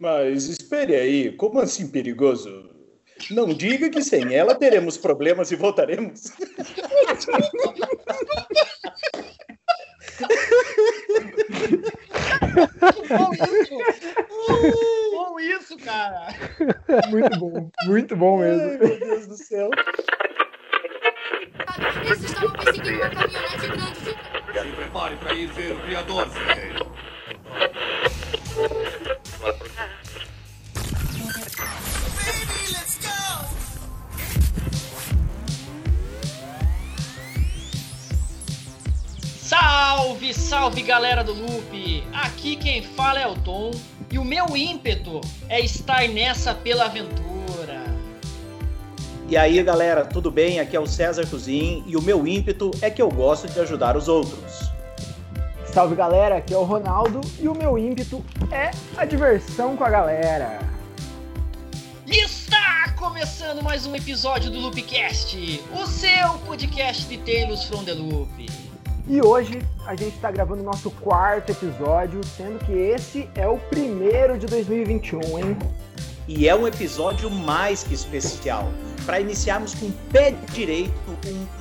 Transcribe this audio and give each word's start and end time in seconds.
Mas 0.00 0.48
espere 0.48 0.96
aí, 0.96 1.30
como 1.32 1.60
assim 1.60 1.86
perigoso? 1.86 2.70
Não 3.30 3.52
diga 3.52 3.90
que 3.90 4.02
sem 4.02 4.34
ela 4.34 4.54
teremos 4.54 4.96
problemas 4.96 5.52
e 5.52 5.56
voltaremos. 5.56 6.32
Bom 13.08 13.30
isso! 13.34 13.78
Bom 15.12 15.38
isso, 15.38 15.76
cara! 15.76 16.28
Muito 17.10 17.38
bom, 17.38 17.70
muito 17.84 18.16
bom 18.16 18.38
mesmo. 18.38 18.70
Ai, 18.70 18.78
meu 18.78 18.98
Deus 18.98 19.26
do 19.26 19.36
céu. 19.36 19.68
Eles 22.06 22.24
estavam 22.24 22.52
perseguindo 22.52 22.96
uma 22.96 23.10
caminhonete 23.10 23.66
grande 23.68 24.00
de... 24.00 24.10
Se 24.60 24.76
prepare 24.76 25.16
para 25.16 25.34
ir 25.34 25.46
ver 25.48 25.72
o 25.72 25.80
Criador, 25.80 26.26
velho. 26.26 26.90
Salve, 39.40 40.34
salve 40.34 40.82
galera 40.82 41.24
do 41.24 41.32
Loop! 41.32 42.04
Aqui 42.12 42.54
quem 42.56 42.82
fala 42.82 43.18
é 43.18 43.26
o 43.26 43.34
Tom 43.34 43.70
e 44.12 44.18
o 44.18 44.24
meu 44.24 44.54
ímpeto 44.54 45.22
é 45.48 45.58
estar 45.60 46.06
nessa 46.06 46.52
pela 46.54 46.84
aventura. 46.84 47.82
E 49.26 49.38
aí, 49.38 49.62
galera, 49.62 50.04
tudo 50.04 50.30
bem? 50.30 50.60
Aqui 50.60 50.76
é 50.76 50.80
o 50.80 50.86
César 50.86 51.26
Tuzin 51.26 51.82
e 51.86 51.96
o 51.96 52.02
meu 52.02 52.26
ímpeto 52.26 52.70
é 52.82 52.90
que 52.90 53.00
eu 53.00 53.08
gosto 53.08 53.48
de 53.48 53.58
ajudar 53.58 53.96
os 53.96 54.06
outros. 54.06 54.69
Salve 55.72 55.94
galera, 55.94 56.38
aqui 56.38 56.52
é 56.52 56.56
o 56.56 56.64
Ronaldo 56.64 57.20
e 57.38 57.46
o 57.46 57.54
meu 57.54 57.78
ímpeto 57.78 58.24
é 58.50 58.72
a 58.96 59.04
diversão 59.04 59.76
com 59.76 59.84
a 59.84 59.88
galera. 59.88 60.58
Está 62.08 62.92
começando 62.98 63.62
mais 63.62 63.86
um 63.86 63.94
episódio 63.94 64.50
do 64.50 64.58
Loopcast, 64.58 65.62
o 65.72 65.86
seu 65.86 66.34
podcast 66.44 67.06
de 67.06 67.18
Tales 67.18 67.62
from 67.64 67.84
the 67.84 67.92
Loop. 67.92 68.46
E 69.06 69.22
hoje 69.22 69.62
a 69.86 69.94
gente 69.94 70.16
está 70.16 70.32
gravando 70.32 70.60
o 70.60 70.64
nosso 70.64 70.90
quarto 70.90 71.52
episódio, 71.52 72.20
sendo 72.24 72.58
que 72.64 72.72
esse 72.72 73.30
é 73.36 73.46
o 73.46 73.56
primeiro 73.56 74.36
de 74.36 74.46
2021, 74.46 75.20
hein? 75.38 75.56
E 76.26 76.48
é 76.48 76.54
um 76.54 76.66
episódio 76.66 77.30
mais 77.30 77.84
que 77.84 77.94
especial, 77.94 78.68
para 79.06 79.20
iniciarmos 79.20 79.74
com 79.74 79.86
o 79.86 79.92
pé 80.12 80.32
direito 80.52 80.92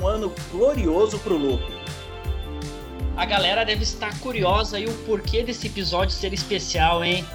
um 0.01 0.07
ano 0.07 0.33
glorioso 0.51 1.19
pro 1.19 1.37
Loop. 1.37 1.63
A 3.19 3.25
galera 3.25 3.65
deve 3.65 3.83
estar 3.83 4.17
curiosa 4.21 4.77
aí 4.77 4.85
o 4.85 4.93
porquê 4.99 5.43
desse 5.43 5.67
episódio 5.67 6.15
ser 6.15 6.31
especial, 6.31 7.03
hein? 7.03 7.25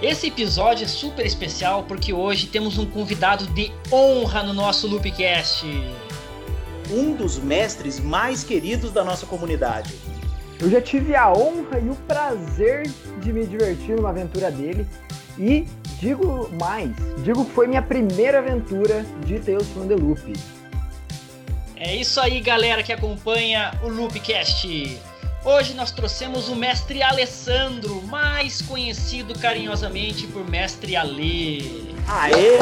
Esse 0.00 0.28
episódio 0.28 0.84
é 0.84 0.86
super 0.86 1.26
especial 1.26 1.82
porque 1.82 2.12
hoje 2.12 2.46
temos 2.46 2.78
um 2.78 2.86
convidado 2.86 3.48
de 3.48 3.72
honra 3.90 4.44
no 4.44 4.54
nosso 4.54 4.86
Loopcast. 4.86 5.66
Um 6.88 7.16
dos 7.16 7.40
mestres 7.40 7.98
mais 7.98 8.44
queridos 8.44 8.92
da 8.92 9.02
nossa 9.02 9.26
comunidade. 9.26 9.92
Eu 10.60 10.70
já 10.70 10.80
tive 10.80 11.16
a 11.16 11.32
honra 11.32 11.80
e 11.80 11.90
o 11.90 11.96
prazer 12.06 12.88
de 13.20 13.32
me 13.32 13.44
divertir 13.44 13.96
numa 13.96 14.10
aventura 14.10 14.48
dele 14.48 14.86
e 15.36 15.66
digo 15.98 16.48
mais, 16.52 16.94
digo 17.24 17.44
que 17.44 17.50
foi 17.50 17.66
minha 17.66 17.82
primeira 17.82 18.38
aventura 18.38 19.04
de 19.26 19.40
Tales 19.40 19.66
from 19.70 19.88
the 19.88 19.96
Loop. 19.96 20.34
É 21.74 21.96
isso 21.96 22.20
aí, 22.20 22.40
galera 22.40 22.80
que 22.84 22.92
acompanha 22.92 23.72
o 23.82 23.88
Loopcast. 23.88 25.00
Hoje 25.44 25.74
nós 25.74 25.90
trouxemos 25.90 26.48
o 26.48 26.54
mestre 26.54 27.02
Alessandro, 27.02 28.00
mais 28.02 28.62
conhecido 28.62 29.36
carinhosamente 29.36 30.24
por 30.28 30.48
Mestre 30.48 30.94
Ale. 30.94 31.92
Aê! 32.06 32.58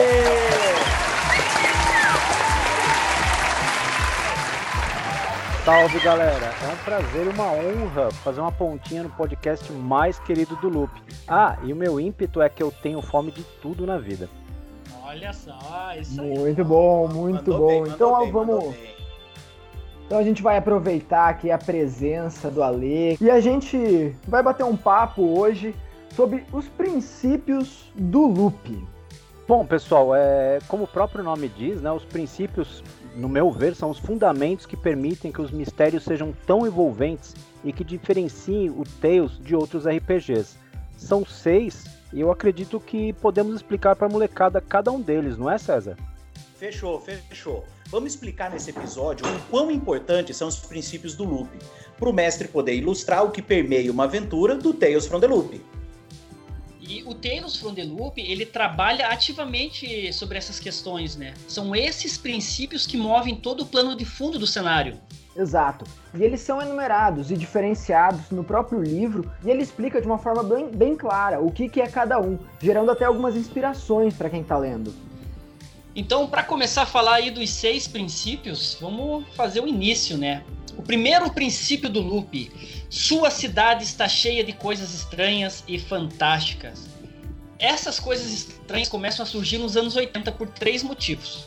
Salve 5.62 6.00
galera, 6.00 6.54
é 6.64 6.72
um 6.72 6.76
prazer 6.78 7.26
e 7.26 7.28
uma 7.28 7.52
honra 7.52 8.10
fazer 8.24 8.40
uma 8.40 8.50
pontinha 8.50 9.02
no 9.02 9.10
podcast 9.10 9.70
mais 9.72 10.18
querido 10.18 10.56
do 10.56 10.70
Loop. 10.70 10.90
Ah, 11.28 11.58
e 11.62 11.74
o 11.74 11.76
meu 11.76 12.00
ímpeto 12.00 12.40
é 12.40 12.48
que 12.48 12.62
eu 12.62 12.72
tenho 12.72 13.02
fome 13.02 13.30
de 13.30 13.42
tudo 13.60 13.86
na 13.86 13.98
vida. 13.98 14.26
Olha 15.04 15.34
só, 15.34 15.92
isso 16.00 16.18
aí. 16.18 16.38
Muito 16.38 16.64
bom, 16.64 17.08
muito 17.08 17.50
Mandou 17.52 17.58
bom. 17.58 17.66
bem, 17.66 17.80
mandou 17.80 17.94
então 17.94 18.20
bem, 18.20 18.32
vamos, 18.32 18.74
bem. 18.74 18.99
Então 20.10 20.18
a 20.18 20.24
gente 20.24 20.42
vai 20.42 20.56
aproveitar 20.56 21.28
aqui 21.28 21.52
a 21.52 21.56
presença 21.56 22.50
do 22.50 22.64
Ale 22.64 23.16
e 23.20 23.30
a 23.30 23.38
gente 23.38 24.12
vai 24.26 24.42
bater 24.42 24.64
um 24.64 24.76
papo 24.76 25.22
hoje 25.38 25.72
sobre 26.16 26.44
os 26.52 26.66
princípios 26.66 27.92
do 27.94 28.26
loop. 28.26 28.84
Bom, 29.46 29.64
pessoal, 29.64 30.12
é, 30.12 30.58
como 30.66 30.82
o 30.82 30.88
próprio 30.88 31.22
nome 31.22 31.48
diz, 31.48 31.80
né, 31.80 31.92
os 31.92 32.04
princípios, 32.04 32.82
no 33.14 33.28
meu 33.28 33.52
ver, 33.52 33.76
são 33.76 33.88
os 33.88 34.00
fundamentos 34.00 34.66
que 34.66 34.76
permitem 34.76 35.30
que 35.30 35.40
os 35.40 35.52
mistérios 35.52 36.02
sejam 36.02 36.34
tão 36.44 36.66
envolventes 36.66 37.36
e 37.62 37.72
que 37.72 37.84
diferenciem 37.84 38.68
o 38.68 38.82
Tales 39.00 39.38
de 39.38 39.54
outros 39.54 39.86
RPGs. 39.86 40.56
São 40.96 41.24
seis 41.24 41.84
e 42.12 42.20
eu 42.20 42.32
acredito 42.32 42.80
que 42.80 43.12
podemos 43.12 43.54
explicar 43.54 43.94
para 43.94 44.08
a 44.08 44.10
molecada 44.10 44.60
cada 44.60 44.90
um 44.90 45.00
deles, 45.00 45.38
não 45.38 45.48
é, 45.48 45.56
César? 45.56 45.96
Fechou, 46.60 47.00
fechou. 47.00 47.64
Vamos 47.86 48.12
explicar 48.12 48.50
nesse 48.50 48.68
episódio 48.68 49.24
o 49.24 49.40
quão 49.48 49.70
importantes 49.70 50.36
são 50.36 50.46
os 50.46 50.56
princípios 50.56 51.14
do 51.14 51.24
loop, 51.24 51.48
para 51.98 52.10
o 52.10 52.12
mestre 52.12 52.48
poder 52.48 52.74
ilustrar 52.74 53.24
o 53.24 53.30
que 53.30 53.40
permeia 53.40 53.90
uma 53.90 54.04
aventura 54.04 54.54
do 54.54 54.74
Tales 54.74 55.06
from 55.06 55.20
the 55.20 55.26
Loop. 55.26 55.58
E 56.78 57.02
o 57.04 57.14
Tales 57.14 57.56
from 57.56 57.72
the 57.72 57.84
Loop, 57.84 58.20
ele 58.20 58.44
trabalha 58.44 59.08
ativamente 59.08 60.12
sobre 60.12 60.36
essas 60.36 60.60
questões, 60.60 61.16
né? 61.16 61.32
São 61.48 61.74
esses 61.74 62.18
princípios 62.18 62.86
que 62.86 62.98
movem 62.98 63.36
todo 63.36 63.62
o 63.62 63.66
plano 63.66 63.96
de 63.96 64.04
fundo 64.04 64.38
do 64.38 64.46
cenário. 64.46 65.00
Exato. 65.34 65.86
E 66.12 66.22
eles 66.22 66.42
são 66.42 66.60
enumerados 66.60 67.30
e 67.30 67.38
diferenciados 67.38 68.30
no 68.30 68.44
próprio 68.44 68.82
livro 68.82 69.32
e 69.42 69.48
ele 69.48 69.62
explica 69.62 69.98
de 69.98 70.06
uma 70.06 70.18
forma 70.18 70.42
bem, 70.42 70.68
bem 70.68 70.94
clara 70.94 71.40
o 71.40 71.50
que, 71.50 71.70
que 71.70 71.80
é 71.80 71.86
cada 71.86 72.20
um, 72.20 72.38
gerando 72.60 72.90
até 72.90 73.06
algumas 73.06 73.34
inspirações 73.34 74.12
para 74.12 74.28
quem 74.28 74.42
está 74.42 74.58
lendo. 74.58 74.92
Então, 75.94 76.26
para 76.26 76.42
começar 76.42 76.82
a 76.82 76.86
falar 76.86 77.14
aí 77.14 77.30
dos 77.30 77.50
seis 77.50 77.88
princípios, 77.88 78.76
vamos 78.80 79.24
fazer 79.34 79.60
o 79.60 79.66
início, 79.66 80.16
né? 80.16 80.44
O 80.76 80.82
primeiro 80.82 81.30
princípio 81.32 81.88
do 81.88 82.00
loop: 82.00 82.50
sua 82.88 83.30
cidade 83.30 83.84
está 83.84 84.08
cheia 84.08 84.44
de 84.44 84.52
coisas 84.52 84.94
estranhas 84.94 85.64
e 85.66 85.78
fantásticas. 85.78 86.88
Essas 87.58 87.98
coisas 88.00 88.32
estranhas 88.32 88.88
começam 88.88 89.22
a 89.22 89.26
surgir 89.26 89.58
nos 89.58 89.76
anos 89.76 89.96
80 89.96 90.32
por 90.32 90.48
três 90.48 90.82
motivos. 90.82 91.44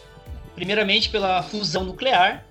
Primeiramente, 0.54 1.10
pela 1.10 1.42
fusão 1.42 1.84
nuclear, 1.84 2.46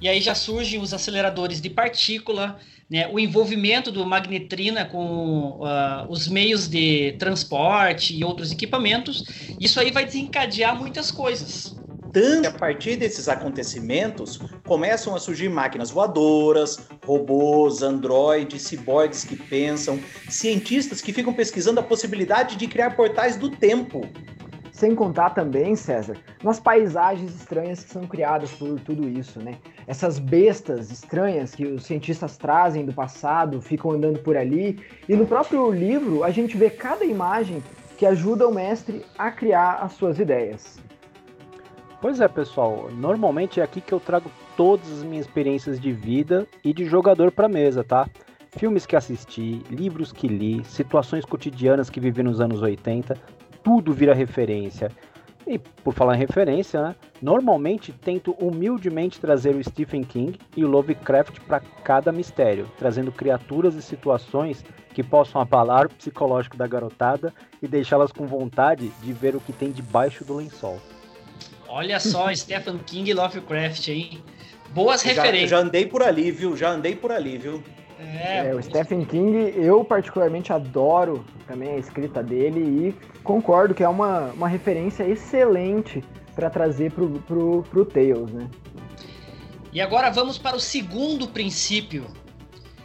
e 0.00 0.08
aí 0.08 0.20
já 0.20 0.34
surgem 0.34 0.80
os 0.80 0.92
aceleradores 0.92 1.60
de 1.60 1.70
partícula, 1.70 2.58
né, 2.92 3.08
o 3.10 3.18
envolvimento 3.18 3.90
do 3.90 4.04
magnetrina 4.04 4.84
com 4.84 5.60
ah, 5.64 6.04
os 6.10 6.28
meios 6.28 6.68
de 6.68 7.12
transporte 7.18 8.14
e 8.14 8.22
outros 8.22 8.52
equipamentos. 8.52 9.24
Isso 9.58 9.80
aí 9.80 9.90
vai 9.90 10.04
desencadear 10.04 10.78
muitas 10.78 11.10
coisas. 11.10 11.74
Tanto 12.12 12.46
a 12.46 12.50
partir 12.50 12.96
desses 12.96 13.30
acontecimentos 13.30 14.38
começam 14.66 15.14
a 15.14 15.18
surgir 15.18 15.48
máquinas 15.48 15.90
voadoras, 15.90 16.86
robôs, 17.06 17.80
androides, 17.80 18.60
ciborgues 18.60 19.24
que 19.24 19.36
pensam, 19.36 19.98
cientistas 20.28 21.00
que 21.00 21.14
ficam 21.14 21.32
pesquisando 21.32 21.80
a 21.80 21.82
possibilidade 21.82 22.56
de 22.56 22.66
criar 22.66 22.94
portais 22.94 23.36
do 23.36 23.48
tempo. 23.48 24.06
Sem 24.70 24.94
contar 24.94 25.30
também, 25.30 25.74
César, 25.74 26.18
nas 26.44 26.60
paisagens 26.60 27.34
estranhas 27.34 27.82
que 27.82 27.90
são 27.90 28.06
criadas 28.06 28.50
por 28.50 28.78
tudo 28.80 29.08
isso, 29.08 29.38
né? 29.38 29.56
Essas 29.86 30.18
bestas 30.18 30.90
estranhas 30.90 31.54
que 31.54 31.66
os 31.66 31.84
cientistas 31.84 32.36
trazem 32.36 32.84
do 32.84 32.92
passado, 32.92 33.60
ficam 33.60 33.90
andando 33.90 34.18
por 34.20 34.36
ali. 34.36 34.78
E 35.08 35.16
no 35.16 35.26
próprio 35.26 35.70
livro 35.70 36.24
a 36.24 36.30
gente 36.30 36.56
vê 36.56 36.70
cada 36.70 37.04
imagem 37.04 37.62
que 37.96 38.06
ajuda 38.06 38.48
o 38.48 38.54
mestre 38.54 39.04
a 39.16 39.30
criar 39.30 39.74
as 39.74 39.92
suas 39.92 40.18
ideias. 40.18 40.80
Pois 42.00 42.20
é, 42.20 42.26
pessoal. 42.26 42.90
Normalmente 42.92 43.60
é 43.60 43.62
aqui 43.62 43.80
que 43.80 43.92
eu 43.92 44.00
trago 44.00 44.30
todas 44.56 44.90
as 44.90 45.04
minhas 45.04 45.26
experiências 45.26 45.78
de 45.80 45.92
vida 45.92 46.46
e 46.64 46.72
de 46.72 46.84
jogador 46.84 47.30
para 47.30 47.48
mesa, 47.48 47.84
tá? 47.84 48.08
Filmes 48.56 48.84
que 48.84 48.96
assisti, 48.96 49.62
livros 49.70 50.12
que 50.12 50.28
li, 50.28 50.64
situações 50.64 51.24
cotidianas 51.24 51.88
que 51.88 52.00
vivi 52.00 52.22
nos 52.22 52.40
anos 52.40 52.60
80, 52.60 53.16
tudo 53.62 53.92
vira 53.92 54.12
referência. 54.12 54.90
E 55.46 55.58
por 55.58 55.92
falar 55.92 56.14
em 56.14 56.18
referência, 56.18 56.80
né? 56.80 56.94
Normalmente 57.20 57.92
tento 57.92 58.32
humildemente 58.40 59.20
trazer 59.20 59.54
o 59.54 59.62
Stephen 59.62 60.04
King 60.04 60.38
e 60.56 60.64
o 60.64 60.68
Lovecraft 60.68 61.40
para 61.40 61.60
cada 61.82 62.12
mistério, 62.12 62.70
trazendo 62.78 63.10
criaturas 63.10 63.74
e 63.74 63.82
situações 63.82 64.64
que 64.94 65.02
possam 65.02 65.40
abalar 65.40 65.86
o 65.86 65.94
psicológico 65.94 66.56
da 66.56 66.66
garotada 66.66 67.32
e 67.60 67.66
deixá-las 67.66 68.12
com 68.12 68.26
vontade 68.26 68.88
de 69.02 69.12
ver 69.12 69.34
o 69.34 69.40
que 69.40 69.52
tem 69.52 69.70
debaixo 69.72 70.24
do 70.24 70.34
lençol. 70.36 70.80
Olha 71.68 71.98
só, 71.98 72.32
Stephen 72.34 72.78
King 72.78 73.10
e 73.10 73.14
Lovecraft, 73.14 73.88
hein? 73.88 74.22
Boas 74.70 75.02
Já, 75.02 75.08
referências. 75.10 75.50
já 75.50 75.58
andei 75.58 75.86
por 75.86 76.02
ali, 76.02 76.30
viu? 76.30 76.56
Já 76.56 76.70
andei 76.70 76.96
por 76.96 77.12
ali, 77.12 77.36
viu? 77.36 77.62
É, 78.02 78.48
É, 78.48 78.54
o 78.54 78.62
Stephen 78.62 79.04
King, 79.04 79.54
eu 79.56 79.84
particularmente 79.84 80.52
adoro 80.52 81.24
também 81.46 81.70
a 81.70 81.76
escrita 81.76 82.22
dele 82.22 82.60
e 82.60 83.20
concordo 83.22 83.74
que 83.74 83.82
é 83.82 83.88
uma, 83.88 84.32
uma 84.32 84.48
referência 84.48 85.04
excelente 85.04 86.02
para 86.34 86.50
trazer 86.50 86.92
pro, 86.92 87.08
pro, 87.20 87.62
pro 87.62 87.84
Tales, 87.84 88.32
né? 88.32 88.48
E 89.72 89.80
agora 89.80 90.10
vamos 90.10 90.38
para 90.38 90.56
o 90.56 90.60
segundo 90.60 91.28
princípio, 91.28 92.06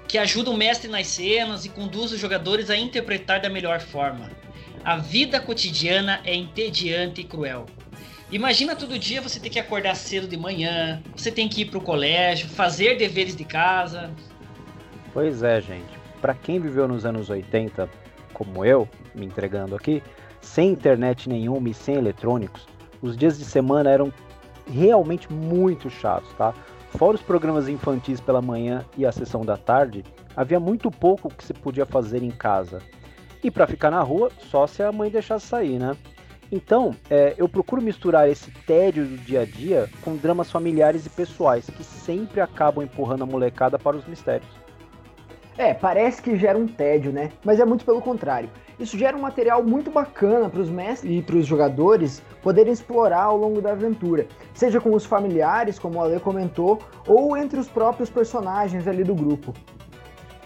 que 0.08 0.18
ajuda 0.18 0.50
o 0.52 0.58
mestre 0.58 0.90
nas 0.90 1.08
cenas 1.08 1.66
e 1.66 1.70
conduz 1.70 2.12
os 2.12 2.20
jogadores 2.20 2.70
a 2.70 2.78
interpretar 2.78 3.42
da 3.42 3.50
melhor 3.50 3.82
forma. 3.82 4.30
A 4.84 4.96
vida 4.96 5.40
cotidiana 5.40 6.22
é 6.24 6.34
entediante 6.34 7.22
e 7.22 7.24
cruel. 7.26 7.66
Imagina 8.32 8.76
todo 8.76 8.98
dia 9.00 9.22
você 9.22 9.40
ter 9.40 9.50
que 9.50 9.60
acordar 9.60 9.96
cedo 9.96 10.28
de 10.28 10.38
manhã, 10.38 11.02
você 11.16 11.32
tem 11.32 11.48
que 11.48 11.62
ir 11.62 11.66
para 11.66 11.78
o 11.78 11.82
colégio, 11.82 12.48
fazer 12.48 12.98
deveres 12.98 13.36
de 13.36 13.46
casa. 13.46 14.12
Pois 15.18 15.42
é, 15.42 15.60
gente. 15.60 16.00
Pra 16.22 16.36
quem 16.36 16.60
viveu 16.60 16.88
nos 16.88 17.04
anos 17.04 17.32
80, 17.32 17.90
como 18.36 18.64
eu, 18.64 18.88
me 19.16 19.26
entregando 19.26 19.76
aqui, 19.76 20.04
sem 20.40 20.70
internet 20.70 21.28
nenhuma 21.28 21.70
e 21.70 21.74
sem 21.74 21.96
eletrônicos, 21.96 22.68
os 23.02 23.18
dias 23.18 23.36
de 23.36 23.44
semana 23.44 23.90
eram 23.90 24.14
realmente 24.72 25.34
muito 25.34 25.90
chatos, 25.90 26.32
tá? 26.34 26.54
Fora 26.92 27.16
os 27.16 27.22
programas 27.24 27.68
infantis 27.68 28.22
pela 28.22 28.44
manhã 28.44 28.86
e 28.96 29.08
a 29.08 29.12
sessão 29.12 29.44
da 29.44 29.58
tarde, 29.58 30.04
havia 30.36 30.60
muito 30.60 30.92
pouco 30.92 31.34
que 31.34 31.44
se 31.44 31.52
podia 31.52 31.88
fazer 31.88 32.22
em 32.22 32.30
casa. 32.30 32.78
E 33.44 33.50
para 33.50 33.66
ficar 33.66 33.90
na 33.90 34.02
rua, 34.02 34.30
só 34.52 34.68
se 34.68 34.84
a 34.84 34.92
mãe 34.92 35.10
deixasse 35.10 35.48
sair, 35.48 35.80
né? 35.80 35.98
Então, 36.52 36.94
é, 37.10 37.34
eu 37.40 37.50
procuro 37.50 37.82
misturar 37.82 38.30
esse 38.30 38.52
tédio 38.68 39.04
do 39.08 39.18
dia 39.18 39.42
a 39.42 39.46
dia 39.46 39.90
com 40.04 40.16
dramas 40.16 40.52
familiares 40.52 41.08
e 41.08 41.10
pessoais, 41.10 41.68
que 41.68 41.84
sempre 41.84 42.40
acabam 42.40 42.86
empurrando 42.86 43.24
a 43.24 43.26
molecada 43.26 43.80
para 43.80 43.98
os 43.98 44.06
mistérios. 44.06 44.67
É, 45.58 45.74
parece 45.74 46.22
que 46.22 46.38
gera 46.38 46.56
um 46.56 46.68
tédio, 46.68 47.12
né? 47.12 47.32
Mas 47.44 47.60
é 47.60 47.66
muito 47.66 47.84
pelo 47.84 48.00
contrário. 48.00 48.48
Isso 48.80 48.96
gera 48.96 49.18
um 49.18 49.22
material 49.22 49.64
muito 49.64 49.90
bacana 49.90 50.48
para 50.48 50.62
os 50.62 50.70
mestres 50.70 51.12
e 51.12 51.22
para 51.22 51.36
os 51.36 51.48
jogadores 51.48 52.22
poderem 52.44 52.72
explorar 52.72 53.24
ao 53.24 53.38
longo 53.38 53.60
da 53.60 53.72
aventura, 53.72 54.28
seja 54.54 54.80
com 54.80 54.94
os 54.94 55.04
familiares, 55.04 55.80
como 55.80 55.98
o 55.98 56.04
Ale 56.04 56.20
comentou, 56.20 56.80
ou 57.08 57.36
entre 57.36 57.60
os 57.60 57.68
próprios 57.68 58.08
personagens 58.08 58.88
ali 58.88 59.04
do 59.04 59.16
grupo. 59.16 59.52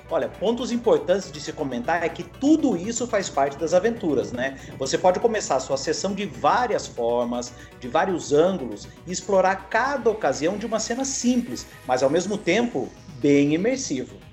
Olha, 0.09 0.29
pontos 0.29 0.71
importantes 0.71 1.29
de 1.29 1.41
se 1.41 1.51
comentar 1.51 2.03
é 2.03 2.09
que 2.09 2.23
tudo 2.23 2.77
isso 2.77 3.05
faz 3.05 3.29
parte 3.29 3.57
das 3.57 3.73
aventuras, 3.73 4.31
né? 4.31 4.57
Você 4.77 4.97
pode 4.97 5.19
começar 5.19 5.55
a 5.55 5.59
sua 5.59 5.77
sessão 5.77 6.13
de 6.13 6.25
várias 6.25 6.87
formas, 6.87 7.53
de 7.81 7.87
vários 7.89 8.31
ângulos 8.31 8.87
e 9.05 9.11
explorar 9.11 9.67
cada 9.69 10.09
ocasião 10.09 10.57
de 10.57 10.65
uma 10.65 10.79
cena 10.79 11.03
simples, 11.03 11.65
mas 11.85 12.01
ao 12.01 12.09
mesmo 12.09 12.37
tempo 12.37 12.87
bem 13.21 13.53
imersivo. 13.53 14.30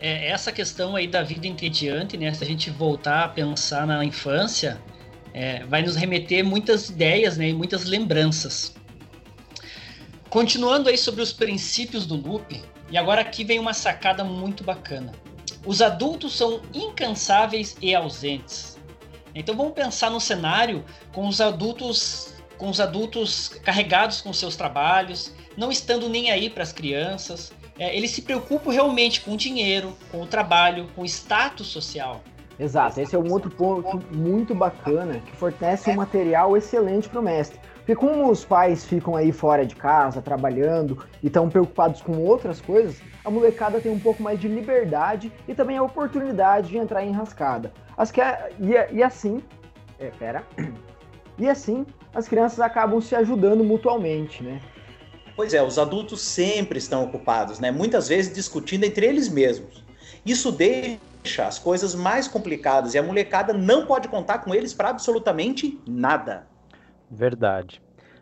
É, 0.00 0.28
essa 0.28 0.50
questão 0.50 0.96
aí 0.96 1.06
da 1.06 1.22
vida 1.22 1.46
entediante, 1.46 2.16
né? 2.16 2.32
Se 2.32 2.42
a 2.42 2.46
gente 2.46 2.70
voltar 2.70 3.24
a 3.24 3.28
pensar 3.28 3.86
na 3.86 4.04
infância, 4.04 4.80
é, 5.34 5.64
vai 5.64 5.82
nos 5.82 5.94
remeter 5.94 6.44
muitas 6.44 6.88
ideias, 6.88 7.36
né? 7.36 7.50
E 7.50 7.52
muitas 7.52 7.84
lembranças. 7.84 8.74
Continuando 10.30 10.88
aí 10.88 10.96
sobre 10.96 11.22
os 11.22 11.32
princípios 11.32 12.06
do 12.06 12.16
loop, 12.16 12.62
e 12.90 12.96
agora 12.96 13.20
aqui 13.20 13.44
vem 13.44 13.58
uma 13.58 13.74
sacada 13.74 14.24
muito 14.24 14.64
bacana. 14.64 15.12
Os 15.66 15.82
adultos 15.82 16.34
são 16.34 16.62
incansáveis 16.72 17.76
e 17.80 17.94
ausentes. 17.94 18.78
Então 19.34 19.56
vamos 19.56 19.74
pensar 19.74 20.10
no 20.10 20.20
cenário 20.20 20.84
com 21.12 21.28
os 21.28 21.40
adultos 21.40 22.34
com 22.56 22.68
os 22.68 22.78
adultos 22.78 23.48
carregados 23.48 24.20
com 24.20 24.34
seus 24.34 24.54
trabalhos, 24.54 25.32
não 25.56 25.72
estando 25.72 26.10
nem 26.10 26.30
aí 26.30 26.50
para 26.50 26.62
as 26.62 26.72
crianças. 26.72 27.50
É, 27.80 27.96
eles 27.96 28.10
se 28.10 28.20
preocupam 28.20 28.70
realmente 28.70 29.22
com 29.22 29.32
o 29.32 29.36
dinheiro, 29.38 29.94
com 30.12 30.20
o 30.20 30.26
trabalho, 30.26 30.86
com 30.94 31.00
o 31.00 31.06
status 31.06 31.66
social. 31.66 32.20
Exato, 32.58 33.00
esse 33.00 33.16
é 33.16 33.18
um 33.18 33.32
outro 33.32 33.50
ponto 33.50 34.02
muito 34.14 34.54
bacana 34.54 35.18
que 35.20 35.34
fornece 35.34 35.90
um 35.90 35.94
material 35.94 36.54
excelente 36.58 37.08
para 37.08 37.20
o 37.20 37.22
mestre. 37.22 37.58
Porque 37.76 37.96
como 37.96 38.30
os 38.30 38.44
pais 38.44 38.84
ficam 38.84 39.16
aí 39.16 39.32
fora 39.32 39.64
de 39.64 39.74
casa, 39.74 40.20
trabalhando 40.20 41.06
e 41.22 41.28
estão 41.28 41.48
preocupados 41.48 42.02
com 42.02 42.18
outras 42.18 42.60
coisas, 42.60 43.00
a 43.24 43.30
molecada 43.30 43.80
tem 43.80 43.90
um 43.90 43.98
pouco 43.98 44.22
mais 44.22 44.38
de 44.38 44.46
liberdade 44.46 45.32
e 45.48 45.54
também 45.54 45.78
a 45.78 45.82
oportunidade 45.82 46.68
de 46.68 46.76
entrar 46.76 47.02
em 47.02 47.08
enrascada. 47.08 47.72
As 47.96 48.10
que, 48.10 48.20
e, 48.20 48.94
e 48.94 49.02
assim, 49.02 49.42
é, 49.98 50.10
pera, 50.18 50.44
e 51.38 51.48
assim 51.48 51.86
as 52.14 52.28
crianças 52.28 52.60
acabam 52.60 53.00
se 53.00 53.14
ajudando 53.14 53.64
mutualmente, 53.64 54.42
né? 54.42 54.60
Pois 55.40 55.54
é, 55.54 55.62
os 55.62 55.78
adultos 55.78 56.20
sempre 56.20 56.78
estão 56.78 57.02
ocupados, 57.02 57.58
né? 57.58 57.70
Muitas 57.70 58.08
vezes 58.08 58.30
discutindo 58.30 58.84
entre 58.84 59.06
eles 59.06 59.26
mesmos. 59.26 59.82
Isso 60.22 60.52
deixa 60.52 61.46
as 61.46 61.58
coisas 61.58 61.94
mais 61.94 62.28
complicadas 62.28 62.92
e 62.92 62.98
a 62.98 63.02
molecada 63.02 63.54
não 63.54 63.86
pode 63.86 64.06
contar 64.08 64.40
com 64.40 64.54
eles 64.54 64.74
para 64.74 64.90
absolutamente 64.90 65.80
nada. 65.88 66.46
Verdade. 67.10 67.80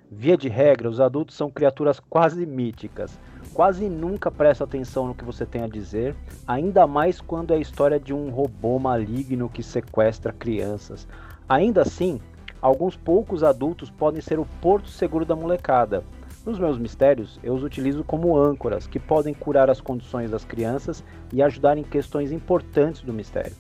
Via 0.08 0.36
de 0.36 0.48
regra, 0.48 0.88
os 0.88 1.00
adultos 1.00 1.34
são 1.34 1.50
criaturas 1.50 1.98
quase 1.98 2.46
míticas. 2.46 3.18
Quase 3.52 3.88
nunca 3.88 4.30
presta 4.30 4.62
atenção 4.62 5.08
no 5.08 5.14
que 5.14 5.24
você 5.24 5.44
tem 5.44 5.64
a 5.64 5.68
dizer, 5.68 6.14
ainda 6.46 6.86
mais 6.86 7.20
quando 7.20 7.52
é 7.52 7.56
a 7.56 7.60
história 7.60 7.98
de 7.98 8.14
um 8.14 8.30
robô 8.30 8.78
maligno 8.78 9.48
que 9.48 9.64
sequestra 9.64 10.32
crianças. 10.32 11.08
Ainda 11.48 11.82
assim, 11.82 12.20
alguns 12.62 12.96
poucos 12.96 13.42
adultos 13.42 13.90
podem 13.90 14.20
ser 14.20 14.38
o 14.38 14.46
porto 14.60 14.88
seguro 14.88 15.24
da 15.24 15.34
molecada. 15.34 16.04
Nos 16.48 16.58
meus 16.58 16.78
mistérios, 16.78 17.38
eu 17.42 17.54
os 17.54 17.62
utilizo 17.62 18.02
como 18.02 18.34
âncoras 18.34 18.86
que 18.86 18.98
podem 18.98 19.34
curar 19.34 19.68
as 19.68 19.82
condições 19.82 20.30
das 20.30 20.46
crianças 20.46 21.04
e 21.30 21.42
ajudar 21.42 21.76
em 21.76 21.82
questões 21.82 22.32
importantes 22.32 23.02
do 23.02 23.12
mistério. 23.12 23.54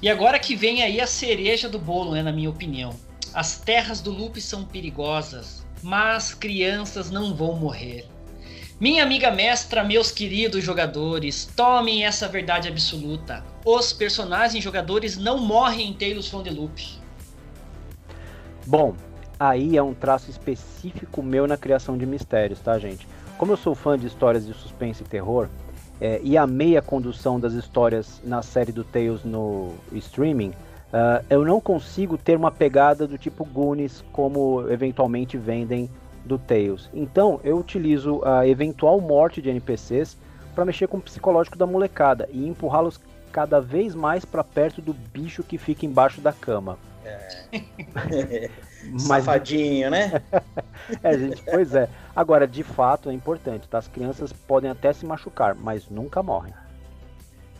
E 0.00 0.08
agora 0.08 0.38
que 0.38 0.54
vem 0.54 0.84
aí 0.84 1.00
a 1.00 1.08
cereja 1.08 1.68
do 1.68 1.76
bolo, 1.76 2.12
né, 2.12 2.22
na 2.22 2.30
minha 2.30 2.48
opinião. 2.48 2.94
As 3.34 3.58
terras 3.58 4.00
do 4.00 4.12
loop 4.12 4.40
são 4.40 4.64
perigosas, 4.64 5.66
mas 5.82 6.32
crianças 6.32 7.10
não 7.10 7.34
vão 7.34 7.56
morrer. 7.56 8.06
Minha 8.78 9.02
amiga 9.02 9.32
mestra, 9.32 9.82
meus 9.82 10.12
queridos 10.12 10.62
jogadores, 10.62 11.50
tomem 11.56 12.04
essa 12.04 12.28
verdade 12.28 12.68
absoluta. 12.68 13.44
Os 13.64 13.92
personagens 13.92 14.62
jogadores 14.62 15.16
não 15.16 15.38
morrem 15.38 15.88
em 15.88 15.94
Tales 15.94 16.28
from 16.28 16.44
the 16.44 16.50
Loop. 16.52 16.80
Bom, 18.64 18.94
aí 19.38 19.76
é 19.76 19.82
um 19.82 19.94
traço 19.94 20.30
específico 20.30 21.22
meu 21.22 21.46
na 21.46 21.56
criação 21.56 21.96
de 21.96 22.06
mistérios, 22.06 22.60
tá, 22.60 22.78
gente? 22.78 23.06
Como 23.38 23.52
eu 23.52 23.56
sou 23.56 23.74
fã 23.74 23.98
de 23.98 24.06
histórias 24.06 24.46
de 24.46 24.54
suspense 24.54 25.02
e 25.02 25.06
terror, 25.06 25.48
é, 26.00 26.20
e 26.22 26.36
amei 26.36 26.76
a 26.76 26.82
condução 26.82 27.40
das 27.40 27.52
histórias 27.52 28.20
na 28.24 28.42
série 28.42 28.72
do 28.72 28.84
Tales 28.84 29.24
no 29.24 29.74
streaming, 29.92 30.50
uh, 30.50 31.24
eu 31.28 31.44
não 31.44 31.60
consigo 31.60 32.18
ter 32.18 32.36
uma 32.36 32.50
pegada 32.50 33.06
do 33.06 33.16
tipo 33.16 33.44
Goonies 33.44 34.04
como 34.12 34.68
eventualmente 34.70 35.38
vendem 35.38 35.88
do 36.24 36.38
Tales. 36.38 36.90
Então 36.92 37.40
eu 37.42 37.58
utilizo 37.58 38.22
a 38.24 38.46
eventual 38.46 39.00
morte 39.00 39.40
de 39.40 39.48
NPCs 39.48 40.16
para 40.54 40.64
mexer 40.64 40.86
com 40.86 40.98
o 40.98 41.02
psicológico 41.02 41.56
da 41.56 41.66
molecada 41.66 42.28
e 42.30 42.46
empurrá-los 42.46 43.00
cada 43.32 43.60
vez 43.60 43.94
mais 43.94 44.24
para 44.24 44.42
perto 44.42 44.82
do 44.82 44.92
bicho 44.92 45.42
que 45.42 45.58
fica 45.58 45.86
embaixo 45.86 46.20
da 46.20 46.32
cama. 46.32 46.78
É. 47.04 48.50
Safadinho, 48.98 49.90
né? 49.90 50.22
é, 51.02 51.18
gente, 51.18 51.42
pois 51.42 51.74
é. 51.74 51.88
Agora, 52.14 52.46
de 52.46 52.62
fato, 52.62 53.10
é 53.10 53.12
importante, 53.12 53.68
tá? 53.68 53.78
As 53.78 53.88
crianças 53.88 54.32
podem 54.32 54.70
até 54.70 54.92
se 54.92 55.04
machucar, 55.04 55.54
mas 55.54 55.88
nunca 55.88 56.22
morrem. 56.22 56.52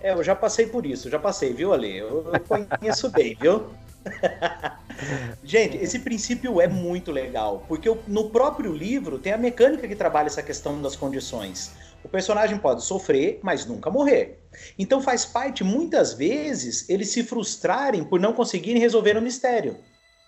É, 0.00 0.12
eu 0.12 0.23
já 0.23 0.35
passei 0.35 0.66
por 0.66 0.87
isso, 0.87 1.11
já 1.11 1.18
passei, 1.18 1.52
viu, 1.52 1.73
Ale? 1.73 1.99
Eu, 1.99 2.33
eu 2.33 2.40
conheço 2.40 3.11
bem, 3.11 3.37
viu? 3.40 3.71
Gente, 5.42 5.76
esse 5.78 5.99
princípio 5.99 6.61
é 6.61 6.68
muito 6.68 7.11
legal, 7.11 7.64
porque 7.66 7.92
no 8.06 8.30
próprio 8.30 8.73
livro 8.73 9.18
tem 9.18 9.33
a 9.33 9.38
mecânica 9.38 9.87
que 9.87 9.97
trabalha 9.97 10.26
essa 10.26 10.42
questão 10.42 10.80
das 10.80 10.97
condições. 10.97 11.73
O 12.04 12.09
personagem 12.09 12.56
pode 12.59 12.85
sofrer, 12.85 13.40
mas 13.42 13.66
nunca 13.66 13.90
morrer. 13.90 14.38
Então 14.78 15.02
faz 15.02 15.25
parte, 15.25 15.64
muitas 15.64 16.14
vezes, 16.14 16.88
eles 16.88 17.09
se 17.09 17.25
frustrarem 17.25 18.04
por 18.04 18.21
não 18.21 18.33
conseguirem 18.33 18.80
resolver 18.80 19.16
o 19.16 19.23
mistério. 19.23 19.76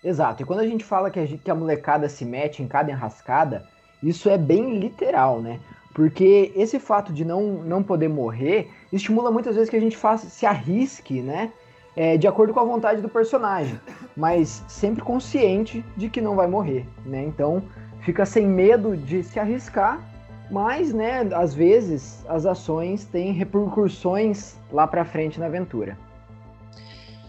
Exato, 0.03 0.43
e 0.43 0.47
quando 0.47 0.61
a 0.61 0.67
gente 0.67 0.85
fala 0.85 1.11
que 1.11 1.19
a, 1.19 1.27
gente, 1.27 1.43
que 1.43 1.51
a 1.51 1.55
molecada 1.55 2.09
se 2.09 2.25
mete 2.25 2.63
em 2.63 2.69
cada 2.69 2.91
enrascada, 2.91 3.65
isso 4.03 4.29
é 4.29 4.39
bem 4.39 4.79
literal, 4.79 5.41
né? 5.41 5.59
Porque 5.93 6.53
esse 6.55 6.79
fato 6.79 7.13
de 7.13 7.25
não, 7.25 7.43
não 7.65 7.83
poder 7.83 8.09
morrer 8.09 8.71
estimula 8.93 9.31
muitas 9.31 9.57
vezes 9.57 9.69
que 9.69 9.77
a 9.77 9.81
gente 9.81 9.97
faça, 9.97 10.29
se 10.29 10.47
arrisque, 10.47 11.21
né? 11.21 11.53
É, 11.97 12.17
de 12.17 12.29
acordo 12.29 12.55
com 12.55 12.61
a 12.61 12.65
vontade 12.65 13.03
do 13.03 13.09
personagem, 13.09 13.81
mas 14.17 14.63
sempre 14.69 15.03
consciente 15.03 15.85
de 15.97 16.09
que 16.09 16.21
não 16.21 16.37
vai 16.37 16.47
morrer, 16.47 16.87
né? 17.05 17.25
Então 17.25 17.61
fica 18.03 18.25
sem 18.25 18.47
medo 18.47 18.97
de 18.97 19.25
se 19.25 19.41
arriscar, 19.41 20.01
mas, 20.49 20.95
né, 20.95 21.29
às 21.35 21.53
vezes 21.53 22.25
as 22.29 22.47
ações 22.47 23.05
têm 23.05 23.33
repercussões 23.33 24.57
lá 24.73 24.87
para 24.87 25.05
frente 25.05 25.41
na 25.41 25.47
aventura. 25.47 25.99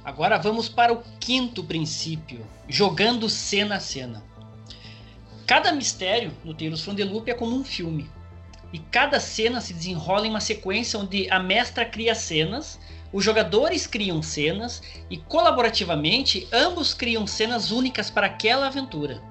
Agora 0.10 0.40
vamos 0.40 0.68
para 0.68 0.92
o 0.92 1.04
quinto 1.20 1.64
princípio, 1.64 2.44
jogando 2.68 3.30
cena 3.30 3.76
a 3.76 3.80
cena. 3.80 4.24
Cada 5.46 5.72
mistério 5.72 6.32
no 6.44 6.52
Tales 6.52 6.82
from 6.82 6.96
the 6.96 7.06
Loop 7.06 7.30
é 7.30 7.36
como 7.36 7.56
um 7.56 7.64
filme. 7.64 8.10
e 8.74 8.80
cada 8.80 9.20
cena 9.20 9.62
se 9.62 9.72
desenrola 9.72 10.26
em 10.26 10.32
uma 10.32 10.42
sequência 10.42 10.98
onde 10.98 11.30
a 11.30 11.40
mestra 11.40 11.86
cria 11.86 12.16
cenas, 12.16 12.80
os 13.14 13.24
jogadores 13.24 13.86
criam 13.86 14.24
cenas 14.24 14.82
e 15.12 15.18
colaborativamente 15.18 16.48
ambos 16.52 16.92
criam 16.96 17.28
cenas 17.28 17.70
únicas 17.70 18.10
para 18.10 18.26
aquela 18.26 18.66
aventura. 18.66 19.22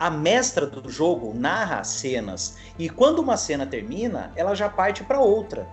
A 0.00 0.10
mestra 0.10 0.66
do 0.66 0.90
jogo 0.90 1.34
narra 1.34 1.80
as 1.80 1.88
cenas 1.88 2.56
e 2.78 2.88
quando 2.88 3.18
uma 3.18 3.36
cena 3.36 3.66
termina, 3.66 4.32
ela 4.34 4.54
já 4.54 4.70
parte 4.70 5.04
para 5.04 5.20
outra. 5.20 5.68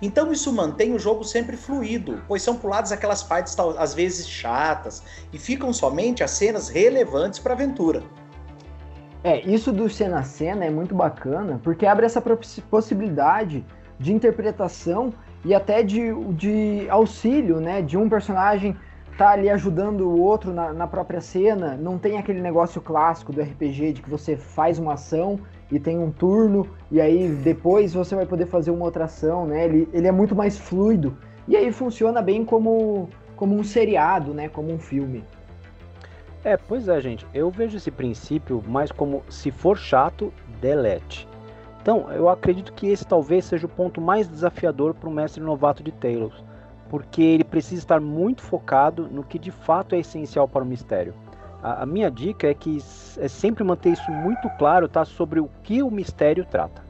Então 0.00 0.32
isso 0.32 0.52
mantém 0.52 0.94
o 0.94 0.98
jogo 0.98 1.24
sempre 1.24 1.56
fluido, 1.56 2.22
pois 2.26 2.42
são 2.42 2.56
puladas 2.56 2.92
aquelas 2.92 3.22
partes 3.22 3.56
às 3.78 3.94
vezes 3.94 4.28
chatas 4.28 5.02
e 5.32 5.38
ficam 5.38 5.72
somente 5.72 6.22
as 6.22 6.30
cenas 6.32 6.68
relevantes 6.68 7.38
para 7.38 7.52
a 7.52 7.56
aventura. 7.56 8.02
É, 9.24 9.40
isso 9.42 9.72
do 9.72 9.88
cena 9.88 10.18
a 10.18 10.22
cena 10.24 10.64
é 10.64 10.70
muito 10.70 10.94
bacana, 10.94 11.60
porque 11.62 11.86
abre 11.86 12.04
essa 12.04 12.20
possibilidade 12.20 13.64
de 13.98 14.12
interpretação 14.12 15.14
e 15.44 15.54
até 15.54 15.82
de, 15.82 16.12
de 16.32 16.86
auxílio, 16.90 17.60
né? 17.60 17.82
De 17.82 17.96
um 17.96 18.08
personagem 18.08 18.76
tá 19.16 19.30
ali 19.30 19.50
ajudando 19.50 20.08
o 20.08 20.20
outro 20.20 20.52
na, 20.52 20.72
na, 20.72 20.86
própria 20.86 21.20
cena. 21.20 21.76
Não 21.76 21.98
tem 21.98 22.18
aquele 22.18 22.40
negócio 22.40 22.80
clássico 22.80 23.32
do 23.32 23.40
RPG 23.40 23.92
de 23.92 24.02
que 24.02 24.10
você 24.10 24.36
faz 24.36 24.78
uma 24.78 24.94
ação 24.94 25.38
e 25.72 25.80
tem 25.80 25.98
um 25.98 26.10
turno, 26.12 26.68
e 26.90 27.00
aí 27.00 27.28
depois 27.28 27.94
você 27.94 28.14
vai 28.14 28.26
poder 28.26 28.44
fazer 28.44 28.70
uma 28.70 28.84
outra 28.84 29.06
ação, 29.06 29.46
né? 29.46 29.64
Ele, 29.64 29.88
ele 29.90 30.06
é 30.06 30.12
muito 30.12 30.36
mais 30.36 30.58
fluido. 30.58 31.16
E 31.48 31.56
aí 31.56 31.72
funciona 31.72 32.20
bem 32.20 32.44
como, 32.44 33.08
como 33.34 33.56
um 33.56 33.64
seriado, 33.64 34.34
né? 34.34 34.50
Como 34.50 34.70
um 34.70 34.78
filme. 34.78 35.24
É, 36.44 36.58
pois 36.58 36.88
é, 36.88 37.00
gente. 37.00 37.26
Eu 37.32 37.50
vejo 37.50 37.78
esse 37.78 37.90
princípio 37.90 38.62
mais 38.68 38.92
como 38.92 39.22
se 39.30 39.50
for 39.50 39.78
chato, 39.78 40.30
delete. 40.60 41.26
Então, 41.80 42.12
eu 42.12 42.28
acredito 42.28 42.74
que 42.74 42.88
esse 42.88 43.06
talvez 43.06 43.46
seja 43.46 43.66
o 43.66 43.70
ponto 43.70 43.98
mais 43.98 44.28
desafiador 44.28 44.92
para 44.92 45.08
um 45.08 45.12
mestre 45.12 45.42
novato 45.42 45.82
de 45.82 45.90
Talos, 45.90 46.44
porque 46.90 47.22
ele 47.22 47.44
precisa 47.44 47.80
estar 47.80 48.00
muito 48.00 48.42
focado 48.42 49.08
no 49.10 49.24
que 49.24 49.38
de 49.38 49.50
fato 49.50 49.94
é 49.94 50.00
essencial 50.00 50.46
para 50.46 50.62
o 50.62 50.66
mistério. 50.66 51.14
A, 51.62 51.82
a 51.82 51.86
minha 51.86 52.10
dica 52.10 52.48
é 52.48 52.54
que 52.54 52.78
é 53.18 53.28
sempre 53.28 53.62
manter 53.62 53.92
isso 53.92 54.10
muito 54.10 54.48
claro, 54.58 54.88
tá, 54.88 55.04
sobre 55.04 55.40
o 55.40 55.48
que 55.62 55.82
o 55.82 55.90
mistério 55.90 56.44
trata. 56.44 56.82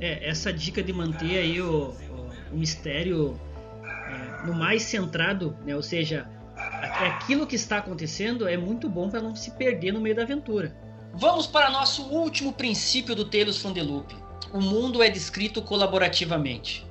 É, 0.00 0.28
essa 0.28 0.52
dica 0.52 0.82
de 0.82 0.92
manter 0.92 1.38
aí 1.38 1.60
o, 1.60 1.90
o, 1.90 2.52
o 2.52 2.56
mistério 2.56 3.38
é, 3.84 4.46
no 4.46 4.54
mais 4.54 4.82
centrado, 4.82 5.56
né, 5.64 5.74
ou 5.74 5.82
seja, 5.82 6.26
aquilo 6.56 7.46
que 7.46 7.56
está 7.56 7.78
acontecendo 7.78 8.48
é 8.48 8.56
muito 8.56 8.88
bom 8.88 9.08
para 9.08 9.20
não 9.20 9.34
se 9.34 9.50
perder 9.52 9.92
no 9.92 10.00
meio 10.00 10.16
da 10.16 10.22
aventura. 10.22 10.74
Vamos 11.14 11.46
para 11.46 11.70
nosso 11.70 12.04
último 12.04 12.52
princípio 12.52 13.14
do 13.14 13.24
Tales 13.24 13.58
from 13.58 13.72
the 13.72 13.82
Loop. 13.82 14.14
O 14.52 14.60
mundo 14.60 15.02
é 15.02 15.08
descrito 15.08 15.62
colaborativamente. 15.62 16.86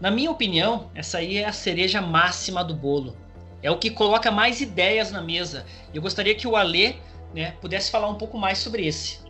Na 0.00 0.10
minha 0.10 0.30
opinião, 0.30 0.90
essa 0.94 1.18
aí 1.18 1.36
é 1.36 1.46
a 1.46 1.52
cereja 1.52 2.00
máxima 2.00 2.64
do 2.64 2.74
bolo. 2.74 3.16
É 3.62 3.70
o 3.70 3.78
que 3.78 3.90
coloca 3.90 4.30
mais 4.30 4.60
ideias 4.60 5.12
na 5.12 5.22
mesa. 5.22 5.64
Eu 5.94 6.02
gostaria 6.02 6.34
que 6.34 6.48
o 6.48 6.56
Alê 6.56 6.96
né, 7.32 7.54
pudesse 7.60 7.90
falar 7.90 8.08
um 8.08 8.16
pouco 8.16 8.36
mais 8.36 8.58
sobre 8.58 8.86
esse. 8.86 9.20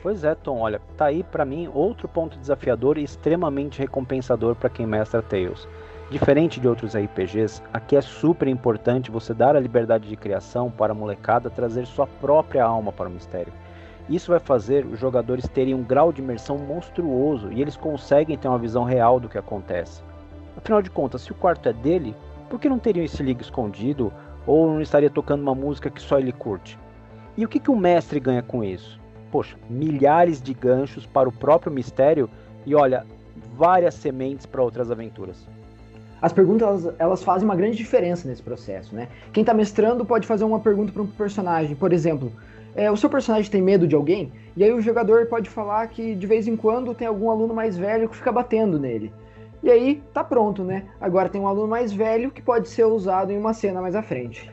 Pois 0.00 0.22
é, 0.22 0.34
Tom, 0.34 0.60
olha, 0.60 0.80
tá 0.96 1.06
aí 1.06 1.24
para 1.24 1.44
mim 1.44 1.68
outro 1.74 2.06
ponto 2.06 2.38
desafiador 2.38 2.98
e 2.98 3.02
extremamente 3.02 3.80
recompensador 3.80 4.54
para 4.54 4.70
quem 4.70 4.86
mestra 4.86 5.20
Tales. 5.20 5.66
Diferente 6.08 6.60
de 6.60 6.68
outros 6.68 6.96
RPGs, 6.96 7.60
aqui 7.72 7.96
é 7.96 8.00
super 8.00 8.46
importante 8.48 9.10
você 9.10 9.34
dar 9.34 9.56
a 9.56 9.60
liberdade 9.60 10.08
de 10.08 10.16
criação 10.16 10.70
para 10.70 10.92
a 10.92 10.96
molecada 10.96 11.50
trazer 11.50 11.84
sua 11.84 12.06
própria 12.06 12.64
alma 12.64 12.92
para 12.92 13.08
o 13.08 13.12
mistério. 13.12 13.52
Isso 14.08 14.30
vai 14.30 14.40
fazer 14.40 14.86
os 14.86 14.98
jogadores 14.98 15.46
terem 15.48 15.74
um 15.74 15.82
grau 15.82 16.12
de 16.12 16.22
imersão 16.22 16.56
monstruoso 16.56 17.52
e 17.52 17.60
eles 17.60 17.76
conseguem 17.76 18.38
ter 18.38 18.48
uma 18.48 18.58
visão 18.58 18.84
real 18.84 19.20
do 19.20 19.28
que 19.28 19.36
acontece. 19.36 20.00
Afinal 20.56 20.80
de 20.80 20.88
contas, 20.88 21.22
se 21.22 21.32
o 21.32 21.34
quarto 21.34 21.68
é 21.68 21.72
dele, 21.72 22.16
por 22.48 22.60
que 22.60 22.68
não 22.68 22.78
teriam 22.78 23.04
esse 23.04 23.22
liga 23.22 23.42
escondido 23.42 24.12
ou 24.46 24.72
não 24.72 24.80
estaria 24.80 25.10
tocando 25.10 25.42
uma 25.42 25.54
música 25.54 25.90
que 25.90 26.00
só 26.00 26.18
ele 26.18 26.32
curte? 26.32 26.78
E 27.36 27.44
o 27.44 27.48
que, 27.48 27.60
que 27.60 27.70
o 27.70 27.76
mestre 27.76 28.18
ganha 28.18 28.42
com 28.42 28.64
isso? 28.64 28.98
Poxa, 29.30 29.56
milhares 29.68 30.40
de 30.40 30.54
ganchos 30.54 31.06
para 31.06 31.28
o 31.28 31.32
próprio 31.32 31.72
mistério 31.72 32.28
e 32.64 32.74
olha, 32.74 33.04
várias 33.56 33.94
sementes 33.94 34.46
para 34.46 34.62
outras 34.62 34.90
aventuras 34.90 35.46
as 36.20 36.32
perguntas 36.32 36.66
elas, 36.66 36.94
elas, 36.98 37.22
fazem 37.22 37.46
uma 37.46 37.54
grande 37.54 37.76
diferença 37.76 38.28
nesse 38.28 38.42
processo, 38.42 38.94
né? 38.94 39.08
Quem 39.32 39.42
está 39.42 39.54
mestrando 39.54 40.04
pode 40.04 40.26
fazer 40.26 40.44
uma 40.44 40.58
pergunta 40.58 40.92
para 40.92 41.02
um 41.02 41.06
personagem, 41.06 41.76
por 41.76 41.92
exemplo, 41.92 42.32
é, 42.74 42.90
o 42.90 42.96
seu 42.96 43.08
personagem 43.08 43.50
tem 43.50 43.62
medo 43.62 43.86
de 43.86 43.94
alguém? 43.94 44.32
E 44.56 44.64
aí 44.64 44.72
o 44.72 44.80
jogador 44.80 45.26
pode 45.26 45.48
falar 45.48 45.86
que 45.88 46.14
de 46.14 46.26
vez 46.26 46.48
em 46.48 46.56
quando 46.56 46.94
tem 46.94 47.06
algum 47.06 47.30
aluno 47.30 47.54
mais 47.54 47.76
velho 47.76 48.08
que 48.08 48.16
fica 48.16 48.32
batendo 48.32 48.78
nele. 48.78 49.12
E 49.62 49.70
aí 49.70 50.02
tá 50.12 50.22
pronto, 50.22 50.62
né? 50.62 50.88
Agora 51.00 51.28
tem 51.28 51.40
um 51.40 51.48
aluno 51.48 51.68
mais 51.68 51.92
velho 51.92 52.30
que 52.30 52.40
pode 52.40 52.68
ser 52.68 52.84
usado 52.84 53.32
em 53.32 53.38
uma 53.38 53.52
cena 53.52 53.80
mais 53.80 53.94
à 53.94 54.02
frente. 54.02 54.50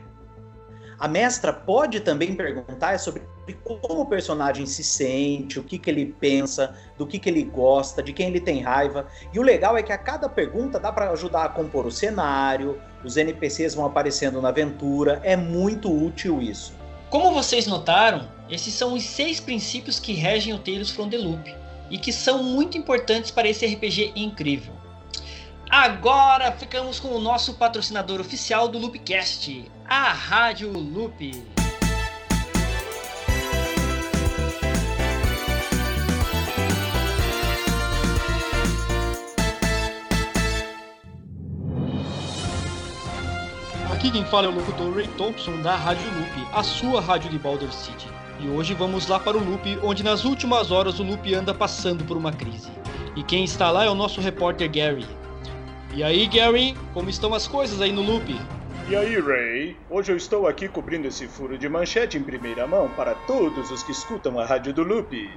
A 0.98 1.06
mestra 1.06 1.52
pode 1.52 2.00
também 2.00 2.34
perguntar 2.34 2.98
sobre 2.98 3.22
como 3.62 4.00
o 4.00 4.06
personagem 4.06 4.64
se 4.66 4.82
sente, 4.82 5.60
o 5.60 5.62
que, 5.62 5.78
que 5.78 5.90
ele 5.90 6.06
pensa, 6.18 6.74
do 6.96 7.06
que, 7.06 7.18
que 7.18 7.28
ele 7.28 7.42
gosta, 7.42 8.02
de 8.02 8.12
quem 8.12 8.28
ele 8.28 8.40
tem 8.40 8.62
raiva. 8.62 9.06
E 9.32 9.38
o 9.38 9.42
legal 9.42 9.76
é 9.76 9.82
que 9.82 9.92
a 9.92 9.98
cada 9.98 10.28
pergunta 10.28 10.80
dá 10.80 10.90
para 10.90 11.10
ajudar 11.10 11.44
a 11.44 11.48
compor 11.50 11.86
o 11.86 11.90
cenário, 11.90 12.80
os 13.04 13.16
NPCs 13.16 13.74
vão 13.74 13.84
aparecendo 13.84 14.40
na 14.40 14.48
aventura, 14.48 15.20
é 15.22 15.36
muito 15.36 15.92
útil 15.92 16.40
isso. 16.40 16.74
Como 17.10 17.32
vocês 17.32 17.66
notaram, 17.66 18.28
esses 18.50 18.74
são 18.74 18.94
os 18.94 19.04
seis 19.04 19.38
princípios 19.38 20.00
que 20.00 20.12
regem 20.12 20.54
o 20.54 20.58
Tales 20.58 20.90
from 20.90 21.08
the 21.08 21.18
Loop 21.18 21.54
e 21.90 21.98
que 21.98 22.12
são 22.12 22.42
muito 22.42 22.76
importantes 22.76 23.30
para 23.30 23.48
esse 23.48 23.64
RPG 23.66 24.12
incrível. 24.16 24.74
Agora 25.68 26.52
ficamos 26.52 27.00
com 27.00 27.08
o 27.08 27.20
nosso 27.20 27.54
patrocinador 27.54 28.20
oficial 28.20 28.68
do 28.68 28.78
Loopcast, 28.78 29.70
a 29.84 30.12
Rádio 30.12 30.72
Loop. 30.72 31.44
Aqui 43.92 44.10
quem 44.10 44.24
fala 44.26 44.46
é 44.46 44.50
o 44.50 44.54
locutor 44.54 44.94
Ray 44.94 45.08
Thompson 45.18 45.60
da 45.62 45.74
Rádio 45.74 46.06
Loop, 46.14 46.48
a 46.52 46.62
sua 46.62 47.00
rádio 47.00 47.28
de 47.28 47.38
Boulder 47.38 47.72
City. 47.72 48.06
E 48.38 48.48
hoje 48.48 48.72
vamos 48.72 49.08
lá 49.08 49.18
para 49.18 49.36
o 49.36 49.44
Loop, 49.44 49.78
onde 49.82 50.04
nas 50.04 50.24
últimas 50.24 50.70
horas 50.70 51.00
o 51.00 51.02
Loop 51.02 51.34
anda 51.34 51.52
passando 51.52 52.04
por 52.04 52.16
uma 52.16 52.32
crise. 52.32 52.70
E 53.16 53.22
quem 53.24 53.42
está 53.42 53.70
lá 53.70 53.84
é 53.84 53.90
o 53.90 53.94
nosso 53.94 54.20
repórter 54.20 54.70
Gary. 54.70 55.06
E 55.96 56.04
aí, 56.04 56.26
Gary, 56.26 56.76
como 56.92 57.08
estão 57.08 57.32
as 57.32 57.48
coisas 57.48 57.80
aí 57.80 57.90
no 57.90 58.02
Loop? 58.02 58.38
E 58.86 58.94
aí, 58.94 59.18
Ray? 59.18 59.78
Hoje 59.88 60.12
eu 60.12 60.16
estou 60.18 60.46
aqui 60.46 60.68
cobrindo 60.68 61.08
esse 61.08 61.26
furo 61.26 61.56
de 61.56 61.70
manchete 61.70 62.18
em 62.18 62.22
primeira 62.22 62.66
mão 62.66 62.90
para 62.90 63.14
todos 63.14 63.70
os 63.70 63.82
que 63.82 63.92
escutam 63.92 64.38
a 64.38 64.44
rádio 64.44 64.74
do 64.74 64.82
Loop. 64.82 65.30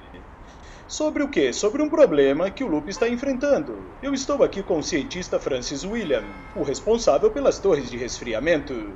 Sobre 0.85 1.23
o 1.23 1.29
quê? 1.29 1.53
Sobre 1.53 1.81
um 1.81 1.87
problema 1.87 2.51
que 2.51 2.61
o 2.61 2.67
Loop 2.67 2.89
está 2.89 3.07
enfrentando. 3.07 3.77
Eu 4.03 4.13
estou 4.13 4.43
aqui 4.43 4.61
com 4.61 4.79
o 4.79 4.83
cientista 4.83 5.39
Francis 5.39 5.85
William, 5.85 6.25
o 6.53 6.61
responsável 6.61 7.31
pelas 7.31 7.57
torres 7.57 7.89
de 7.89 7.95
resfriamento. 7.95 8.91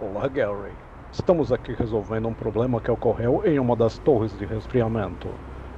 Olá, 0.00 0.28
Gary. 0.28 0.70
Estamos 1.12 1.50
aqui 1.50 1.72
resolvendo 1.72 2.28
um 2.28 2.34
problema 2.34 2.80
que 2.80 2.92
ocorreu 2.92 3.42
em 3.44 3.58
uma 3.58 3.74
das 3.74 3.98
torres 3.98 4.38
de 4.38 4.44
resfriamento. 4.44 5.26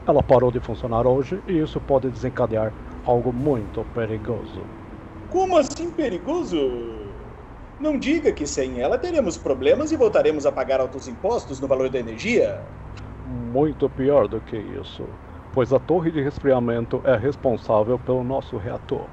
Ela 0.06 0.22
parou 0.22 0.52
de 0.52 0.60
funcionar 0.60 1.06
hoje 1.06 1.40
e 1.48 1.58
isso 1.58 1.80
pode 1.80 2.10
desencadear 2.10 2.74
algo 3.06 3.32
muito 3.32 3.86
perigoso. 3.94 4.81
Como 5.32 5.56
assim 5.56 5.90
perigoso? 5.90 6.58
Não 7.80 7.98
diga 7.98 8.30
que 8.30 8.46
sem 8.46 8.80
ela 8.80 8.98
teremos 8.98 9.38
problemas 9.38 9.90
e 9.90 9.96
voltaremos 9.96 10.44
a 10.44 10.52
pagar 10.52 10.78
altos 10.78 11.08
impostos 11.08 11.58
no 11.58 11.66
valor 11.66 11.88
da 11.88 11.98
energia. 11.98 12.60
Muito 13.50 13.88
pior 13.88 14.28
do 14.28 14.42
que 14.42 14.58
isso, 14.58 15.04
pois 15.54 15.72
a 15.72 15.78
torre 15.78 16.10
de 16.10 16.20
resfriamento 16.20 17.00
é 17.02 17.16
responsável 17.16 17.98
pelo 17.98 18.22
nosso 18.22 18.58
reator. 18.58 19.06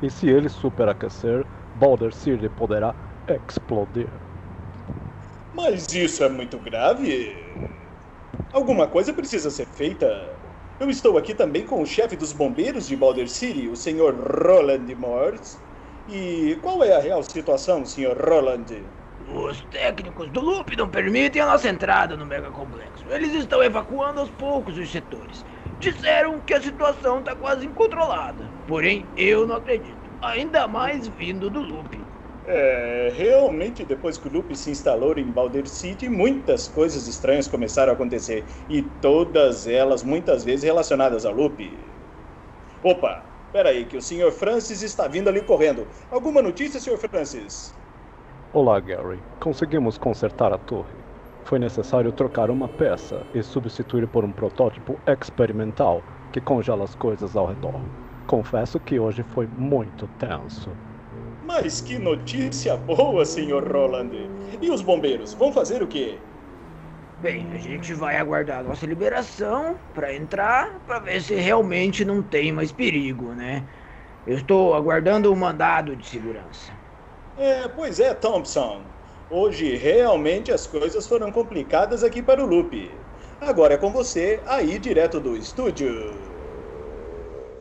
E 0.00 0.08
se 0.08 0.28
ele 0.28 0.48
superaquecer, 0.48 1.44
Boulder 1.74 2.14
City 2.14 2.48
poderá 2.48 2.94
explodir. 3.28 4.08
Mas 5.52 5.92
isso 5.92 6.22
é 6.22 6.28
muito 6.28 6.56
grave. 6.58 7.36
Alguma 8.52 8.86
coisa 8.86 9.12
precisa 9.12 9.50
ser 9.50 9.66
feita. 9.66 10.06
Eu 10.78 10.88
estou 10.88 11.18
aqui 11.18 11.34
também 11.34 11.66
com 11.66 11.82
o 11.82 11.86
chefe 11.86 12.14
dos 12.14 12.32
bombeiros 12.32 12.86
de 12.86 12.94
Boulder 12.94 13.28
City, 13.28 13.68
o 13.68 13.76
Sr. 13.76 14.14
Roland 14.46 14.94
Morse. 14.96 15.63
E 16.08 16.58
qual 16.60 16.84
é 16.84 16.94
a 16.94 17.00
real 17.00 17.22
situação, 17.22 17.84
Sr. 17.84 18.16
Roland? 18.18 18.66
Os 19.32 19.60
técnicos 19.70 20.28
do 20.28 20.40
Loop 20.40 20.76
não 20.76 20.88
permitem 20.88 21.40
a 21.40 21.46
nossa 21.46 21.68
entrada 21.68 22.16
no 22.16 22.26
megacomplexo. 22.26 23.04
Eles 23.08 23.32
estão 23.32 23.62
evacuando 23.62 24.20
aos 24.20 24.30
poucos 24.30 24.76
os 24.76 24.90
setores. 24.90 25.44
Disseram 25.80 26.40
que 26.40 26.52
a 26.52 26.60
situação 26.60 27.20
está 27.20 27.34
quase 27.34 27.66
incontrolada. 27.66 28.48
Porém, 28.66 29.06
eu 29.16 29.46
não 29.46 29.56
acredito. 29.56 29.96
Ainda 30.20 30.68
mais 30.68 31.08
vindo 31.08 31.48
do 31.48 31.60
Loop. 31.60 31.98
É, 32.46 33.10
realmente, 33.16 33.84
depois 33.84 34.18
que 34.18 34.28
o 34.28 34.32
Loop 34.32 34.54
se 34.54 34.70
instalou 34.70 35.18
em 35.18 35.24
Balder 35.24 35.66
City, 35.66 36.10
muitas 36.10 36.68
coisas 36.68 37.08
estranhas 37.08 37.48
começaram 37.48 37.92
a 37.92 37.94
acontecer. 37.94 38.44
E 38.68 38.82
todas 38.82 39.66
elas, 39.66 40.02
muitas 40.02 40.44
vezes, 40.44 40.64
relacionadas 40.64 41.24
ao 41.24 41.32
Loop. 41.32 41.78
Opa, 42.82 43.24
peraí, 43.54 43.84
que 43.84 43.96
o 43.96 44.02
Sr. 44.02 44.32
Francis 44.32 44.82
está 44.82 45.06
vindo 45.06 45.28
ali 45.28 45.40
correndo. 45.40 45.86
Alguma 46.10 46.42
notícia, 46.42 46.80
Sr. 46.80 46.98
Francis? 46.98 47.72
Olá, 48.52 48.80
Gary. 48.80 49.20
Conseguimos 49.38 49.96
consertar 49.96 50.52
a 50.52 50.58
torre. 50.58 50.90
Foi 51.44 51.60
necessário 51.60 52.10
trocar 52.10 52.50
uma 52.50 52.66
peça 52.66 53.24
e 53.32 53.44
substituir 53.44 54.08
por 54.08 54.24
um 54.24 54.32
protótipo 54.32 54.98
experimental 55.06 56.02
que 56.32 56.40
congela 56.40 56.82
as 56.82 56.96
coisas 56.96 57.36
ao 57.36 57.46
redor. 57.46 57.80
Confesso 58.26 58.80
que 58.80 58.98
hoje 58.98 59.22
foi 59.22 59.46
muito 59.46 60.08
tenso. 60.18 60.70
Mas 61.46 61.80
que 61.80 61.96
notícia 61.96 62.76
boa, 62.76 63.24
Sr. 63.24 63.72
Roland. 63.72 64.10
E 64.60 64.68
os 64.68 64.82
bombeiros, 64.82 65.32
vão 65.32 65.52
fazer 65.52 65.80
o 65.80 65.86
quê? 65.86 66.18
Bem, 67.24 67.50
a 67.54 67.56
gente 67.56 67.94
vai 67.94 68.18
aguardar 68.18 68.58
a 68.58 68.62
nossa 68.62 68.84
liberação 68.84 69.80
para 69.94 70.14
entrar, 70.14 70.80
para 70.84 70.98
ver 70.98 71.22
se 71.22 71.34
realmente 71.34 72.04
não 72.04 72.22
tem 72.22 72.52
mais 72.52 72.70
perigo, 72.70 73.32
né? 73.34 73.66
Eu 74.26 74.36
estou 74.36 74.74
aguardando 74.74 75.32
o 75.32 75.36
mandado 75.36 75.96
de 75.96 76.06
segurança. 76.06 76.70
É, 77.34 77.66
pois 77.68 77.98
é, 77.98 78.12
Thompson. 78.12 78.84
Hoje 79.30 79.74
realmente 79.74 80.52
as 80.52 80.66
coisas 80.66 81.08
foram 81.08 81.32
complicadas 81.32 82.04
aqui 82.04 82.22
para 82.22 82.44
o 82.44 82.46
Loop. 82.46 82.90
Agora 83.40 83.72
é 83.72 83.78
com 83.78 83.90
você, 83.90 84.42
aí 84.46 84.78
direto 84.78 85.18
do 85.18 85.34
estúdio. 85.34 85.88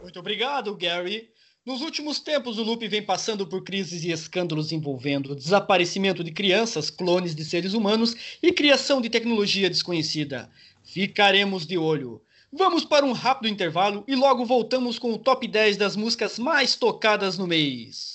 Muito 0.02 0.20
obrigado, 0.20 0.76
Gary. 0.76 1.33
Nos 1.66 1.80
últimos 1.80 2.20
tempos, 2.20 2.58
o 2.58 2.64
Loop 2.64 2.86
vem 2.90 3.02
passando 3.02 3.48
por 3.48 3.64
crises 3.64 4.04
e 4.04 4.12
escândalos 4.12 4.74
envolvendo 4.74 5.34
desaparecimento 5.34 6.22
de 6.22 6.30
crianças, 6.30 6.90
clones 6.90 7.34
de 7.34 7.46
seres 7.46 7.74
humanos 7.74 8.18
e 8.44 8.52
criação 8.52 9.00
de 9.00 9.10
tecnologia 9.10 9.70
desconhecida. 9.70 10.50
Ficaremos 10.84 11.66
de 11.66 11.78
olho. 11.78 12.22
Vamos 12.52 12.84
para 12.84 13.06
um 13.06 13.14
rápido 13.14 13.48
intervalo 13.48 14.04
e 14.10 14.14
logo 14.14 14.46
voltamos 14.46 15.00
com 15.00 15.14
o 15.14 15.18
top 15.18 15.48
10 15.48 15.78
das 15.78 15.96
músicas 15.96 16.38
mais 16.38 16.76
tocadas 16.76 17.38
no 17.38 17.48
mês. 17.48 18.13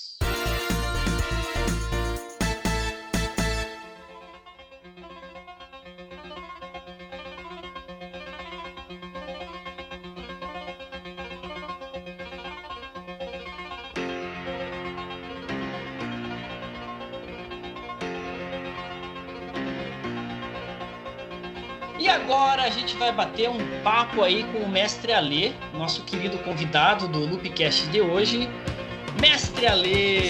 E 21.99 22.07
agora 22.07 22.63
a 22.63 22.69
gente 22.69 22.95
vai 22.95 23.11
bater 23.11 23.49
um 23.49 23.57
papo 23.83 24.23
aí 24.23 24.45
com 24.53 24.59
o 24.59 24.69
mestre 24.69 25.11
Alê, 25.11 25.51
nosso 25.73 26.01
querido 26.03 26.37
convidado 26.37 27.09
do 27.09 27.19
Loopcast 27.19 27.87
de 27.89 27.99
hoje. 27.99 28.49
Mestre 29.19 29.67
Alê, 29.67 30.21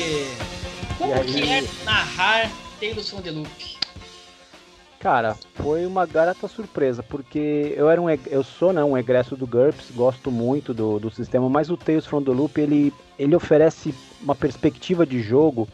como 0.98 1.24
que 1.24 1.48
é 1.48 1.64
narrar 1.86 2.50
Tales 2.80 3.08
from 3.08 3.22
the 3.22 3.30
Loop? 3.30 3.78
Cara, 5.00 5.38
foi 5.54 5.86
uma 5.86 6.08
garata 6.08 6.48
surpresa, 6.48 7.04
porque 7.04 7.72
eu 7.78 7.88
era 7.88 8.02
um 8.02 8.10
eu 8.10 8.44
sou 8.44 8.74
né, 8.74 8.84
um 8.84 8.98
egresso 8.98 9.36
do 9.38 9.46
GURPS, 9.46 9.92
gosto 9.92 10.32
muito 10.32 10.74
do, 10.74 11.00
do 11.00 11.12
sistema, 11.12 11.48
mas 11.48 11.70
o 11.70 11.78
Tales 11.78 12.08
from 12.08 12.24
the 12.24 12.32
Loop 12.32 12.60
ele, 12.60 12.92
ele 13.18 13.36
oferece 13.36 13.94
uma 14.20 14.34
perspectiva 14.34 15.06
de 15.06 15.22
jogo 15.22 15.70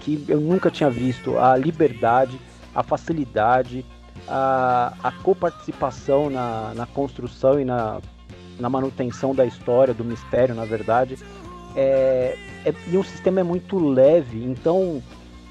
que 0.00 0.24
eu 0.26 0.40
nunca 0.40 0.70
tinha 0.70 0.88
visto, 0.88 1.38
a 1.38 1.54
liberdade, 1.58 2.40
a 2.74 2.82
facilidade, 2.82 3.84
a, 4.28 4.92
a 5.02 5.12
coparticipação 5.12 6.30
na, 6.30 6.72
na 6.74 6.86
construção 6.86 7.60
e 7.60 7.64
na, 7.64 8.00
na 8.58 8.68
manutenção 8.68 9.34
da 9.34 9.44
história, 9.44 9.92
do 9.92 10.04
mistério, 10.04 10.54
na 10.54 10.64
verdade. 10.64 11.18
É, 11.74 12.36
é, 12.64 12.74
e 12.88 12.96
o 12.96 13.04
sistema 13.04 13.40
é 13.40 13.42
muito 13.42 13.78
leve, 13.78 14.44
então 14.44 15.02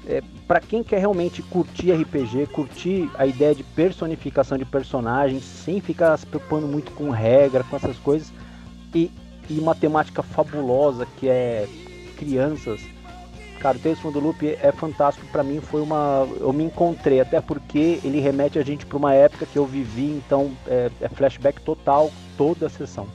é, 0.06 0.22
para 0.46 0.60
quem 0.60 0.82
quer 0.82 0.98
realmente 0.98 1.42
curtir 1.42 1.92
RPG, 1.92 2.46
curtir 2.48 3.10
a 3.14 3.26
ideia 3.26 3.54
de 3.54 3.62
personificação 3.62 4.58
de 4.58 4.64
personagens, 4.64 5.44
sem 5.44 5.80
ficar 5.80 6.16
se 6.16 6.26
preocupando 6.26 6.66
muito 6.66 6.92
com 6.92 7.10
regra, 7.10 7.64
com 7.64 7.76
essas 7.76 7.96
coisas, 7.98 8.32
e, 8.94 9.10
e 9.48 9.58
uma 9.58 9.74
temática 9.74 10.22
fabulosa 10.22 11.06
que 11.18 11.28
é 11.28 11.68
crianças, 12.16 12.80
Cara, 13.60 13.76
o 13.76 13.80
Tales 13.80 13.98
from 14.00 14.10
the 14.10 14.18
Loop 14.18 14.42
é 14.42 14.72
fantástico. 14.72 15.26
para 15.30 15.42
mim 15.42 15.60
foi 15.60 15.82
uma. 15.82 16.26
Eu 16.40 16.50
me 16.52 16.64
encontrei, 16.64 17.20
até 17.20 17.40
porque 17.42 18.00
ele 18.02 18.18
remete 18.18 18.58
a 18.58 18.62
gente 18.62 18.86
para 18.86 18.96
uma 18.96 19.14
época 19.14 19.44
que 19.44 19.58
eu 19.58 19.66
vivi, 19.66 20.06
então 20.06 20.50
é, 20.66 20.90
é 21.00 21.08
flashback 21.08 21.60
total, 21.60 22.10
toda 22.38 22.66
a 22.66 22.70
sessão. 22.70 23.06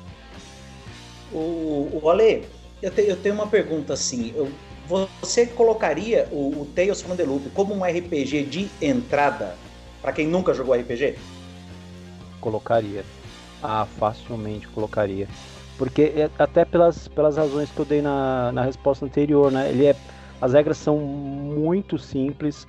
O, 1.34 2.00
o 2.02 2.10
Ale, 2.10 2.46
eu, 2.80 2.92
te, 2.92 3.02
eu 3.02 3.18
tenho 3.18 3.34
uma 3.34 3.48
pergunta 3.48 3.94
assim. 3.94 4.34
Eu, 4.36 4.48
você 5.20 5.48
colocaria 5.48 6.28
o, 6.32 6.62
o 6.62 6.68
Tales 6.76 7.02
from 7.02 7.16
the 7.16 7.24
Loop 7.24 7.50
como 7.50 7.74
um 7.74 7.84
RPG 7.84 8.44
de 8.44 8.70
entrada 8.80 9.56
para 10.00 10.14
quem 10.14 10.28
nunca 10.28 10.54
jogou 10.54 10.76
RPG? 10.76 11.16
Colocaria. 12.40 13.04
Ah, 13.64 13.88
facilmente 13.98 14.68
colocaria. 14.68 15.28
Porque 15.76 16.14
é, 16.16 16.30
até 16.38 16.64
pelas, 16.64 17.08
pelas 17.08 17.36
razões 17.36 17.72
que 17.72 17.80
eu 17.80 17.86
dei 17.86 18.04
na, 18.04 18.52
na 18.52 18.62
resposta 18.62 19.04
anterior, 19.04 19.52
né? 19.52 19.72
Ele 19.72 19.88
é 19.88 19.96
as 20.46 20.54
regras 20.54 20.78
são 20.78 20.98
muito 21.00 21.98
simples, 21.98 22.68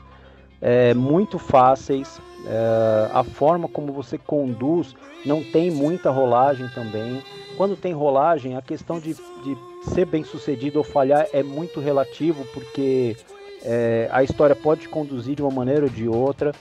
é, 0.60 0.94
muito 0.94 1.38
fáceis. 1.38 2.20
É, 2.46 3.10
a 3.12 3.22
forma 3.22 3.68
como 3.68 3.92
você 3.92 4.16
conduz 4.16 4.94
não 5.24 5.42
tem 5.42 5.70
muita 5.70 6.10
rolagem 6.10 6.68
também. 6.74 7.22
Quando 7.56 7.76
tem 7.76 7.92
rolagem, 7.92 8.56
a 8.56 8.62
questão 8.62 8.98
de, 8.98 9.14
de 9.14 9.56
ser 9.92 10.06
bem 10.06 10.24
sucedido 10.24 10.78
ou 10.78 10.84
falhar 10.84 11.26
é 11.32 11.42
muito 11.42 11.80
relativo, 11.80 12.46
porque 12.54 13.16
é, 13.62 14.08
a 14.10 14.22
história 14.22 14.56
pode 14.56 14.88
conduzir 14.88 15.36
de 15.36 15.42
uma 15.42 15.50
maneira 15.50 15.84
ou 15.84 15.90
de 15.90 16.08
outra. 16.08 16.52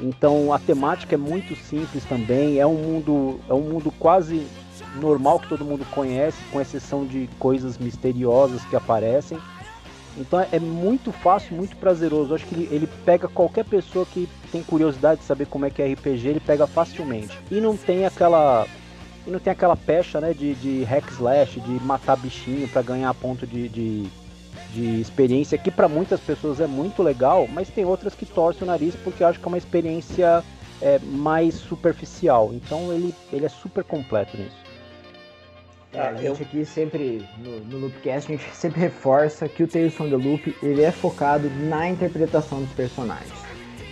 Então 0.00 0.52
a 0.52 0.58
temática 0.58 1.14
é 1.14 1.18
muito 1.18 1.54
simples 1.54 2.04
também. 2.04 2.58
É 2.58 2.66
um 2.66 2.74
mundo, 2.74 3.40
é 3.48 3.54
um 3.54 3.60
mundo 3.60 3.92
quase 3.98 4.44
normal 5.00 5.38
que 5.38 5.48
todo 5.48 5.64
mundo 5.64 5.86
conhece, 5.92 6.38
com 6.50 6.60
exceção 6.60 7.04
de 7.04 7.28
coisas 7.38 7.78
misteriosas 7.78 8.64
que 8.64 8.74
aparecem. 8.74 9.38
Então 10.18 10.44
é 10.50 10.58
muito 10.58 11.12
fácil, 11.12 11.56
muito 11.56 11.76
prazeroso. 11.76 12.34
Acho 12.34 12.44
que 12.46 12.54
ele, 12.54 12.68
ele, 12.72 12.88
pega 13.04 13.28
qualquer 13.28 13.64
pessoa 13.64 14.04
que 14.04 14.28
tem 14.50 14.62
curiosidade 14.62 15.20
de 15.20 15.26
saber 15.26 15.46
como 15.46 15.64
é 15.64 15.70
que 15.70 15.80
é 15.80 15.92
RPG, 15.92 16.28
ele 16.28 16.40
pega 16.40 16.66
facilmente. 16.66 17.38
E 17.50 17.60
não 17.60 17.76
tem 17.76 18.04
aquela. 18.04 18.66
E 19.26 19.30
não 19.30 19.38
tem 19.38 19.52
aquela 19.52 19.76
pecha 19.76 20.20
né, 20.20 20.32
de, 20.32 20.54
de 20.54 20.82
hack 20.84 21.08
slash, 21.12 21.60
de 21.60 21.70
matar 21.84 22.16
bichinho 22.16 22.66
para 22.68 22.82
ganhar 22.82 23.12
ponto 23.14 23.46
de, 23.46 23.68
de, 23.68 24.06
de 24.72 25.00
experiência, 25.00 25.58
que 25.58 25.70
para 25.70 25.86
muitas 25.86 26.18
pessoas 26.18 26.60
é 26.60 26.66
muito 26.66 27.02
legal, 27.02 27.46
mas 27.52 27.68
tem 27.68 27.84
outras 27.84 28.14
que 28.14 28.24
torcem 28.24 28.62
o 28.62 28.66
nariz 28.66 28.96
porque 28.96 29.22
acham 29.22 29.40
que 29.40 29.46
é 29.46 29.48
uma 29.48 29.58
experiência 29.58 30.42
é, 30.80 30.98
mais 30.98 31.54
superficial. 31.54 32.50
Então 32.54 32.92
ele, 32.92 33.14
ele 33.32 33.44
é 33.44 33.50
super 33.50 33.84
completo 33.84 34.36
nisso. 34.36 34.67
É, 35.92 36.00
a 36.00 36.14
gente 36.14 36.42
aqui 36.42 36.64
sempre, 36.64 37.26
no, 37.38 37.60
no 37.60 37.78
Loopcast, 37.78 38.30
a 38.30 38.36
gente 38.36 38.54
sempre 38.54 38.80
reforça 38.80 39.48
que 39.48 39.62
o 39.62 39.66
Tales 39.68 39.94
from 39.94 40.10
the 40.10 40.16
Loop, 40.16 40.54
ele 40.62 40.82
é 40.82 40.92
focado 40.92 41.48
na 41.50 41.88
interpretação 41.88 42.62
dos 42.62 42.72
personagens. 42.72 43.32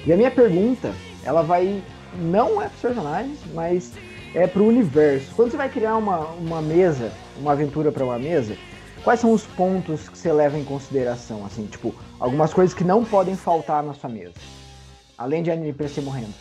E 0.05 0.13
a 0.13 0.17
minha 0.17 0.31
pergunta, 0.31 0.93
ela 1.25 1.43
vai, 1.43 1.83
não 2.15 2.61
é 2.61 2.67
para 2.67 2.75
os 2.75 2.81
personagens, 2.83 3.39
mas 3.55 3.93
é 4.35 4.47
para 4.47 4.63
o 4.63 4.69
universo. 4.69 5.35
Quando 5.35 5.51
você 5.51 5.57
vai 5.57 5.71
criar 5.71 5.97
uma, 5.97 6.27
uma 6.33 6.61
mesa, 6.61 7.11
uma 7.39 7.53
aventura 7.53 7.91
para 7.91 8.05
uma 8.05 8.19
mesa, 8.19 8.57
quais 9.03 9.21
são 9.21 9.33
os 9.33 9.47
pontos 9.47 10.09
que 10.09 10.19
você 10.19 10.31
leva 10.31 10.59
em 10.59 10.65
consideração, 10.65 11.47
assim, 11.47 11.67
tipo, 11.67 11.95
algumas 12.21 12.53
coisas 12.53 12.75
que 12.75 12.85
não 12.85 13.05
podem 13.05 13.35
faltar 13.35 13.83
na 13.83 13.95
sua 13.95 14.11
mesa? 14.11 14.35
Além 15.17 15.43
de 15.43 15.51
NPC 15.51 16.03
morrendo. 16.03 16.35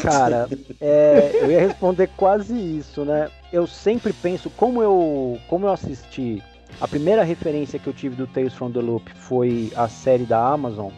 Cara, 0.00 0.48
é, 0.80 1.40
eu 1.42 1.50
ia 1.50 1.60
responder 1.60 2.08
quase 2.16 2.54
isso, 2.54 3.04
né? 3.04 3.28
Eu 3.54 3.68
sempre 3.68 4.12
penso, 4.12 4.50
como 4.50 4.82
eu, 4.82 5.38
como 5.48 5.66
eu 5.66 5.70
assisti, 5.70 6.42
a 6.80 6.88
primeira 6.88 7.22
referência 7.22 7.78
que 7.78 7.86
eu 7.86 7.92
tive 7.92 8.16
do 8.16 8.26
Tales 8.26 8.52
from 8.52 8.72
the 8.72 8.80
Loop 8.80 9.08
foi 9.14 9.72
a 9.76 9.86
série 9.88 10.24
da 10.24 10.44
Amazon. 10.44 10.90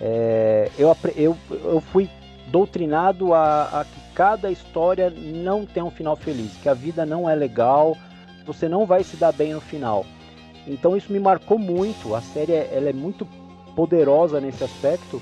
É, 0.00 0.70
eu, 0.78 0.96
eu, 1.14 1.36
eu 1.50 1.82
fui 1.82 2.08
doutrinado 2.46 3.34
a, 3.34 3.80
a 3.80 3.84
que 3.84 4.14
cada 4.14 4.50
história 4.50 5.10
não 5.10 5.66
tem 5.66 5.82
um 5.82 5.90
final 5.90 6.16
feliz, 6.16 6.56
que 6.62 6.68
a 6.70 6.72
vida 6.72 7.04
não 7.04 7.28
é 7.28 7.34
legal, 7.34 7.94
você 8.46 8.70
não 8.70 8.86
vai 8.86 9.04
se 9.04 9.18
dar 9.18 9.32
bem 9.32 9.52
no 9.52 9.60
final. 9.60 10.06
Então 10.66 10.96
isso 10.96 11.12
me 11.12 11.20
marcou 11.20 11.58
muito. 11.58 12.14
A 12.14 12.22
série 12.22 12.52
ela 12.52 12.88
é 12.88 12.92
muito 12.94 13.28
poderosa 13.76 14.40
nesse 14.40 14.64
aspecto 14.64 15.20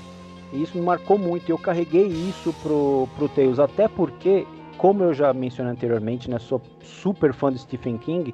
e 0.53 0.63
isso 0.63 0.77
me 0.77 0.83
marcou 0.85 1.17
muito. 1.17 1.49
Eu 1.49 1.57
carreguei 1.57 2.07
isso 2.07 2.53
pro, 2.63 3.09
pro 3.17 3.27
Tails, 3.27 3.59
até 3.59 3.89
porque, 3.89 4.47
como 4.81 5.03
eu 5.03 5.13
já 5.13 5.31
mencionei 5.31 5.71
anteriormente, 5.73 6.27
né, 6.27 6.39
sou 6.39 6.59
super 6.81 7.33
fã 7.33 7.51
de 7.53 7.59
Stephen 7.59 7.99
King. 7.99 8.33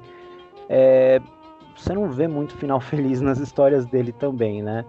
É, 0.66 1.20
você 1.76 1.92
não 1.92 2.08
vê 2.10 2.26
muito 2.26 2.54
final 2.56 2.80
feliz 2.80 3.20
nas 3.20 3.38
histórias 3.38 3.84
dele 3.84 4.12
também, 4.12 4.62
né? 4.62 4.82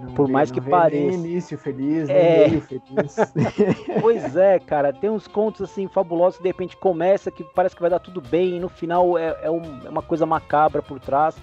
Não 0.00 0.12
Por 0.12 0.26
vê- 0.26 0.32
mais 0.32 0.50
não 0.50 0.58
que 0.60 0.68
pareça. 0.68 1.06
Nem 1.16 1.30
início 1.30 1.56
feliz, 1.56 2.08
É. 2.08 2.40
nem 2.40 2.50
meio 2.50 2.60
feliz. 2.62 3.16
Pois 4.02 4.36
é, 4.36 4.58
cara, 4.58 4.92
tem 4.92 5.08
uns 5.08 5.28
contos 5.28 5.62
assim 5.62 5.86
fabulosos 5.86 6.38
que 6.38 6.42
de 6.42 6.48
repente 6.48 6.76
começa 6.76 7.30
que 7.30 7.44
parece 7.54 7.76
que 7.76 7.80
vai 7.80 7.90
dar 7.90 8.00
tudo 8.00 8.20
bem 8.20 8.56
e 8.56 8.60
no 8.60 8.68
final 8.68 9.16
é, 9.16 9.38
é 9.42 9.50
um- 9.50 9.80
é 9.84 9.88
uma 9.88 10.02
coisa 10.02 10.26
macabra 10.26 10.82
por 10.82 10.98
trás. 10.98 11.36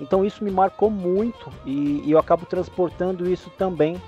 Então 0.00 0.24
isso 0.24 0.42
me 0.42 0.50
marcou 0.50 0.88
muito 0.90 1.50
e, 1.66 2.00
e 2.06 2.10
eu 2.10 2.18
acabo 2.18 2.46
transportando 2.46 3.28
isso 3.30 3.50
também 3.50 4.00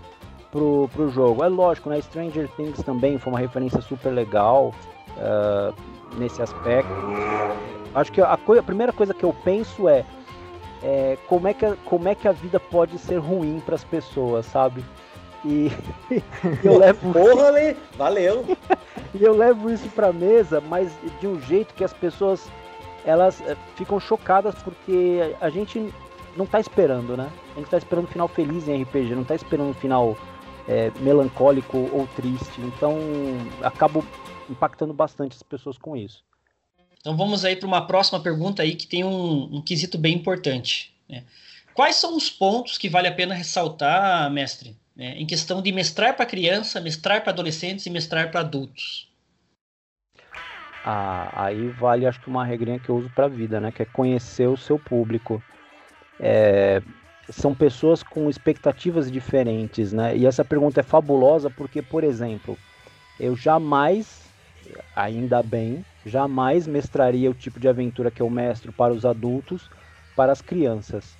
pro, 0.51 0.88
pro 0.94 1.11
jogo. 1.11 1.44
É 1.44 1.48
lógico, 1.48 1.90
né? 1.90 2.01
Stranger 2.01 2.48
Things 2.57 2.83
também 2.83 3.18
foi 3.18 3.31
uma 3.31 3.38
referência 3.38 3.83
super 3.83 4.09
legal 4.11 4.72
ah, 5.18 5.72
nesse 6.16 6.42
aspecto. 6.42 6.90
Acho 7.94 8.11
que 8.12 8.20
a, 8.20 8.37
coi- 8.37 8.59
a 8.59 8.62
primeira 8.62 8.92
coisa 8.92 9.12
que 9.12 9.25
eu 9.25 9.35
penso 9.44 9.88
é, 9.88 10.05
é, 10.83 11.18
como, 11.29 11.46
é 11.46 11.55
que 11.55 11.66
a, 11.66 11.77
como 11.85 12.09
é 12.09 12.14
que 12.14 12.27
a 12.27 12.33
vida 12.33 12.59
pode 12.59 12.98
ser 12.98 13.18
ruim 13.18 13.61
para 13.64 13.75
as 13.75 13.85
pessoas, 13.85 14.46
sabe? 14.46 14.83
E 15.44 15.70
eu 16.62 16.79
levo 16.79 17.12
Porra, 17.12 17.53
valeu. 17.96 18.44
e 19.14 19.22
eu 19.22 19.37
levo 19.37 19.70
isso 19.70 19.88
pra 19.90 20.12
mesa, 20.12 20.61
mas 20.61 20.92
de 21.20 21.27
um 21.27 21.40
jeito 21.40 21.75
que 21.75 21.85
as 21.85 21.92
pessoas 21.92 22.48
elas 23.05 23.40
eh, 23.46 23.57
ficam 23.75 23.98
chocadas 23.98 24.55
porque 24.62 25.35
a 25.40 25.51
gente 25.51 25.92
não 26.37 26.46
tá 26.46 26.61
esperando, 26.61 27.16
né? 27.16 27.29
A 27.57 27.59
gente 27.59 27.68
tá 27.68 27.77
esperando 27.77 28.05
um 28.05 28.09
final 28.09 28.29
feliz 28.29 28.68
em 28.68 28.83
RPG, 28.83 29.14
não 29.14 29.25
tá 29.25 29.35
esperando 29.35 29.70
um 29.70 29.75
final 29.75 30.16
eh, 30.68 30.90
melancólico 31.01 31.79
ou 31.92 32.09
triste. 32.16 32.61
Então 32.61 32.96
acabo 33.62 34.05
impactando 34.52 34.92
bastante 34.94 35.36
as 35.36 35.42
pessoas 35.42 35.76
com 35.76 35.96
isso. 35.96 36.24
Então 37.00 37.16
vamos 37.16 37.44
aí 37.44 37.56
para 37.56 37.66
uma 37.66 37.86
próxima 37.86 38.20
pergunta 38.20 38.62
aí 38.62 38.76
que 38.76 38.86
tem 38.86 39.02
um, 39.02 39.56
um 39.56 39.62
quesito 39.62 39.98
bem 39.98 40.14
importante. 40.14 40.94
né? 41.08 41.24
Quais 41.74 41.96
são 41.96 42.16
os 42.16 42.30
pontos 42.30 42.78
que 42.78 42.88
vale 42.88 43.08
a 43.08 43.12
pena 43.12 43.34
ressaltar, 43.34 44.30
mestre, 44.30 44.76
né, 44.94 45.16
em 45.16 45.26
questão 45.26 45.62
de 45.62 45.72
mestrar 45.72 46.14
para 46.14 46.26
criança, 46.26 46.80
mestrar 46.80 47.22
para 47.22 47.32
adolescentes 47.32 47.86
e 47.86 47.90
mestrar 47.90 48.30
para 48.30 48.40
adultos? 48.40 49.10
Ah, 50.84 51.44
aí 51.44 51.68
vale 51.68 52.06
acho 52.06 52.20
que 52.20 52.28
uma 52.28 52.44
regrinha 52.44 52.78
que 52.78 52.88
eu 52.88 52.96
uso 52.96 53.10
pra 53.10 53.28
vida, 53.28 53.60
né? 53.60 53.70
Que 53.70 53.82
é 53.82 53.86
conhecer 53.86 54.48
o 54.48 54.56
seu 54.56 54.78
público. 54.78 55.42
É, 56.18 56.82
são 57.30 57.54
pessoas 57.54 58.02
com 58.02 58.28
expectativas 58.28 59.10
diferentes, 59.10 59.92
né? 59.92 60.16
E 60.16 60.26
essa 60.26 60.44
pergunta 60.44 60.80
é 60.80 60.82
fabulosa 60.82 61.48
porque, 61.48 61.80
por 61.80 62.02
exemplo, 62.02 62.58
eu 63.18 63.36
jamais, 63.36 64.21
ainda 64.94 65.42
bem, 65.42 65.85
jamais 66.05 66.66
mestraria 66.66 67.31
o 67.31 67.35
tipo 67.35 67.59
de 67.59 67.68
aventura 67.68 68.11
que 68.11 68.22
eu 68.22 68.31
mestro 68.31 68.72
para 68.72 68.92
os 68.92 69.05
adultos, 69.05 69.68
para 70.16 70.33
as 70.33 70.40
crianças. 70.40 71.16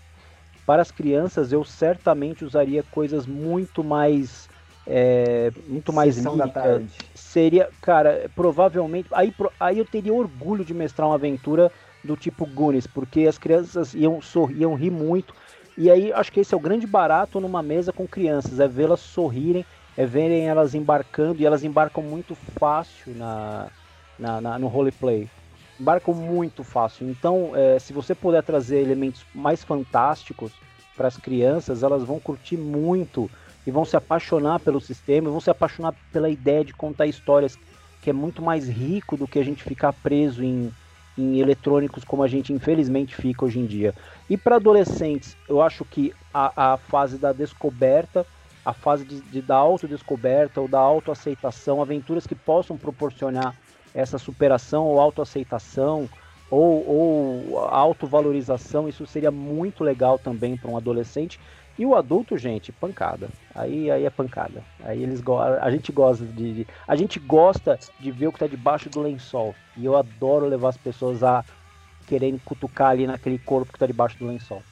Para 0.66 0.83
as 0.83 0.90
crianças, 0.90 1.52
eu 1.52 1.64
certamente 1.64 2.44
usaria 2.44 2.83
coisas 2.83 3.26
muito 3.26 3.83
mais, 3.83 4.48
é, 4.87 5.50
muito 5.66 5.92
mais 5.92 6.14
Sessão 6.14 6.37
da 6.37 6.44
líricas, 6.44 6.62
tarde. 6.62 6.98
seria, 7.14 7.68
cara, 7.81 8.31
provavelmente. 8.35 9.09
Aí, 9.12 9.35
aí 9.59 9.78
eu 9.78 9.85
teria 9.85 10.14
orgulho 10.14 10.64
de 10.64 10.72
mestrar 10.72 11.09
uma 11.09 11.16
aventura 11.16 11.70
do 12.05 12.16
tipo 12.16 12.46
Goonies, 12.46 12.87
porque 12.87 13.26
as 13.26 13.38
crianças 13.38 13.94
iam 13.94 14.20
sorrir, 14.20 14.61
iam 14.61 14.74
rir 14.74 14.90
muito. 14.90 15.35
E 15.76 15.90
aí 15.90 16.12
acho 16.12 16.31
que 16.31 16.40
esse 16.40 16.52
é 16.52 16.57
o 16.57 16.61
grande 16.61 16.87
barato 16.87 17.40
numa 17.40 17.62
mesa 17.62 17.92
com 17.92 18.07
crianças, 18.07 18.61
é 18.61 18.68
vê-las 18.68 19.00
sorrirem, 19.00 19.64
é 19.96 20.07
verem 20.07 20.48
elas 20.48 20.74
embarcando, 20.74 21.42
e 21.42 21.46
elas 21.46 21.64
embarcam 21.64 22.02
muito 22.02 22.35
fácil 22.35 23.14
na, 23.14 23.70
na, 24.18 24.40
na- 24.40 24.59
no 24.59 24.68
roleplay. 24.68 25.28
Embarcam 25.78 26.14
muito 26.14 26.62
fácil. 26.62 27.09
Então, 27.11 27.55
é, 27.57 27.78
se 27.78 27.92
você 27.92 28.14
puder 28.14 28.42
trazer 28.42 28.81
elementos 28.81 29.24
mais 29.35 29.64
fantásticos 29.64 30.52
para 30.96 31.09
as 31.09 31.16
crianças, 31.16 31.83
elas 31.83 32.05
vão 32.05 32.20
curtir 32.20 32.57
muito 32.57 33.31
e 33.66 33.70
vão 33.70 33.85
se 33.85 33.96
apaixonar 33.96 34.61
pelo 34.61 34.81
sistema, 34.81 35.31
vão 35.31 35.40
se 35.40 35.50
apaixonar 35.50 35.94
pela 36.12 36.28
ideia 36.28 36.64
de 36.64 36.72
contar 36.72 37.07
histórias 37.07 37.59
que 38.00 38.11
é 38.11 38.12
muito 38.12 38.42
mais 38.42 38.68
rico 38.68 39.16
do 39.16 39.28
que 39.28 39.38
a 39.38 39.44
gente 39.44 39.62
ficar 39.62 39.92
preso 39.92 40.42
em, 40.42 40.72
em 41.16 41.38
eletrônicos 41.38 42.05
como 42.05 42.22
a 42.22 42.28
gente 42.28 42.52
infelizmente 42.52 43.14
fica 43.14 43.44
hoje 43.44 43.61
em 43.61 43.66
dia. 43.66 43.94
E 44.28 44.37
para 44.37 44.57
adolescentes, 44.57 45.37
eu 45.48 45.62
acho 45.62 45.85
que 45.85 46.12
a, 46.35 46.74
a 46.74 46.76
fase 46.76 47.18
da 47.18 47.33
descoberta, 47.33 48.26
a 48.64 48.72
fase 48.72 49.05
de, 49.05 49.20
de 49.20 49.42
da 49.42 49.57
autodescoberta 49.57 50.61
ou 50.61 50.68
da 50.68 50.79
autoaceitação, 50.79 51.81
aventuras 51.83 52.27
que 52.27 52.35
possam 52.35 52.77
proporcionar 52.77 53.57
essa 53.94 54.18
superação 54.18 54.87
ou 54.87 55.01
autoaceitação 55.01 56.09
ou, 56.51 56.87
ou 56.87 57.59
autovalorização, 57.59 58.88
isso 58.88 59.07
seria 59.07 59.31
muito 59.31 59.83
legal 59.83 60.18
também 60.18 60.57
para 60.57 60.70
um 60.70 60.77
adolescente. 60.77 61.40
E 61.79 61.87
o 61.87 61.94
adulto, 61.94 62.37
gente, 62.37 62.70
pancada. 62.70 63.31
Aí, 63.55 63.90
aí 63.90 64.05
é 64.05 64.11
pancada. 64.11 64.62
Aí 64.85 65.03
eles 65.03 65.22
a 65.61 65.70
gente 65.70 65.90
gosta 65.90 66.27
de, 66.27 66.55
de- 66.55 66.66
a 66.87 66.94
gente 66.94 67.18
gosta 67.18 67.79
de 67.98 68.11
ver 68.11 68.27
o 68.27 68.33
que 68.33 68.37
está 68.37 68.46
debaixo 68.46 68.90
do 68.90 69.01
lençol. 69.01 69.55
E 69.77 69.85
eu 69.87 69.96
adoro 69.96 70.46
levar 70.46 70.68
as 70.68 70.77
pessoas 70.77 71.22
a 71.22 71.42
quererem 72.07 72.38
cutucar 72.38 72.90
ali 72.90 73.07
naquele 73.07 73.38
corpo 73.38 73.72
que 73.72 73.77
está 73.77 73.87
debaixo 73.87 74.18
do 74.18 74.27
lençol. 74.27 74.62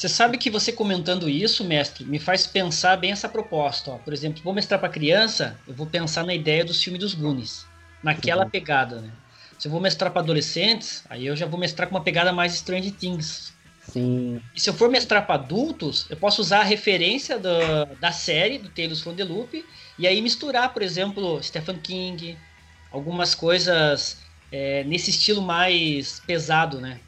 Você 0.00 0.08
sabe 0.08 0.38
que 0.38 0.48
você 0.48 0.72
comentando 0.72 1.28
isso, 1.28 1.62
mestre, 1.62 2.06
me 2.06 2.18
faz 2.18 2.46
pensar 2.46 2.96
bem 2.96 3.12
essa 3.12 3.28
proposta. 3.28 3.90
Ó. 3.90 3.98
Por 3.98 4.14
exemplo, 4.14 4.42
vou 4.42 4.54
mestrar 4.54 4.80
para 4.80 4.88
criança, 4.88 5.60
eu 5.68 5.74
vou 5.74 5.86
pensar 5.86 6.24
na 6.24 6.32
ideia 6.34 6.64
dos 6.64 6.82
filmes 6.82 7.00
dos 7.02 7.12
Goonies, 7.12 7.66
naquela 8.02 8.44
Uhum. 8.44 8.50
pegada, 8.50 9.02
né? 9.02 9.12
Se 9.58 9.68
eu 9.68 9.72
vou 9.72 9.78
mestrar 9.78 10.10
para 10.10 10.22
adolescentes, 10.22 11.04
aí 11.10 11.26
eu 11.26 11.36
já 11.36 11.44
vou 11.44 11.60
mestrar 11.60 11.86
com 11.86 11.94
uma 11.94 12.02
pegada 12.02 12.32
mais 12.32 12.54
Strange 12.54 12.92
Things. 12.92 13.52
Sim, 13.92 14.40
E 14.54 14.58
se 14.58 14.70
eu 14.70 14.74
for 14.74 14.88
mestrar 14.88 15.26
para 15.26 15.34
adultos, 15.34 16.06
eu 16.08 16.16
posso 16.16 16.40
usar 16.40 16.60
a 16.60 16.64
referência 16.64 17.38
da, 17.38 17.84
da 18.00 18.10
série, 18.10 18.56
do 18.56 18.70
Tales 18.70 19.02
from 19.02 19.14
the 19.14 19.24
Loop, 19.24 19.62
e 19.98 20.06
aí 20.06 20.22
misturar, 20.22 20.72
por 20.72 20.80
exemplo, 20.80 21.42
Stephen 21.42 21.78
King, 21.78 22.38
algumas 22.90 23.34
coisas 23.34 24.16
é, 24.50 24.82
nesse 24.84 25.10
estilo 25.10 25.42
mais 25.42 26.20
pesado, 26.20 26.80
né? 26.80 27.00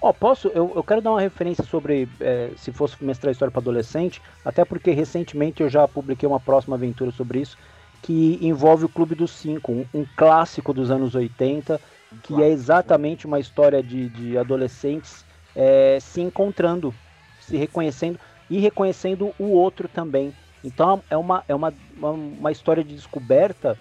Ó, 0.00 0.12
posso? 0.12 0.48
Eu, 0.48 0.72
eu 0.76 0.84
quero 0.84 1.02
dar 1.02 1.10
uma 1.10 1.20
referência 1.20 1.64
sobre 1.64 2.08
é, 2.20 2.50
se 2.56 2.72
fosse 2.72 3.02
mestrar 3.04 3.32
história 3.32 3.50
para 3.50 3.60
adolescente, 3.60 4.22
até 4.44 4.64
porque 4.64 4.92
recentemente 4.92 5.62
eu 5.62 5.68
já 5.68 5.88
publiquei 5.88 6.28
uma 6.28 6.38
próxima 6.38 6.76
aventura 6.76 7.10
sobre 7.10 7.40
isso, 7.40 7.58
que 8.00 8.38
envolve 8.40 8.84
o 8.84 8.88
Clube 8.88 9.16
dos 9.16 9.32
Cinco, 9.32 9.72
um, 9.72 9.86
um 9.92 10.06
clássico 10.16 10.72
dos 10.72 10.90
anos 10.90 11.16
80, 11.16 11.80
que 12.22 12.40
é 12.40 12.48
exatamente 12.48 13.26
uma 13.26 13.40
história 13.40 13.82
de, 13.82 14.08
de 14.08 14.38
adolescentes 14.38 15.24
é, 15.54 15.98
se 16.00 16.20
encontrando, 16.20 16.94
se 17.40 17.56
reconhecendo 17.56 18.20
e 18.48 18.58
reconhecendo 18.58 19.34
o 19.38 19.46
outro 19.50 19.88
também. 19.88 20.32
Então 20.62 21.02
é 21.10 21.16
uma, 21.16 21.44
é 21.48 21.54
uma, 21.54 21.74
uma, 21.96 22.10
uma 22.10 22.52
história 22.52 22.84
de 22.84 22.94
descoberta 22.94 23.76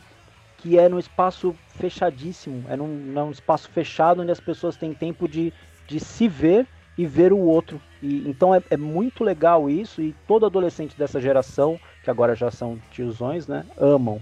que 0.58 0.80
é 0.80 0.90
num 0.90 0.98
espaço 0.98 1.56
fechadíssimo, 1.76 2.66
é 2.68 2.76
num, 2.76 2.88
num 2.88 3.30
espaço 3.30 3.70
fechado 3.70 4.24
onde 4.24 4.32
as 4.32 4.40
pessoas 4.40 4.76
têm 4.76 4.94
tempo 4.94 5.28
de, 5.28 5.54
de 5.88 6.00
se 6.00 6.28
ver 6.28 6.68
e 6.98 7.06
ver 7.06 7.32
o 7.32 7.40
outro. 7.40 7.82
E, 8.02 8.28
então 8.28 8.54
é, 8.54 8.62
é 8.70 8.78
muito 8.78 9.24
legal 9.24 9.70
isso 9.70 10.02
e 10.02 10.14
todo 10.28 10.46
adolescente 10.46 10.98
dessa 10.98 11.20
geração, 11.20 11.80
que 12.04 12.10
agora 12.10 12.36
já 12.36 12.52
são 12.52 12.80
tiozões, 12.90 13.48
né, 13.48 13.66
amam. 13.78 14.22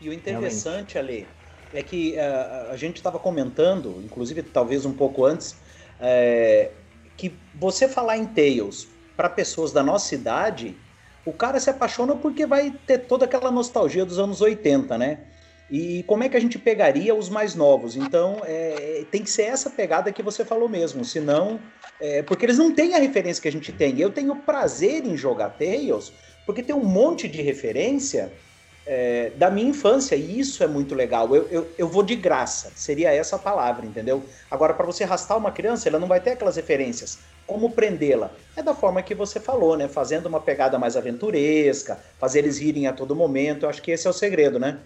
E 0.00 0.08
o 0.08 0.12
interessante, 0.12 0.98
Ale, 0.98 1.26
é 1.72 1.82
que 1.82 2.16
eh, 2.16 2.68
a 2.70 2.76
gente 2.76 2.96
estava 2.96 3.18
comentando, 3.18 4.02
inclusive 4.04 4.42
talvez 4.42 4.84
um 4.84 4.92
pouco 4.92 5.24
antes, 5.24 5.60
eh, 5.98 6.72
que 7.16 7.40
você 7.54 7.88
falar 7.88 8.18
em 8.18 8.26
Tales 8.26 8.94
para 9.16 9.30
pessoas 9.30 9.72
da 9.72 9.82
nossa 9.82 10.14
idade, 10.14 10.76
o 11.24 11.32
cara 11.32 11.58
se 11.58 11.70
apaixona 11.70 12.16
porque 12.16 12.46
vai 12.46 12.70
ter 12.70 12.98
toda 13.00 13.24
aquela 13.24 13.50
nostalgia 13.50 14.04
dos 14.04 14.18
anos 14.18 14.40
80, 14.40 14.98
né? 14.98 15.26
E 15.70 16.04
como 16.04 16.22
é 16.22 16.28
que 16.28 16.36
a 16.36 16.40
gente 16.40 16.58
pegaria 16.58 17.14
os 17.14 17.28
mais 17.28 17.54
novos? 17.54 17.96
Então, 17.96 18.40
é, 18.44 19.04
tem 19.10 19.22
que 19.22 19.30
ser 19.30 19.42
essa 19.42 19.68
pegada 19.68 20.12
que 20.12 20.22
você 20.22 20.44
falou 20.44 20.68
mesmo, 20.68 21.04
senão. 21.04 21.58
É, 22.00 22.22
porque 22.22 22.46
eles 22.46 22.58
não 22.58 22.72
têm 22.72 22.94
a 22.94 22.98
referência 22.98 23.42
que 23.42 23.48
a 23.48 23.52
gente 23.52 23.72
tem. 23.72 23.98
Eu 23.98 24.10
tenho 24.10 24.36
prazer 24.36 25.04
em 25.04 25.16
jogar 25.16 25.50
Tales, 25.50 26.12
porque 26.44 26.62
tem 26.62 26.74
um 26.74 26.84
monte 26.84 27.26
de 27.26 27.42
referência 27.42 28.32
é, 28.86 29.32
da 29.36 29.50
minha 29.50 29.68
infância, 29.68 30.14
e 30.14 30.38
isso 30.38 30.62
é 30.62 30.68
muito 30.68 30.94
legal. 30.94 31.34
Eu, 31.34 31.48
eu, 31.50 31.68
eu 31.76 31.88
vou 31.88 32.04
de 32.04 32.14
graça, 32.14 32.70
seria 32.76 33.12
essa 33.12 33.34
a 33.34 33.38
palavra, 33.38 33.84
entendeu? 33.84 34.22
Agora, 34.48 34.72
para 34.72 34.86
você 34.86 35.02
arrastar 35.02 35.36
uma 35.36 35.50
criança, 35.50 35.88
ela 35.88 35.98
não 35.98 36.06
vai 36.06 36.20
ter 36.20 36.30
aquelas 36.30 36.54
referências. 36.54 37.18
Como 37.44 37.70
prendê-la? 37.70 38.30
É 38.56 38.62
da 38.62 38.74
forma 38.74 39.02
que 39.02 39.14
você 39.14 39.40
falou, 39.40 39.76
né? 39.76 39.88
Fazendo 39.88 40.26
uma 40.26 40.40
pegada 40.40 40.78
mais 40.78 40.96
aventuresca, 40.96 41.98
fazer 42.18 42.40
eles 42.40 42.58
rirem 42.58 42.86
a 42.86 42.92
todo 42.92 43.16
momento. 43.16 43.64
Eu 43.64 43.70
acho 43.70 43.82
que 43.82 43.90
esse 43.90 44.06
é 44.06 44.10
o 44.10 44.12
segredo, 44.12 44.58
né? 44.58 44.78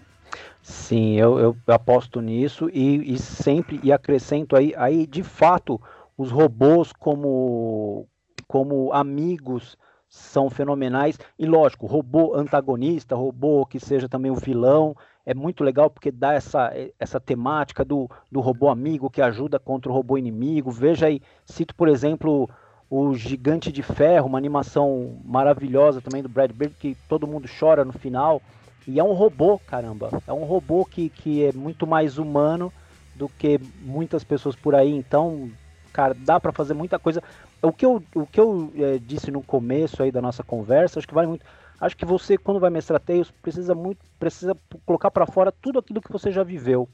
Sim, 0.61 1.15
eu, 1.15 1.39
eu 1.39 1.57
aposto 1.67 2.21
nisso 2.21 2.69
e, 2.71 3.13
e 3.13 3.17
sempre 3.17 3.79
e 3.83 3.91
acrescento 3.91 4.55
aí, 4.55 4.73
aí 4.77 5.07
de 5.07 5.23
fato 5.23 5.81
os 6.17 6.29
robôs 6.31 6.93
como 6.93 8.07
como 8.47 8.91
amigos 8.93 9.77
são 10.07 10.49
fenomenais. 10.49 11.17
E 11.39 11.45
lógico, 11.45 11.87
robô 11.87 12.35
antagonista, 12.35 13.15
robô 13.15 13.65
que 13.65 13.79
seja 13.79 14.09
também 14.09 14.29
o 14.29 14.35
vilão, 14.35 14.95
é 15.25 15.33
muito 15.33 15.63
legal 15.63 15.89
porque 15.89 16.11
dá 16.11 16.33
essa, 16.33 16.71
essa 16.99 17.19
temática 17.19 17.85
do, 17.85 18.09
do 18.31 18.41
robô 18.41 18.67
amigo 18.69 19.09
que 19.09 19.21
ajuda 19.21 19.57
contra 19.57 19.89
o 19.89 19.95
robô 19.95 20.17
inimigo. 20.17 20.69
Veja 20.69 21.07
aí, 21.07 21.21
cito 21.45 21.73
por 21.75 21.87
exemplo 21.87 22.49
o 22.89 23.15
Gigante 23.15 23.71
de 23.71 23.81
Ferro, 23.81 24.27
uma 24.27 24.37
animação 24.37 25.21
maravilhosa 25.23 26.01
também 26.01 26.21
do 26.21 26.27
Brad 26.27 26.51
Bird, 26.51 26.75
que 26.77 26.95
todo 27.07 27.25
mundo 27.25 27.47
chora 27.59 27.85
no 27.85 27.93
final. 27.93 28.41
E 28.87 28.99
é 28.99 29.03
um 29.03 29.13
robô, 29.13 29.59
caramba. 29.59 30.09
É 30.25 30.33
um 30.33 30.43
robô 30.43 30.85
que, 30.85 31.09
que 31.09 31.45
é 31.45 31.51
muito 31.51 31.85
mais 31.85 32.17
humano 32.17 32.71
do 33.15 33.29
que 33.29 33.59
muitas 33.81 34.23
pessoas 34.23 34.55
por 34.55 34.73
aí. 34.73 34.91
Então, 34.91 35.49
cara, 35.93 36.15
dá 36.17 36.39
para 36.39 36.51
fazer 36.51 36.73
muita 36.73 36.97
coisa. 36.97 37.21
O 37.61 37.71
que 37.71 37.85
eu, 37.85 38.01
o 38.15 38.25
que 38.25 38.39
eu 38.39 38.71
é, 38.75 38.97
disse 38.97 39.29
no 39.29 39.43
começo 39.43 40.01
aí 40.01 40.11
da 40.11 40.21
nossa 40.21 40.43
conversa, 40.43 40.99
acho 40.99 41.07
que 41.07 41.13
vale 41.13 41.27
muito. 41.27 41.45
Acho 41.79 41.97
que 41.97 42.05
você, 42.05 42.37
quando 42.37 42.59
vai 42.59 42.69
mestrar 42.69 42.99
Tails, 42.99 43.31
precisa 43.31 43.73
muito, 43.73 43.99
precisa 44.19 44.55
colocar 44.85 45.09
para 45.09 45.25
fora 45.25 45.51
tudo 45.51 45.79
aquilo 45.79 46.01
que 46.01 46.11
você 46.11 46.31
já 46.31 46.43
viveu. 46.43 46.87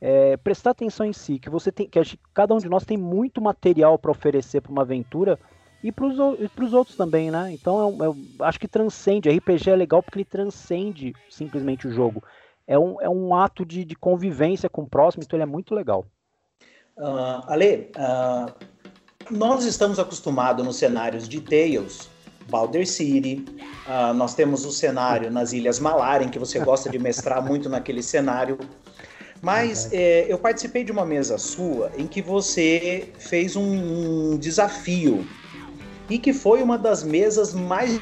É, 0.00 0.36
prestar 0.36 0.70
atenção 0.70 1.06
em 1.06 1.14
si, 1.14 1.38
que 1.38 1.48
você 1.48 1.72
tem, 1.72 1.88
que 1.88 2.18
cada 2.34 2.54
um 2.54 2.58
de 2.58 2.68
nós 2.68 2.84
tem 2.84 2.96
muito 2.96 3.40
material 3.40 3.98
para 3.98 4.10
oferecer 4.10 4.60
para 4.60 4.70
uma 4.70 4.82
aventura 4.82 5.38
e 5.84 5.92
para 5.92 6.06
os 6.06 6.72
outros 6.72 6.96
também, 6.96 7.30
né? 7.30 7.52
Então 7.52 7.78
eu, 7.78 8.04
eu 8.06 8.16
acho 8.46 8.58
que 8.58 8.66
transcende. 8.66 9.28
RPG 9.28 9.68
é 9.68 9.76
legal 9.76 10.02
porque 10.02 10.16
ele 10.16 10.24
transcende 10.24 11.12
simplesmente 11.28 11.86
o 11.86 11.92
jogo. 11.92 12.24
É 12.66 12.78
um, 12.78 12.98
é 13.02 13.08
um 13.08 13.34
ato 13.34 13.66
de, 13.66 13.84
de 13.84 13.94
convivência 13.94 14.70
com 14.70 14.80
o 14.82 14.88
próximo, 14.88 15.22
então 15.22 15.36
ele 15.36 15.42
é 15.42 15.46
muito 15.46 15.74
legal. 15.74 16.06
Uh, 16.96 17.44
Ale, 17.46 17.90
uh, 17.98 18.50
nós 19.30 19.66
estamos 19.66 19.98
acostumados 19.98 20.64
nos 20.64 20.76
cenários 20.76 21.28
de 21.28 21.42
Tales, 21.42 22.08
Balder 22.48 22.88
City, 22.88 23.44
uh, 23.86 24.14
nós 24.14 24.34
temos 24.34 24.64
o 24.64 24.72
cenário 24.72 25.30
nas 25.30 25.52
Ilhas 25.52 25.78
Malaren, 25.78 26.30
que 26.30 26.38
você 26.38 26.58
gosta 26.60 26.88
de 26.88 26.98
mestrar 26.98 27.44
muito 27.46 27.68
naquele 27.68 28.02
cenário. 28.02 28.58
Mas 29.42 29.92
é, 29.92 30.24
eu 30.32 30.38
participei 30.38 30.82
de 30.82 30.90
uma 30.90 31.04
mesa 31.04 31.36
sua 31.36 31.92
em 31.98 32.06
que 32.06 32.22
você 32.22 33.12
fez 33.18 33.54
um, 33.56 34.32
um 34.32 34.38
desafio 34.38 35.26
e 36.08 36.18
que 36.18 36.32
foi 36.32 36.62
uma 36.62 36.76
das 36.76 37.02
mesas 37.02 37.54
mais 37.54 38.00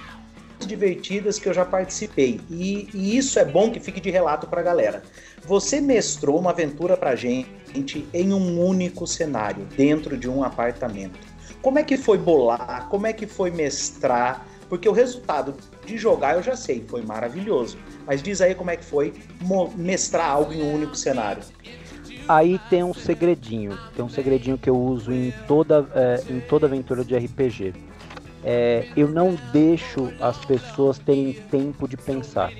divertidas 0.66 1.38
que 1.38 1.48
eu 1.48 1.54
já 1.54 1.64
participei. 1.64 2.40
E, 2.50 2.88
e 2.94 3.16
isso 3.16 3.38
é 3.38 3.44
bom 3.44 3.70
que 3.70 3.80
fique 3.80 4.00
de 4.00 4.10
relato 4.10 4.46
para 4.46 4.60
a 4.60 4.64
galera. 4.64 5.02
Você 5.44 5.80
mestrou 5.80 6.38
uma 6.38 6.50
aventura 6.50 6.96
para 6.96 7.16
gente 7.16 8.06
em 8.12 8.32
um 8.32 8.64
único 8.64 9.06
cenário, 9.06 9.66
dentro 9.76 10.16
de 10.16 10.28
um 10.28 10.42
apartamento. 10.42 11.18
Como 11.60 11.78
é 11.78 11.82
que 11.82 11.96
foi 11.96 12.18
bolar? 12.18 12.88
Como 12.88 13.06
é 13.06 13.12
que 13.12 13.26
foi 13.26 13.50
mestrar? 13.50 14.46
Porque 14.68 14.88
o 14.88 14.92
resultado 14.92 15.54
de 15.84 15.98
jogar 15.98 16.36
eu 16.36 16.42
já 16.42 16.56
sei, 16.56 16.84
foi 16.88 17.02
maravilhoso. 17.02 17.78
Mas 18.06 18.22
diz 18.22 18.40
aí 18.40 18.54
como 18.54 18.70
é 18.70 18.76
que 18.76 18.84
foi 18.84 19.12
mestrar 19.76 20.30
algo 20.30 20.52
em 20.52 20.62
um 20.62 20.74
único 20.74 20.96
cenário. 20.96 21.42
Aí 22.28 22.58
tem 22.70 22.82
um 22.82 22.94
segredinho, 22.94 23.78
tem 23.94 24.04
um 24.04 24.08
segredinho 24.08 24.56
que 24.56 24.70
eu 24.70 24.76
uso 24.76 25.12
em 25.12 25.32
toda, 25.46 25.88
é, 25.94 26.22
em 26.30 26.40
toda 26.40 26.66
aventura 26.66 27.04
de 27.04 27.16
RPG 27.16 27.74
é, 28.44 28.88
eu 28.96 29.08
não 29.08 29.36
deixo 29.52 30.12
as 30.20 30.36
pessoas 30.44 30.98
terem 30.98 31.32
tempo 31.50 31.86
de 31.86 31.96
pensar. 31.96 32.52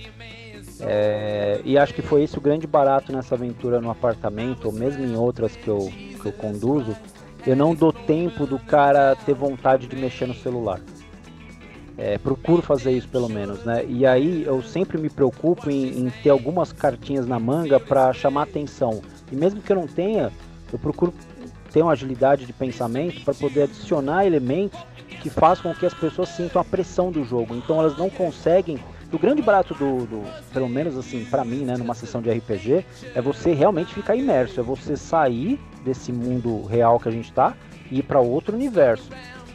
É, 0.81 1.61
e 1.65 1.79
acho 1.79 1.95
que 1.95 2.03
foi 2.03 2.25
esse 2.25 2.37
o 2.39 2.41
grande 2.41 2.67
barato 2.67 3.13
nessa 3.13 3.35
aventura 3.35 3.81
no 3.81 3.91
apartamento, 3.91 4.67
ou 4.67 4.73
mesmo 4.73 5.05
em 5.05 5.17
outras 5.17 5.55
que 5.57 5.69
eu, 5.69 5.93
que 6.21 6.27
eu 6.27 6.33
conduzo. 6.33 6.97
Eu 7.47 7.57
não 7.57 7.75
dou 7.75 7.93
tempo 7.93 8.47
do 8.47 8.59
cara 8.59 9.17
ter 9.27 9.35
vontade 9.35 9.87
de 9.87 9.97
mexer 9.97 10.27
no 10.27 10.35
celular. 10.35 10.81
É, 11.99 12.17
procuro 12.19 12.63
fazer 12.63 12.93
isso 12.93 13.09
pelo 13.09 13.29
menos, 13.29 13.65
né? 13.65 13.85
E 13.87 14.07
aí 14.07 14.45
eu 14.45 14.63
sempre 14.63 14.99
me 14.99 15.11
preocupo 15.11 15.71
em, 15.71 16.07
em 16.07 16.11
ter 16.23 16.31
algumas 16.31 16.73
cartinhas 16.73 17.27
na 17.27 17.39
manga 17.39 17.79
para 17.79 18.13
chamar 18.13 18.43
atenção. 18.43 19.03
E 19.31 19.37
mesmo 19.37 19.61
que 19.61 19.71
eu 19.71 19.77
não 19.77 19.87
tenha, 19.87 20.33
eu 20.73 20.79
procuro 20.79 21.13
ter 21.73 21.83
uma 21.83 21.93
agilidade 21.93 22.45
de 22.45 22.53
pensamento 22.53 23.25
para 23.25 23.35
poder 23.35 23.63
adicionar 23.63 24.27
elementos 24.27 24.79
que 25.23 25.31
faz 25.31 25.61
com 25.61 25.75
que 25.75 25.87
as 25.87 25.95
pessoas 25.95 26.29
sintam 26.31 26.61
a 26.61 26.65
pressão 26.65 27.11
do 27.11 27.25
jogo. 27.25 27.55
Então 27.55 27.79
elas 27.79 27.97
não 27.97 28.11
conseguem. 28.11 28.79
O 29.13 29.19
grande 29.19 29.43
barato 29.43 29.75
do, 29.75 30.07
do 30.07 30.23
pelo 30.53 30.69
menos 30.69 30.97
assim, 30.97 31.25
para 31.27 31.45
mim, 31.45 31.65
né, 31.65 31.77
numa 31.77 31.95
sessão 31.95 32.23
de 32.23 32.31
RPG, 32.31 32.85
é 33.15 33.21
você 33.21 33.53
realmente 33.53 33.93
ficar 33.93 34.17
imerso, 34.17 34.59
é 34.59 34.63
você 34.63 34.97
sair 34.97 35.61
desse 35.85 36.11
mundo 36.11 36.65
real 36.65 36.99
que 36.99 37.09
a 37.09 37.13
gente 37.13 37.27
está 37.27 37.55
e 37.91 37.99
ir 37.99 38.03
para 38.03 38.21
outro 38.21 38.55
universo. 38.55 39.11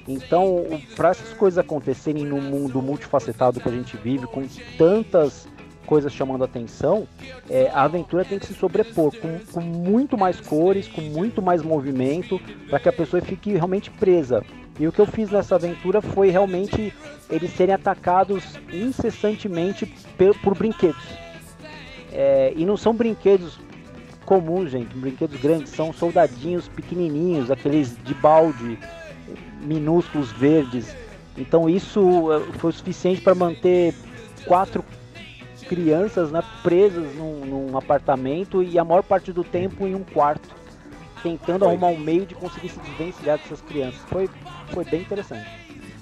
Então, 0.07 0.63
para 0.95 1.09
essas 1.09 1.33
coisas 1.33 1.57
acontecerem 1.57 2.23
no 2.23 2.39
mundo 2.39 2.81
multifacetado 2.81 3.59
que 3.59 3.67
a 3.67 3.71
gente 3.71 3.97
vive, 3.97 4.25
com 4.27 4.43
tantas 4.77 5.47
coisas 5.87 6.13
chamando 6.13 6.43
atenção, 6.43 7.07
é, 7.49 7.71
a 7.73 7.83
aventura 7.83 8.25
tem 8.25 8.37
que 8.37 8.45
se 8.45 8.53
sobrepor 8.53 9.15
com, 9.17 9.39
com 9.51 9.61
muito 9.61 10.17
mais 10.17 10.39
cores, 10.39 10.87
com 10.87 11.01
muito 11.01 11.41
mais 11.41 11.63
movimento, 11.63 12.39
para 12.69 12.79
que 12.79 12.89
a 12.89 12.93
pessoa 12.93 13.21
fique 13.21 13.53
realmente 13.53 13.89
presa. 13.89 14.43
E 14.79 14.85
o 14.85 14.91
que 14.91 14.99
eu 14.99 15.07
fiz 15.07 15.31
nessa 15.31 15.55
aventura 15.55 16.01
foi 16.01 16.29
realmente 16.29 16.93
eles 17.29 17.51
serem 17.55 17.73
atacados 17.73 18.43
incessantemente 18.71 19.85
por, 20.17 20.37
por 20.39 20.55
brinquedos. 20.55 21.03
É, 22.11 22.53
e 22.55 22.65
não 22.65 22.77
são 22.77 22.93
brinquedos 22.93 23.57
comuns, 24.25 24.71
gente, 24.71 24.95
brinquedos 24.95 25.39
grandes, 25.39 25.71
são 25.71 25.93
soldadinhos 25.93 26.67
pequenininhos, 26.67 27.49
aqueles 27.49 27.97
de 28.03 28.13
balde, 28.13 28.77
minúsculos 29.61 30.31
verdes. 30.33 30.93
Então 31.37 31.69
isso 31.69 32.31
é, 32.33 32.39
foi 32.57 32.71
o 32.71 32.73
suficiente 32.73 33.21
para 33.21 33.33
manter 33.33 33.95
quatro 34.45 34.83
crianças 35.67 36.31
né, 36.31 36.43
presas 36.63 37.13
num, 37.15 37.45
num 37.45 37.77
apartamento 37.77 38.63
e 38.63 38.79
a 38.79 38.83
maior 38.83 39.03
parte 39.03 39.31
do 39.31 39.43
tempo 39.43 39.85
em 39.85 39.95
um 39.95 40.03
quarto 40.03 40.55
tentando 41.21 41.65
foi. 41.65 41.69
arrumar 41.69 41.87
um 41.87 41.97
meio 41.97 42.25
de 42.25 42.35
conseguir 42.35 42.69
se 42.69 42.79
desvencilhar 42.79 43.37
dessas 43.37 43.61
crianças. 43.61 43.99
Foi, 44.09 44.29
foi 44.71 44.85
bem 44.85 45.01
interessante. 45.01 45.47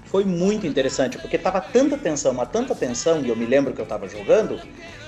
Foi 0.06 0.24
muito 0.24 0.66
interessante, 0.66 1.18
porque 1.18 1.38
tava 1.38 1.60
tanta 1.60 1.98
tensão, 1.98 2.34
mas 2.34 2.50
tanta 2.50 2.76
tensão, 2.76 3.22
e 3.22 3.30
eu 3.30 3.36
me 3.36 3.46
lembro 3.46 3.74
que 3.74 3.82
eu 3.82 3.86
tava 3.86 4.08
jogando, 4.08 4.60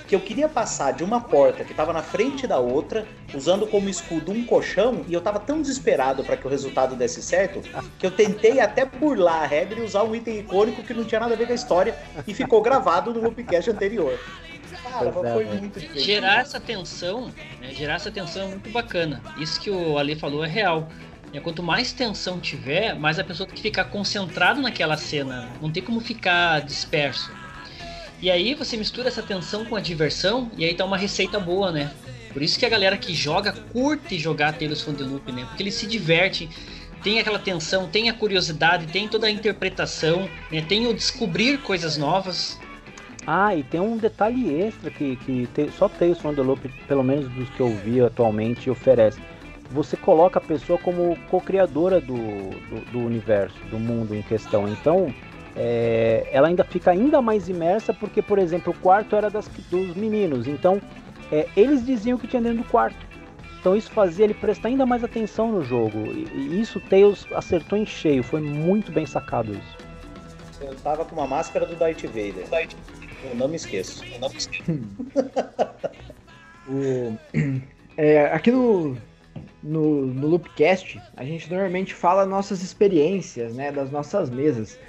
que 0.07 0.15
eu 0.15 0.19
queria 0.21 0.47
passar 0.47 0.93
de 0.93 1.03
uma 1.03 1.19
porta 1.19 1.63
que 1.63 1.71
estava 1.71 1.91
na 1.91 2.01
frente 2.01 2.47
da 2.47 2.57
outra, 2.57 3.05
usando 3.33 3.67
como 3.67 3.89
escudo 3.89 4.31
um 4.31 4.45
colchão, 4.45 5.03
e 5.07 5.13
eu 5.13 5.19
tava 5.19 5.39
tão 5.39 5.61
desesperado 5.61 6.23
para 6.23 6.37
que 6.37 6.47
o 6.47 6.49
resultado 6.49 6.95
desse 6.95 7.21
certo, 7.21 7.61
que 7.99 8.05
eu 8.05 8.11
tentei 8.11 8.59
até 8.59 8.85
burlar 8.85 9.43
a 9.43 9.45
regra 9.45 9.79
e 9.79 9.83
usar 9.83 10.03
um 10.03 10.15
item 10.15 10.39
icônico 10.39 10.81
que 10.81 10.93
não 10.93 11.03
tinha 11.03 11.19
nada 11.19 11.33
a 11.33 11.37
ver 11.37 11.45
com 11.45 11.51
a 11.51 11.55
história 11.55 11.95
e 12.25 12.33
ficou 12.33 12.61
gravado 12.61 13.13
no 13.13 13.21
Loopcast 13.21 13.69
anterior. 13.69 14.17
Cara, 14.83 15.11
foi 15.11 15.45
muito 15.45 15.79
difícil. 15.79 16.03
Gerar 16.03 16.39
essa 16.39 16.59
tensão, 16.59 17.31
né, 17.59 17.71
gerar 17.71 17.95
essa 17.95 18.11
tensão 18.11 18.43
é 18.43 18.47
muito 18.47 18.69
bacana. 18.69 19.21
Isso 19.37 19.59
que 19.59 19.69
o 19.69 19.97
Ale 19.97 20.15
falou 20.15 20.43
é 20.43 20.47
real. 20.47 20.87
É, 21.33 21.39
quanto 21.41 21.61
mais 21.61 21.91
tensão 21.91 22.39
tiver, 22.39 22.95
mais 22.95 23.19
a 23.19 23.23
pessoa 23.23 23.45
tem 23.45 23.55
que 23.55 23.61
ficar 23.61 23.85
concentrada 23.85 24.61
naquela 24.61 24.95
cena. 24.95 25.49
Não 25.61 25.69
tem 25.69 25.83
como 25.83 25.99
ficar 25.99 26.61
disperso. 26.61 27.31
E 28.21 28.31
aí 28.31 28.55
você 28.55 28.75
mistura 28.75 29.09
essa 29.09 29.21
tensão 29.21 29.63
com 29.65 29.75
a 29.75 29.79
diversão 29.79 30.51
e 30.57 30.65
aí 30.65 30.73
tá 30.73 30.83
uma 30.83 30.97
receita 30.97 31.39
boa, 31.39 31.71
né? 31.71 31.91
Por 32.33 32.41
isso 32.41 32.57
que 32.57 32.65
a 32.65 32.69
galera 32.69 32.97
que 32.97 33.13
joga 33.13 33.51
curte 33.51 34.17
jogar 34.17 34.53
Tales 34.53 34.81
from 34.81 34.93
the 34.93 35.03
Loop, 35.03 35.31
né? 35.31 35.45
Porque 35.45 35.63
eles 35.63 35.75
se 35.75 35.85
divertem, 35.85 36.49
tem 37.03 37.19
aquela 37.19 37.39
tensão, 37.39 37.87
tem 37.87 38.09
a 38.09 38.13
curiosidade, 38.13 38.87
tem 38.87 39.07
toda 39.07 39.27
a 39.27 39.31
interpretação, 39.31 40.27
né? 40.51 40.61
tem 40.67 40.87
o 40.87 40.93
descobrir 40.93 41.59
coisas 41.59 41.97
novas. 41.97 42.59
Ah, 43.25 43.55
e 43.55 43.63
tem 43.63 43.79
um 43.79 43.97
detalhe 43.97 44.61
extra 44.61 44.89
que, 44.89 45.15
que 45.17 45.47
te, 45.53 45.69
só 45.77 45.87
Tales 45.87 46.17
from 46.17 46.33
the 46.33 46.41
Loop, 46.41 46.67
pelo 46.87 47.03
menos 47.03 47.29
dos 47.33 47.49
que 47.49 47.59
eu 47.59 47.75
vi 47.75 48.01
atualmente, 48.01 48.69
oferece. 48.69 49.19
Você 49.69 49.97
coloca 49.97 50.39
a 50.39 50.41
pessoa 50.41 50.79
como 50.79 51.17
co-criadora 51.29 51.99
do, 51.99 52.15
do, 52.15 52.91
do, 52.91 52.99
universo, 52.99 53.57
do 53.69 53.77
mundo 53.77 54.15
em 54.15 54.21
questão. 54.21 54.67
Então, 54.67 55.13
é, 55.57 56.27
ela 56.31 56.47
ainda 56.47 56.63
fica 56.63 56.91
ainda 56.91 57.21
mais 57.21 57.49
imersa 57.49 57.93
porque, 57.93 58.21
por 58.21 58.37
exemplo, 58.37 58.71
o 58.71 58.79
quarto 58.79 59.15
era 59.15 59.29
das, 59.29 59.47
dos 59.71 59.95
meninos. 59.95 60.47
Então, 60.47 60.79
é, 61.31 61.47
eles 61.57 61.83
diziam 61.83 62.15
o 62.15 62.19
que 62.19 62.27
tinha 62.27 62.41
dentro 62.41 62.59
do 62.59 62.69
quarto. 62.69 63.07
Então 63.59 63.75
isso 63.75 63.91
fazia 63.91 64.23
ele 64.23 64.35
prestar 64.35 64.69
ainda 64.69 64.85
mais 64.85 65.03
atenção 65.03 65.51
no 65.51 65.63
jogo. 65.63 65.97
E, 65.97 66.27
e 66.33 66.61
isso 66.61 66.79
Tails 66.79 67.25
acertou 67.33 67.77
em 67.77 67.85
cheio. 67.85 68.23
Foi 68.23 68.39
muito 68.39 68.91
bem 68.91 69.05
sacado 69.05 69.51
isso. 69.51 69.77
Eu 70.61 70.75
tava 70.75 71.03
com 71.03 71.15
uma 71.15 71.27
máscara 71.27 71.65
do 71.65 71.75
Darth 71.75 72.03
Vader. 72.03 72.45
Eu 73.23 73.35
não 73.35 73.47
me 73.47 73.55
esqueço. 73.55 74.05
Eu 74.05 74.19
não 74.19 74.29
me 74.29 74.37
esqueço. 74.37 74.71
o, 76.69 77.17
é, 77.97 78.25
aqui 78.27 78.51
no, 78.51 78.95
no, 79.63 80.05
no 80.05 80.27
Loopcast, 80.27 81.01
a 81.15 81.23
gente 81.23 81.49
normalmente 81.51 81.93
fala 81.93 82.25
nossas 82.25 82.61
experiências, 82.61 83.55
né, 83.55 83.71
das 83.71 83.91
nossas 83.91 84.29
mesas. 84.29 84.79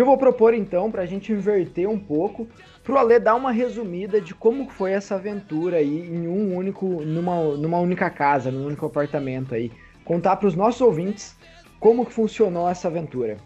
Eu 0.00 0.06
vou 0.06 0.16
propor 0.16 0.54
então, 0.54 0.90
para 0.90 1.02
a 1.02 1.06
gente 1.06 1.30
inverter 1.30 1.86
um 1.86 1.98
pouco, 1.98 2.48
para 2.82 2.94
o 2.94 2.96
Ale 2.96 3.20
dar 3.20 3.34
uma 3.34 3.52
resumida 3.52 4.18
de 4.18 4.34
como 4.34 4.66
foi 4.70 4.92
essa 4.92 5.16
aventura 5.16 5.76
aí 5.76 6.08
em 6.08 6.26
um 6.26 6.56
único, 6.56 7.02
numa, 7.04 7.54
numa 7.58 7.78
única 7.80 8.08
casa, 8.08 8.50
num 8.50 8.64
único 8.64 8.86
apartamento 8.86 9.54
aí. 9.54 9.70
Contar 10.02 10.36
para 10.36 10.48
os 10.48 10.54
nossos 10.54 10.80
ouvintes 10.80 11.36
como 11.78 12.06
que 12.06 12.14
funcionou 12.14 12.66
essa 12.66 12.88
aventura. 12.88 13.36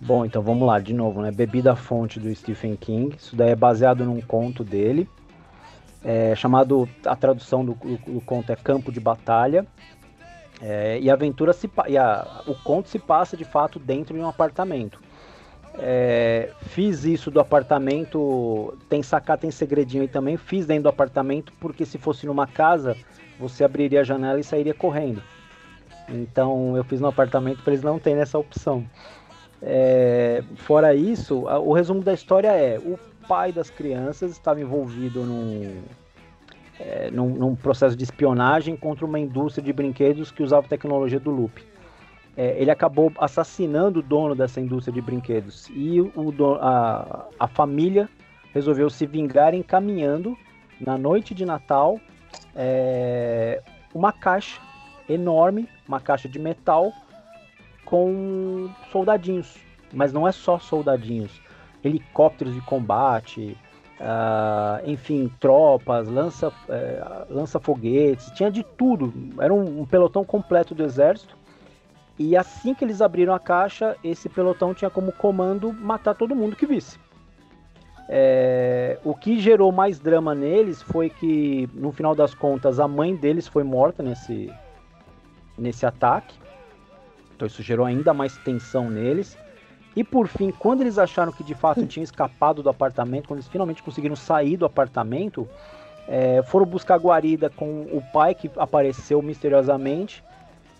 Bom, 0.00 0.24
então 0.24 0.42
vamos 0.42 0.66
lá, 0.66 0.80
de 0.80 0.92
novo, 0.92 1.22
né? 1.22 1.30
Bebida 1.30 1.76
Fonte 1.76 2.18
do 2.18 2.34
Stephen 2.34 2.74
King. 2.74 3.14
Isso 3.14 3.36
daí 3.36 3.50
é 3.50 3.56
baseado 3.56 4.04
num 4.04 4.20
conto 4.20 4.64
dele, 4.64 5.08
é, 6.02 6.34
chamado. 6.34 6.88
A 7.06 7.14
tradução 7.14 7.64
do, 7.64 7.74
do, 7.74 8.14
do, 8.14 8.20
conto 8.20 8.50
é 8.50 8.56
Campo 8.56 8.90
de 8.90 8.98
Batalha. 8.98 9.64
É, 10.60 10.98
e 10.98 11.08
a 11.08 11.12
aventura 11.12 11.52
se 11.52 11.70
e 11.86 11.96
a, 11.96 12.42
o 12.48 12.54
conto 12.56 12.88
se 12.88 12.98
passa 12.98 13.36
de 13.36 13.44
fato 13.44 13.78
dentro 13.78 14.12
de 14.12 14.20
um 14.20 14.26
apartamento. 14.26 15.05
É, 15.78 16.50
fiz 16.68 17.04
isso 17.04 17.30
do 17.30 17.38
apartamento, 17.38 18.76
tem 18.88 19.02
sacada, 19.02 19.42
tem 19.42 19.50
segredinho 19.50 20.02
aí 20.02 20.08
também. 20.08 20.36
Fiz 20.36 20.66
dentro 20.66 20.84
do 20.84 20.88
apartamento 20.88 21.52
porque 21.60 21.84
se 21.84 21.98
fosse 21.98 22.26
numa 22.26 22.46
casa, 22.46 22.96
você 23.38 23.64
abriria 23.64 24.00
a 24.00 24.04
janela 24.04 24.40
e 24.40 24.44
sairia 24.44 24.74
correndo. 24.74 25.22
Então 26.08 26.76
eu 26.76 26.84
fiz 26.84 27.00
no 27.00 27.08
apartamento 27.08 27.62
para 27.62 27.72
eles 27.72 27.84
não 27.84 27.98
terem 27.98 28.20
essa 28.20 28.38
opção. 28.38 28.84
É, 29.62 30.42
fora 30.56 30.94
isso, 30.94 31.46
o 31.46 31.72
resumo 31.72 32.02
da 32.02 32.12
história 32.12 32.48
é: 32.48 32.78
o 32.78 32.98
pai 33.26 33.52
das 33.52 33.70
crianças 33.70 34.32
estava 34.32 34.60
envolvido 34.60 35.24
num, 35.24 35.82
é, 36.78 37.10
num, 37.10 37.30
num, 37.30 37.56
processo 37.56 37.96
de 37.96 38.04
espionagem 38.04 38.76
contra 38.76 39.04
uma 39.04 39.18
indústria 39.18 39.64
de 39.64 39.72
brinquedos 39.72 40.30
que 40.30 40.42
usava 40.42 40.68
tecnologia 40.68 41.18
do 41.18 41.30
loop. 41.30 41.64
É, 42.36 42.60
ele 42.60 42.70
acabou 42.70 43.10
assassinando 43.18 44.00
o 44.00 44.02
dono 44.02 44.34
dessa 44.34 44.60
indústria 44.60 44.92
de 44.92 45.00
brinquedos 45.00 45.70
e 45.70 46.00
o, 46.00 46.12
a, 46.60 47.26
a 47.38 47.48
família 47.48 48.08
resolveu 48.52 48.90
se 48.90 49.06
vingar 49.06 49.54
encaminhando 49.54 50.36
na 50.80 50.98
noite 50.98 51.34
de 51.34 51.46
Natal 51.46 51.98
é, 52.54 53.62
uma 53.94 54.12
caixa 54.12 54.60
enorme, 55.08 55.68
uma 55.88 56.00
caixa 56.00 56.28
de 56.28 56.38
metal 56.38 56.92
com 57.84 58.68
soldadinhos. 58.90 59.56
Mas 59.92 60.12
não 60.12 60.26
é 60.26 60.32
só 60.32 60.58
soldadinhos. 60.58 61.40
Helicópteros 61.82 62.54
de 62.54 62.60
combate, 62.62 63.56
uh, 64.00 64.90
enfim, 64.90 65.30
tropas, 65.38 66.08
lança, 66.08 66.48
uh, 66.48 66.52
lança-foguetes, 67.30 68.30
tinha 68.32 68.50
de 68.50 68.62
tudo. 68.62 69.12
Era 69.40 69.54
um, 69.54 69.80
um 69.80 69.86
pelotão 69.86 70.24
completo 70.24 70.74
do 70.74 70.82
exército. 70.82 71.36
E 72.18 72.36
assim 72.36 72.74
que 72.74 72.84
eles 72.84 73.02
abriram 73.02 73.34
a 73.34 73.38
caixa, 73.38 73.96
esse 74.02 74.28
pelotão 74.28 74.72
tinha 74.72 74.90
como 74.90 75.12
comando 75.12 75.72
matar 75.72 76.14
todo 76.14 76.34
mundo 76.34 76.56
que 76.56 76.66
visse. 76.66 76.98
É, 78.08 78.98
o 79.04 79.14
que 79.14 79.38
gerou 79.38 79.72
mais 79.72 79.98
drama 79.98 80.34
neles 80.34 80.80
foi 80.80 81.10
que, 81.10 81.68
no 81.74 81.92
final 81.92 82.14
das 82.14 82.34
contas, 82.34 82.78
a 82.78 82.86
mãe 82.86 83.14
deles 83.14 83.48
foi 83.48 83.64
morta 83.64 84.02
nesse, 84.02 84.52
nesse 85.58 85.84
ataque. 85.84 86.38
Então 87.34 87.46
isso 87.46 87.62
gerou 87.62 87.84
ainda 87.84 88.14
mais 88.14 88.36
tensão 88.38 88.88
neles. 88.88 89.36
E 89.94 90.04
por 90.04 90.28
fim, 90.28 90.50
quando 90.50 90.82
eles 90.82 90.98
acharam 90.98 91.32
que 91.32 91.42
de 91.42 91.54
fato 91.54 91.84
tinham 91.86 92.04
escapado 92.04 92.62
do 92.62 92.68
apartamento, 92.68 93.28
quando 93.28 93.38
eles 93.38 93.48
finalmente 93.48 93.82
conseguiram 93.82 94.14
sair 94.14 94.56
do 94.56 94.64
apartamento, 94.64 95.48
é, 96.06 96.42
foram 96.42 96.66
buscar 96.66 96.98
guarida 96.98 97.50
com 97.50 97.82
o 97.92 98.02
pai 98.12 98.34
que 98.34 98.50
apareceu 98.56 99.20
misteriosamente, 99.20 100.22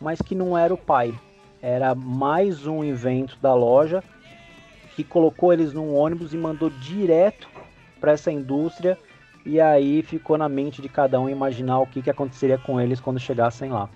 mas 0.01 0.21
que 0.21 0.35
não 0.35 0.57
era 0.57 0.73
o 0.73 0.79
pai. 0.79 1.15
Era 1.61 1.95
mais 1.95 2.67
um 2.67 2.85
invento 2.85 3.37
da 3.41 3.55
loja 3.55 4.03
que 4.95 5.05
colocou 5.05 5.53
eles 5.53 5.73
num 5.73 5.95
ônibus 5.95 6.33
e 6.33 6.37
mandou 6.37 6.71
direto 6.71 7.49
para 8.01 8.13
essa 8.13 8.31
indústria. 8.31 8.99
E 9.45 9.61
aí 9.61 10.03
ficou 10.03 10.37
na 10.37 10.49
mente 10.49 10.83
de 10.83 10.89
cada 10.89 11.21
um 11.21 11.29
imaginar 11.29 11.81
o 11.81 11.87
que, 11.87 12.03
que 12.03 12.11
aconteceria 12.11 12.59
com 12.59 12.81
eles 12.81 12.99
quando 12.99 13.21
chegassem 13.21 13.71
lá. 13.71 13.89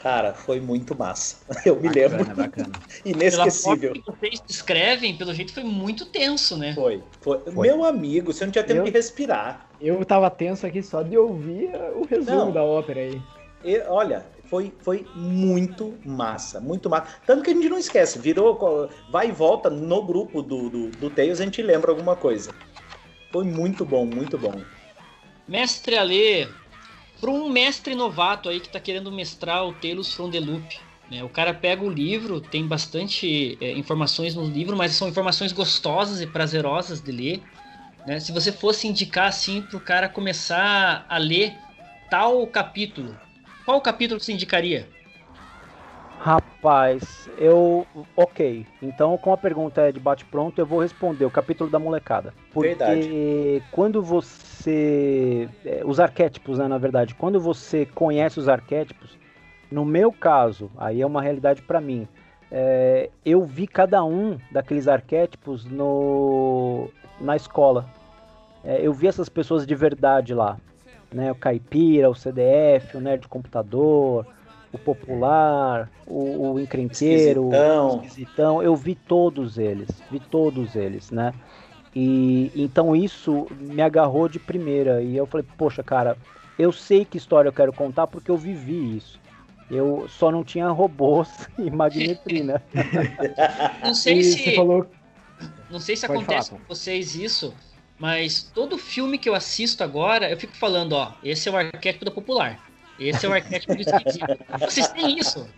Cara, 0.00 0.32
foi 0.32 0.60
muito 0.60 0.96
massa. 0.96 1.38
Eu 1.66 1.80
me 1.80 1.88
lembro. 1.88 2.24
Bacana. 2.34 2.72
Inesquecível. 3.04 3.92
Pela 3.92 4.04
que 4.04 4.20
vocês 4.20 4.42
descrevem, 4.46 5.16
pelo 5.16 5.34
jeito 5.34 5.52
foi 5.52 5.64
muito 5.64 6.06
tenso, 6.06 6.56
né? 6.56 6.72
Foi. 6.72 7.02
foi. 7.20 7.40
foi. 7.40 7.66
Meu 7.66 7.84
amigo, 7.84 8.32
você 8.32 8.44
não 8.44 8.52
tinha 8.52 8.64
tempo 8.64 8.80
eu, 8.80 8.84
de 8.84 8.90
respirar. 8.90 9.68
Eu 9.80 10.04
tava 10.04 10.30
tenso 10.30 10.66
aqui 10.66 10.82
só 10.82 11.02
de 11.02 11.16
ouvir 11.18 11.70
o 11.96 12.04
resumo 12.04 12.46
não. 12.46 12.52
da 12.52 12.62
ópera 12.62 13.00
aí. 13.00 13.20
E, 13.64 13.80
olha, 13.88 14.24
foi, 14.48 14.72
foi 14.80 15.06
muito 15.14 15.94
massa, 16.04 16.60
muito 16.60 16.88
massa. 16.88 17.06
Tanto 17.26 17.42
que 17.42 17.50
a 17.50 17.54
gente 17.54 17.68
não 17.68 17.78
esquece, 17.78 18.18
virou, 18.18 18.90
vai 19.10 19.28
e 19.28 19.32
volta 19.32 19.68
no 19.68 20.02
grupo 20.02 20.42
do, 20.42 20.70
do, 20.70 20.90
do 20.90 21.10
Tails, 21.10 21.40
a 21.40 21.44
gente 21.44 21.62
lembra 21.62 21.90
alguma 21.90 22.16
coisa. 22.16 22.54
Foi 23.30 23.44
muito 23.44 23.84
bom, 23.84 24.06
muito 24.06 24.38
bom. 24.38 24.60
Mestre 25.46 25.96
Alê, 25.96 26.48
para 27.20 27.30
um 27.30 27.48
mestre 27.48 27.94
novato 27.94 28.48
aí 28.48 28.60
que 28.60 28.66
está 28.66 28.80
querendo 28.80 29.12
mestrar 29.12 29.66
o 29.66 29.74
Tales 29.74 30.12
from 30.12 30.30
the 30.30 30.40
Loop. 30.40 30.78
Né? 31.10 31.22
O 31.22 31.28
cara 31.28 31.52
pega 31.52 31.84
o 31.84 31.90
livro, 31.90 32.40
tem 32.40 32.66
bastante 32.66 33.58
é, 33.60 33.72
informações 33.72 34.34
no 34.34 34.44
livro, 34.44 34.76
mas 34.76 34.92
são 34.92 35.08
informações 35.08 35.52
gostosas 35.52 36.20
e 36.20 36.26
prazerosas 36.26 37.00
de 37.00 37.12
ler. 37.12 37.42
Né? 38.06 38.18
Se 38.20 38.32
você 38.32 38.50
fosse 38.50 38.86
indicar 38.86 39.28
assim 39.28 39.60
para 39.62 39.76
o 39.76 39.80
cara 39.80 40.08
começar 40.08 41.04
a 41.08 41.18
ler 41.18 41.54
tal 42.10 42.46
capítulo, 42.46 43.14
qual 43.68 43.82
capítulo 43.82 44.18
você 44.18 44.32
indicaria? 44.32 44.88
Rapaz, 46.20 47.28
eu. 47.36 47.86
Ok. 48.16 48.64
Então, 48.80 49.18
com 49.18 49.30
a 49.30 49.36
pergunta 49.36 49.82
é 49.82 49.92
de 49.92 50.00
bate-pronto, 50.00 50.58
eu 50.58 50.64
vou 50.64 50.80
responder 50.80 51.26
o 51.26 51.30
capítulo 51.30 51.68
da 51.68 51.78
molecada. 51.78 52.32
Porque 52.50 52.68
Verdade. 52.68 53.62
quando 53.70 54.02
você. 54.02 55.50
É, 55.66 55.82
os 55.84 56.00
arquétipos, 56.00 56.58
né, 56.58 56.66
na 56.66 56.78
verdade, 56.78 57.14
quando 57.14 57.38
você 57.38 57.84
conhece 57.84 58.40
os 58.40 58.48
arquétipos, 58.48 59.18
no 59.70 59.84
meu 59.84 60.10
caso, 60.10 60.70
aí 60.78 61.02
é 61.02 61.06
uma 61.06 61.20
realidade 61.20 61.60
para 61.60 61.78
mim. 61.78 62.08
É, 62.50 63.10
eu 63.22 63.44
vi 63.44 63.66
cada 63.66 64.02
um 64.02 64.38
daqueles 64.50 64.88
arquétipos 64.88 65.66
no, 65.66 66.88
na 67.20 67.36
escola. 67.36 67.84
É, 68.64 68.80
eu 68.80 68.94
vi 68.94 69.08
essas 69.08 69.28
pessoas 69.28 69.66
de 69.66 69.74
verdade 69.74 70.32
lá. 70.32 70.56
Né, 71.12 71.32
o 71.32 71.34
caipira, 71.34 72.10
o 72.10 72.14
CDF, 72.14 72.96
o 72.96 73.00
nerd 73.00 73.26
computador, 73.28 74.26
o 74.72 74.78
popular, 74.78 75.90
o, 76.06 76.52
o 76.52 76.60
encrenqueiro, 76.60 77.48
esquisitão. 77.48 77.88
o 77.88 78.04
esquisitão. 78.04 78.62
Eu 78.62 78.76
vi 78.76 78.94
todos 78.94 79.56
eles, 79.58 79.88
vi 80.10 80.20
todos 80.20 80.76
eles, 80.76 81.10
né? 81.10 81.32
E 81.94 82.52
então 82.54 82.94
isso 82.94 83.46
me 83.58 83.80
agarrou 83.80 84.28
de 84.28 84.38
primeira. 84.38 85.02
E 85.02 85.16
eu 85.16 85.26
falei, 85.26 85.46
poxa, 85.56 85.82
cara, 85.82 86.16
eu 86.58 86.72
sei 86.72 87.04
que 87.04 87.16
história 87.16 87.48
eu 87.48 87.52
quero 87.52 87.72
contar 87.72 88.06
porque 88.06 88.30
eu 88.30 88.36
vivi 88.36 88.96
isso. 88.96 89.18
Eu 89.70 90.06
só 90.08 90.30
não 90.30 90.42
tinha 90.42 90.68
robôs 90.68 91.28
e 91.58 91.70
magnetrina. 91.70 92.62
não 93.82 93.94
sei 93.94 94.18
e 94.18 94.24
se. 94.24 94.54
Falou... 94.54 94.86
Não 95.70 95.78
sei 95.78 95.96
se 95.96 96.06
Pode 96.06 96.20
acontece 96.22 96.50
falar, 96.50 96.62
com 96.62 96.74
vocês 96.74 97.14
isso, 97.14 97.54
mas 97.98 98.42
todo 98.54 98.78
filme 98.78 99.18
que 99.18 99.28
eu 99.28 99.34
assisto 99.34 99.82
agora, 99.82 100.30
eu 100.30 100.36
fico 100.36 100.56
falando, 100.56 100.92
ó, 100.92 101.12
esse 101.22 101.48
é 101.48 101.52
o 101.52 101.56
arquétipo 101.56 102.04
da 102.04 102.10
popular. 102.10 102.64
Esse 102.98 103.26
é 103.26 103.28
o 103.28 103.32
arquétipo 103.32 103.74
do 103.74 103.80
esquisito. 103.80 104.26
Vocês 104.58 104.88
têm 104.88 105.18
isso? 105.18 105.48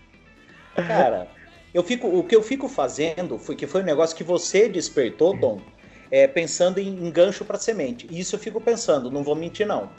Cara, 0.74 1.29
eu 1.72 1.83
fico, 1.83 2.07
o 2.07 2.24
que 2.24 2.35
eu 2.35 2.42
fico 2.42 2.68
fazendo 2.68 3.38
foi 3.38 3.57
que 3.57 3.66
foi 3.66 3.83
um 3.83 3.85
negócio 3.85 4.16
que 4.16 4.24
você 4.24 4.68
despertou, 4.68 5.37
Dom, 5.37 5.61
é, 6.11 6.26
pensando 6.26 6.79
em, 6.79 7.11
gancho 7.11 7.44
para 7.44 7.59
semente. 7.59 8.07
E 8.11 8.20
isso 8.20 8.35
eu 8.37 8.40
fico 8.40 8.61
pensando, 8.61 9.11
não 9.11 9.22
vou 9.22 9.35
mentir 9.35 9.66
não. 9.66 9.90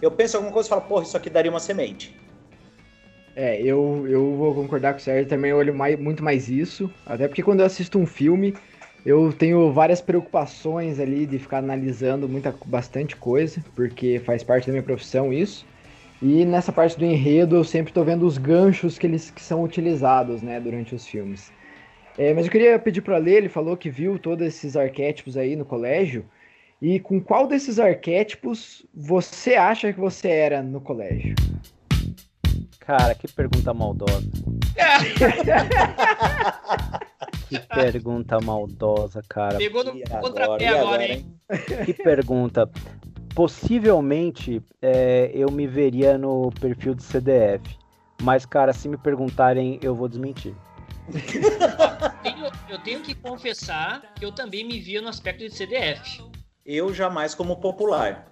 Eu 0.00 0.10
penso 0.10 0.36
alguma 0.36 0.52
coisa 0.52 0.68
e 0.68 0.70
falo, 0.70 0.82
porra, 0.82 1.04
isso 1.04 1.16
aqui 1.16 1.30
daria 1.30 1.50
uma 1.50 1.60
semente. 1.60 2.18
É, 3.36 3.60
eu, 3.62 4.06
eu 4.08 4.34
vou 4.34 4.54
concordar 4.54 4.92
com 4.92 4.98
o 4.98 5.02
Sérgio, 5.02 5.28
também 5.28 5.52
olho 5.52 5.74
mais, 5.74 5.98
muito 5.98 6.22
mais 6.22 6.48
isso. 6.48 6.90
Até 7.06 7.28
porque 7.28 7.42
quando 7.42 7.60
eu 7.60 7.66
assisto 7.66 7.98
um 7.98 8.06
filme, 8.06 8.54
eu 9.04 9.32
tenho 9.32 9.72
várias 9.72 10.00
preocupações 10.00 11.00
ali 11.00 11.26
de 11.26 11.38
ficar 11.38 11.58
analisando 11.58 12.28
muita, 12.28 12.54
bastante 12.66 13.16
coisa, 13.16 13.64
porque 13.74 14.20
faz 14.20 14.42
parte 14.42 14.66
da 14.66 14.72
minha 14.72 14.82
profissão 14.82 15.32
isso. 15.32 15.66
E 16.22 16.44
nessa 16.44 16.70
parte 16.70 16.98
do 16.98 17.04
enredo 17.04 17.56
eu 17.56 17.64
sempre 17.64 17.90
estou 17.90 18.04
vendo 18.04 18.26
os 18.26 18.36
ganchos 18.36 18.98
que 18.98 19.06
eles 19.06 19.30
que 19.30 19.40
são 19.40 19.62
utilizados, 19.62 20.42
né, 20.42 20.60
durante 20.60 20.94
os 20.94 21.06
filmes. 21.06 21.50
É, 22.18 22.34
mas 22.34 22.44
eu 22.44 22.52
queria 22.52 22.78
pedir 22.78 23.00
para 23.00 23.16
ler, 23.16 23.38
ele 23.38 23.48
falou 23.48 23.76
que 23.76 23.88
viu 23.88 24.18
todos 24.18 24.46
esses 24.46 24.76
arquétipos 24.76 25.36
aí 25.36 25.56
no 25.56 25.64
colégio. 25.64 26.26
E 26.82 27.00
com 27.00 27.20
qual 27.20 27.46
desses 27.46 27.78
arquétipos 27.78 28.86
você 28.94 29.54
acha 29.54 29.92
que 29.92 30.00
você 30.00 30.28
era 30.28 30.62
no 30.62 30.80
colégio? 30.80 31.34
Cara, 32.80 33.14
que 33.14 33.28
pergunta 33.28 33.72
maldosa. 33.72 34.28
que 37.50 37.58
pergunta 37.58 38.40
maldosa, 38.40 39.22
cara. 39.28 39.58
Pegou 39.58 39.84
no 39.84 39.92
contrapé 40.20 40.68
agora, 40.68 40.80
agora, 40.80 41.04
hein? 41.04 41.26
Que 41.84 41.92
pergunta 41.92 42.70
possivelmente 43.34 44.62
é, 44.80 45.30
eu 45.34 45.50
me 45.50 45.66
veria 45.66 46.16
no 46.16 46.50
perfil 46.60 46.94
de 46.94 47.02
CDF. 47.02 47.76
Mas, 48.22 48.46
cara, 48.46 48.72
se 48.72 48.88
me 48.88 48.96
perguntarem, 48.96 49.80
eu 49.82 49.94
vou 49.94 50.08
desmentir. 50.08 50.54
eu 52.68 52.78
tenho 52.80 53.00
que 53.00 53.14
confessar 53.14 54.02
que 54.14 54.24
eu 54.24 54.30
também 54.30 54.64
me 54.64 54.78
via 54.78 55.00
no 55.00 55.08
aspecto 55.08 55.40
de 55.40 55.50
CDF. 55.50 56.22
Eu 56.64 56.94
jamais 56.94 57.34
como 57.34 57.56
popular. 57.56 58.30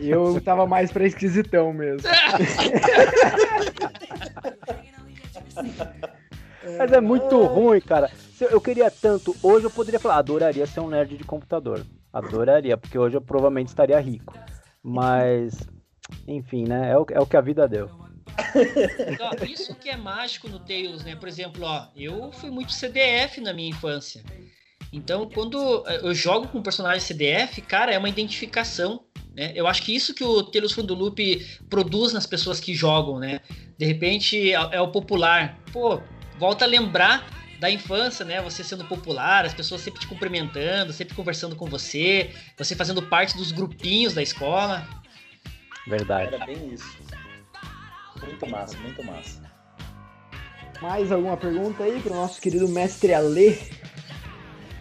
Eu 0.00 0.40
tava 0.40 0.66
mais 0.66 0.90
pra 0.90 1.06
esquisitão 1.06 1.72
mesmo. 1.72 2.08
Mas 6.78 6.92
é 6.92 7.00
muito 7.00 7.42
ruim, 7.44 7.80
cara. 7.80 8.08
se 8.08 8.44
eu 8.44 8.60
queria 8.60 8.90
tanto, 8.90 9.34
hoje 9.42 9.66
eu 9.66 9.70
poderia 9.70 10.00
falar, 10.00 10.18
adoraria 10.18 10.66
ser 10.66 10.80
um 10.80 10.88
nerd 10.88 11.16
de 11.16 11.24
computador. 11.24 11.84
Adoraria, 12.12 12.76
porque 12.76 12.98
hoje 12.98 13.16
eu 13.16 13.20
provavelmente 13.20 13.68
estaria 13.68 13.98
rico. 14.00 14.38
Mas, 14.82 15.68
enfim, 16.26 16.64
né? 16.66 16.90
É 16.90 16.98
o, 16.98 17.06
é 17.10 17.20
o 17.20 17.26
que 17.26 17.36
a 17.36 17.40
vida 17.40 17.68
deu. 17.68 17.90
Isso 19.48 19.74
que 19.74 19.88
é 19.88 19.96
mágico 19.96 20.48
no 20.48 20.58
Tails, 20.58 21.04
né? 21.04 21.16
Por 21.16 21.28
exemplo, 21.28 21.64
ó, 21.64 21.86
eu 21.96 22.32
fui 22.32 22.50
muito 22.50 22.72
CDF 22.72 23.40
na 23.40 23.52
minha 23.52 23.70
infância. 23.70 24.22
Então, 24.92 25.28
quando 25.28 25.84
eu 26.02 26.14
jogo 26.14 26.48
com 26.48 26.58
um 26.58 26.62
personagem 26.62 27.00
CDF, 27.00 27.60
cara, 27.62 27.92
é 27.92 27.98
uma 27.98 28.08
identificação. 28.08 29.04
Né? 29.34 29.52
Eu 29.54 29.66
acho 29.66 29.82
que 29.82 29.94
isso 29.94 30.14
que 30.14 30.24
o 30.24 30.42
Tales 30.42 30.72
from 30.72 30.86
the 30.86 30.94
Loop 30.94 31.46
produz 31.68 32.12
nas 32.12 32.26
pessoas 32.26 32.60
que 32.60 32.74
jogam, 32.74 33.18
né? 33.18 33.40
De 33.76 33.84
repente 33.84 34.52
é 34.52 34.56
é 34.72 34.80
o 34.80 34.90
popular. 34.90 35.58
Pô, 35.72 36.00
volta 36.38 36.64
a 36.64 36.68
lembrar 36.68 37.28
da 37.58 37.70
infância, 37.70 38.24
né? 38.24 38.40
Você 38.42 38.62
sendo 38.62 38.84
popular, 38.84 39.44
as 39.44 39.54
pessoas 39.54 39.80
sempre 39.80 40.00
te 40.00 40.06
cumprimentando, 40.06 40.92
sempre 40.92 41.14
conversando 41.14 41.56
com 41.56 41.66
você, 41.66 42.30
você 42.56 42.74
fazendo 42.74 43.02
parte 43.02 43.36
dos 43.36 43.52
grupinhos 43.52 44.14
da 44.14 44.22
escola. 44.22 44.86
Verdade. 45.86 46.34
Era 46.34 46.44
bem 46.44 46.74
isso. 46.74 46.98
Muito 48.22 48.46
massa, 48.46 48.76
muito 48.78 49.04
massa. 49.04 49.42
Mais 50.80 51.10
alguma 51.10 51.36
pergunta 51.36 51.84
aí 51.84 52.00
para 52.00 52.12
o 52.12 52.16
nosso 52.16 52.40
querido 52.40 52.68
mestre 52.68 53.14
Alê? 53.14 53.56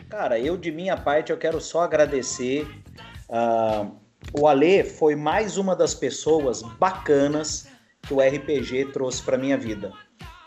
Cara, 0.10 0.40
eu 0.40 0.58
de 0.58 0.72
minha 0.72 0.98
parte 0.98 1.32
eu 1.32 1.38
quero 1.38 1.62
só 1.62 1.82
agradecer. 1.82 2.68
ah, 3.30 3.88
o 4.34 4.48
Ale 4.48 4.84
foi 4.84 5.16
mais 5.16 5.58
uma 5.58 5.76
das 5.76 5.94
pessoas 5.94 6.62
bacanas 6.62 7.68
que 8.02 8.14
o 8.14 8.20
RPG 8.20 8.92
trouxe 8.92 9.22
para 9.22 9.38
minha 9.38 9.58
vida. 9.58 9.94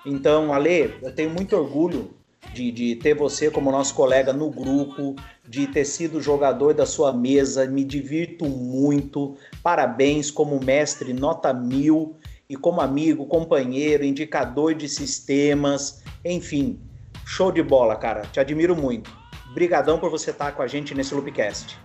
Então, 0.08 0.54
Ale, 0.54 0.94
eu 1.02 1.12
tenho 1.12 1.28
muito 1.28 1.54
orgulho 1.54 2.14
de, 2.54 2.72
de 2.72 2.96
ter 2.96 3.14
você 3.14 3.50
como 3.50 3.70
nosso 3.70 3.94
colega 3.94 4.32
no 4.32 4.50
grupo, 4.50 5.14
de 5.46 5.66
ter 5.66 5.84
sido 5.84 6.22
jogador 6.22 6.72
da 6.72 6.86
sua 6.86 7.12
mesa, 7.12 7.66
me 7.66 7.84
divirto 7.84 8.46
muito. 8.46 9.36
Parabéns 9.62 10.30
como 10.30 10.58
mestre 10.64 11.12
nota 11.12 11.52
mil 11.52 12.16
e 12.48 12.56
como 12.56 12.80
amigo, 12.80 13.26
companheiro, 13.26 14.02
indicador 14.02 14.74
de 14.74 14.88
sistemas, 14.88 16.02
enfim, 16.24 16.80
show 17.26 17.52
de 17.52 17.62
bola, 17.62 17.94
cara. 17.94 18.22
Te 18.22 18.40
admiro 18.40 18.74
muito. 18.74 19.10
Brigadão 19.52 19.98
por 19.98 20.10
você 20.10 20.30
estar 20.30 20.52
com 20.52 20.62
a 20.62 20.66
gente 20.66 20.94
nesse 20.94 21.14
Loopcast. 21.14 21.78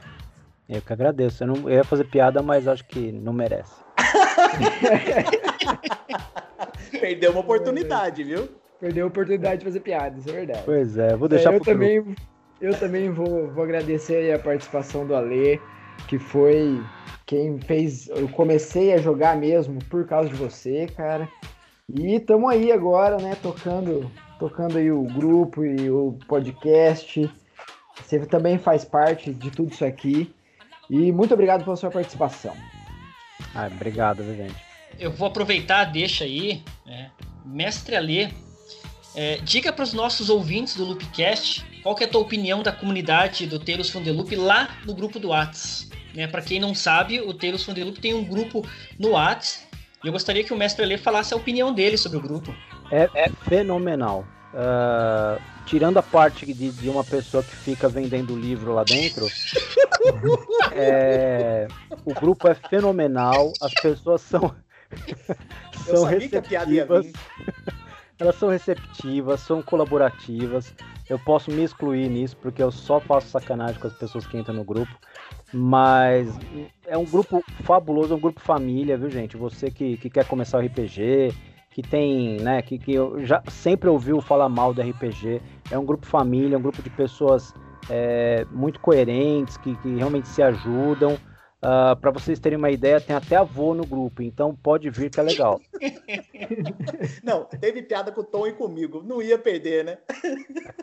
Eu 0.69 0.81
que 0.81 0.93
agradeço. 0.93 1.43
Eu, 1.43 1.47
não, 1.47 1.69
eu 1.69 1.75
ia 1.75 1.83
fazer 1.83 2.05
piada, 2.05 2.41
mas 2.41 2.69
acho 2.69 2.85
que 2.85 3.11
não 3.11 3.33
merece. 3.33 3.82
Perdeu 6.99 7.31
uma 7.31 7.41
oportunidade, 7.41 8.23
viu? 8.23 8.49
Perdeu 8.79 9.05
a 9.05 9.07
oportunidade 9.07 9.59
de 9.59 9.65
fazer 9.65 9.79
piada, 9.79 10.17
isso 10.19 10.29
é 10.29 10.33
verdade. 10.33 10.61
Pois 10.65 10.97
é, 10.97 11.15
vou 11.15 11.27
deixar 11.27 11.51
É, 11.51 11.55
eu 11.55 11.59
grupo. 11.59 11.71
também, 11.71 12.15
eu 12.61 12.79
também 12.79 13.09
vou, 13.11 13.49
vou 13.51 13.63
agradecer 13.63 14.15
aí 14.17 14.33
a 14.33 14.39
participação 14.39 15.05
do 15.05 15.15
Ale, 15.15 15.61
que 16.07 16.19
foi 16.19 16.81
quem 17.25 17.59
fez. 17.59 18.09
Eu 18.09 18.27
comecei 18.29 18.93
a 18.93 18.97
jogar 18.97 19.37
mesmo 19.37 19.79
por 19.85 20.05
causa 20.05 20.29
de 20.29 20.35
você, 20.35 20.87
cara. 20.95 21.27
E 21.89 22.15
estamos 22.15 22.49
aí 22.49 22.71
agora, 22.71 23.17
né, 23.17 23.35
tocando, 23.41 24.09
tocando 24.39 24.77
aí 24.77 24.91
o 24.91 25.03
grupo 25.03 25.63
e 25.63 25.89
o 25.89 26.17
podcast. 26.27 27.29
Você 28.01 28.19
também 28.25 28.57
faz 28.57 28.83
parte 28.83 29.33
de 29.33 29.51
tudo 29.51 29.71
isso 29.71 29.85
aqui. 29.85 30.33
E 30.89 31.11
muito 31.11 31.33
obrigado 31.33 31.63
pela 31.63 31.75
sua 31.75 31.89
participação. 31.89 32.53
Ah, 33.53 33.67
obrigado, 33.67 34.23
viu, 34.23 34.35
gente? 34.35 34.55
Eu 34.99 35.11
vou 35.11 35.27
aproveitar, 35.27 35.85
deixa 35.85 36.23
aí, 36.23 36.61
né? 36.85 37.11
Mestre 37.45 37.95
Alê, 37.95 38.29
é, 39.15 39.37
diga 39.37 39.71
para 39.71 39.83
os 39.83 39.93
nossos 39.93 40.29
ouvintes 40.29 40.75
do 40.75 40.85
Loopcast 40.85 41.65
qual 41.83 41.95
que 41.95 42.03
é 42.03 42.07
a 42.07 42.09
tua 42.09 42.21
opinião 42.21 42.63
da 42.63 42.71
comunidade 42.71 43.45
do 43.45 43.59
from 43.83 44.03
the 44.03 44.11
Loop 44.11 44.35
lá 44.35 44.69
no 44.85 44.93
grupo 44.93 45.19
do 45.19 45.29
Whats. 45.29 45.89
Né? 46.15 46.27
Para 46.27 46.41
quem 46.41 46.59
não 46.59 46.73
sabe, 46.73 47.19
o 47.19 47.37
from 47.59 47.73
the 47.73 47.83
Loop 47.83 47.99
tem 47.99 48.13
um 48.13 48.23
grupo 48.23 48.65
no 48.97 49.11
Whats 49.11 49.67
e 50.03 50.07
eu 50.07 50.13
gostaria 50.13 50.43
que 50.43 50.53
o 50.53 50.57
Mestre 50.57 50.83
Alê 50.83 50.97
falasse 50.97 51.33
a 51.33 51.37
opinião 51.37 51.73
dele 51.73 51.97
sobre 51.97 52.17
o 52.17 52.21
grupo. 52.21 52.55
É, 52.91 53.09
é 53.15 53.29
fenomenal. 53.47 54.25
Ah, 54.53 55.39
tirando 55.65 55.97
a 55.97 56.03
parte 56.03 56.45
de, 56.45 56.71
de 56.71 56.89
uma 56.89 57.03
pessoa 57.03 57.41
que 57.41 57.55
fica 57.55 57.87
vendendo 57.89 58.35
livro 58.35 58.73
lá 58.73 58.83
dentro, 58.83 59.27
é, 60.73 61.67
o 62.05 62.13
grupo 62.13 62.47
é 62.47 62.53
fenomenal, 62.53 63.53
as 63.61 63.73
pessoas 63.73 64.21
são, 64.21 64.55
são 65.85 66.03
receptivas. 66.03 67.11
Elas 68.19 68.35
são 68.35 68.49
receptivas, 68.49 69.39
são 69.41 69.61
colaborativas. 69.61 70.73
Eu 71.09 71.19
posso 71.19 71.51
me 71.51 71.63
excluir 71.63 72.09
nisso, 72.09 72.37
porque 72.37 72.61
eu 72.61 72.71
só 72.71 72.99
faço 72.99 73.27
sacanagem 73.27 73.79
com 73.79 73.87
as 73.87 73.93
pessoas 73.93 74.25
que 74.25 74.37
entram 74.37 74.55
no 74.55 74.63
grupo. 74.63 74.95
Mas 75.51 76.27
é 76.87 76.97
um 76.97 77.05
grupo 77.05 77.43
fabuloso, 77.63 78.13
é 78.13 78.15
um 78.15 78.19
grupo 78.19 78.39
família, 78.39 78.97
viu, 78.97 79.09
gente? 79.09 79.35
Você 79.35 79.69
que, 79.69 79.97
que 79.97 80.09
quer 80.09 80.25
começar 80.25 80.57
o 80.57 80.61
RPG, 80.61 81.33
que 81.71 81.81
tem, 81.81 82.39
né, 82.39 82.61
que, 82.61 82.77
que 82.77 82.93
eu 82.93 83.25
já 83.25 83.43
sempre 83.49 83.89
ouviu 83.89 84.21
falar 84.21 84.47
mal 84.47 84.73
do 84.73 84.81
RPG. 84.81 85.41
É 85.71 85.77
um 85.77 85.85
grupo 85.85 86.05
família, 86.05 86.55
é 86.55 86.57
um 86.57 86.61
grupo 86.61 86.81
de 86.81 86.89
pessoas 86.89 87.53
é, 87.89 88.45
muito 88.51 88.79
coerentes, 88.79 89.57
que, 89.57 89.75
que 89.77 89.95
realmente 89.95 90.27
se 90.27 90.41
ajudam. 90.41 91.17
Para 92.01 92.11
vocês 92.11 92.41
terem 92.41 92.57
uma 92.57 92.69
ideia, 92.69 92.99
tem 92.99 93.15
até 93.15 93.37
avô 93.37 93.73
no 93.73 93.85
grupo, 93.85 94.21
então 94.21 94.53
pode 94.53 94.89
vir 94.89 95.09
que 95.09 95.17
é 95.17 95.23
legal. 95.23 95.61
Não, 97.23 97.45
teve 97.45 97.81
piada 97.81 98.11
com 98.11 98.19
o 98.19 98.23
Tom 98.25 98.45
e 98.45 98.51
comigo. 98.51 99.01
Não 99.01 99.21
ia 99.21 99.37
perder, 99.37 99.85
né? 99.85 99.97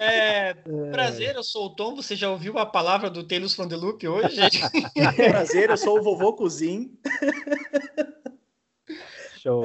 É, 0.00 0.54
prazer, 0.90 1.36
eu 1.36 1.42
sou 1.42 1.66
o 1.66 1.76
Tom. 1.76 1.94
Você 1.96 2.16
já 2.16 2.30
ouviu 2.30 2.58
a 2.58 2.64
palavra 2.64 3.10
do 3.10 3.22
the 3.22 3.38
Loop 3.76 4.08
hoje? 4.08 4.40
Prazer, 5.28 5.68
eu 5.68 5.76
sou 5.76 5.98
o 5.98 6.02
vovô 6.02 6.32
Cozin. 6.32 6.98
Show. 9.42 9.62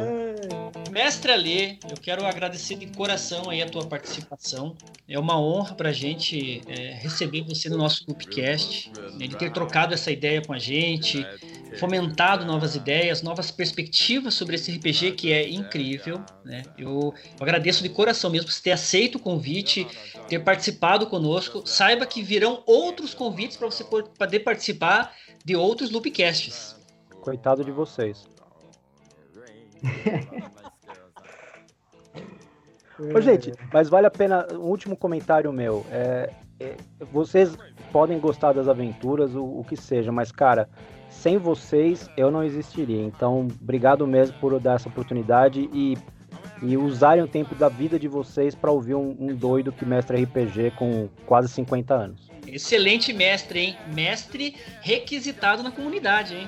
Mestre 0.90 1.34
Alê, 1.34 1.72
eu 1.90 1.98
quero 2.02 2.26
agradecer 2.26 2.76
de 2.76 2.88
coração 2.88 3.50
aí 3.50 3.62
a 3.62 3.70
tua 3.70 3.86
participação. 3.86 4.74
É 5.06 5.20
uma 5.20 5.38
honra 5.38 5.76
pra 5.76 5.92
gente 5.92 6.62
é, 6.66 6.94
receber 6.94 7.42
você 7.42 7.68
no 7.68 7.78
nosso 7.78 8.06
Loopcast, 8.08 8.90
né, 9.20 9.28
de 9.28 9.36
ter 9.36 9.52
trocado 9.52 9.94
essa 9.94 10.10
ideia 10.10 10.42
com 10.42 10.54
a 10.54 10.58
gente, 10.58 11.28
fomentado 11.78 12.46
novas 12.46 12.74
ideias, 12.74 13.22
novas 13.22 13.52
perspectivas 13.52 14.34
sobre 14.34 14.56
esse 14.56 14.72
RPG 14.72 15.12
que 15.12 15.34
é 15.34 15.50
incrível. 15.50 16.24
Né? 16.46 16.64
Eu, 16.78 17.14
eu 17.38 17.42
agradeço 17.42 17.84
de 17.84 17.90
coração 17.90 18.30
mesmo 18.30 18.46
por 18.46 18.54
você 18.54 18.64
ter 18.64 18.72
aceito 18.72 19.16
o 19.16 19.20
convite, 19.20 19.86
ter 20.30 20.40
participado 20.40 21.06
conosco. 21.08 21.64
Saiba 21.66 22.06
que 22.06 22.24
virão 22.24 22.64
outros 22.66 23.14
convites 23.14 23.58
para 23.58 23.70
você 23.70 23.84
poder 23.84 24.40
participar 24.40 25.14
de 25.44 25.54
outros 25.54 25.92
Loopcasts. 25.92 26.78
Coitado 27.20 27.66
de 27.66 27.72
vocês. 27.72 28.35
Ô, 33.14 33.20
gente, 33.20 33.52
mas 33.74 33.90
vale 33.90 34.08
a 34.08 34.12
pena. 34.12 34.48
Um 34.54 34.70
último 34.70 34.96
comentário 34.96 35.52
meu. 35.52 35.86
É, 35.92 36.30
é, 36.60 36.76
vocês 37.12 37.58
podem 37.92 38.20
gostar 38.20 38.54
das 38.54 38.68
aventuras, 38.68 39.36
o, 39.36 39.44
o 39.44 39.66
que 39.68 39.76
seja, 39.76 40.12
mas, 40.12 40.32
cara, 40.32 40.70
sem 41.10 41.38
vocês 41.38 42.10
eu 42.16 42.32
não 42.32 42.44
existiria. 42.44 43.04
Então, 43.04 43.48
obrigado 43.62 44.08
mesmo 44.08 44.38
por 44.40 44.58
dar 44.60 44.76
essa 44.76 44.88
oportunidade 44.88 45.70
e, 45.74 45.98
e 46.62 46.78
usarem 46.78 47.24
o 47.24 47.28
tempo 47.28 47.54
da 47.56 47.68
vida 47.68 48.00
de 48.00 48.08
vocês 48.08 48.56
para 48.56 48.72
ouvir 48.72 48.96
um, 48.96 49.16
um 49.20 49.36
doido 49.36 49.72
que 49.72 49.86
mestre 49.86 50.24
RPG 50.24 50.72
com 50.78 51.10
quase 51.26 51.50
50 51.50 51.94
anos. 51.94 52.32
Excelente 52.48 53.12
mestre, 53.12 53.60
hein? 53.60 53.78
Mestre 53.94 54.56
requisitado 54.82 55.64
na 55.64 55.72
comunidade, 55.72 56.36
hein? 56.36 56.48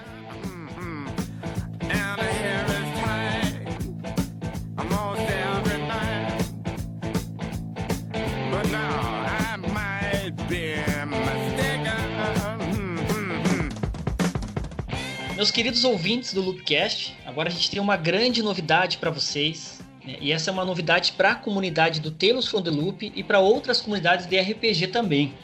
Meus 15.38 15.52
queridos 15.52 15.84
ouvintes 15.84 16.34
do 16.34 16.42
Loopcast, 16.42 17.16
agora 17.24 17.48
a 17.48 17.52
gente 17.52 17.70
tem 17.70 17.80
uma 17.80 17.96
grande 17.96 18.42
novidade 18.42 18.98
para 18.98 19.12
vocês. 19.12 19.80
né? 20.04 20.16
E 20.20 20.32
essa 20.32 20.50
é 20.50 20.52
uma 20.52 20.66
novidade 20.66 21.12
para 21.12 21.34
a 21.34 21.36
comunidade 21.36 22.02
do 22.02 22.10
Tales 22.10 22.48
from 22.48 22.64
the 22.64 22.72
Loop 22.72 23.14
e 23.16 23.24
para 23.24 23.38
outras 23.38 23.80
comunidades 23.80 24.26
de 24.26 24.36
RPG 24.36 24.88
também. 24.88 25.36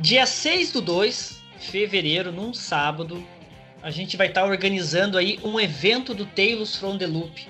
Dia 0.00 0.24
6 0.24 0.72
do 0.72 0.80
2, 0.80 1.38
fevereiro, 1.58 2.32
num 2.32 2.54
sábado, 2.54 3.22
a 3.82 3.90
gente 3.90 4.16
vai 4.16 4.28
estar 4.28 4.46
organizando 4.46 5.18
aí 5.18 5.38
um 5.44 5.60
evento 5.60 6.14
do 6.14 6.24
Tales 6.24 6.74
from 6.74 6.96
the 6.96 7.06
Loop 7.06 7.46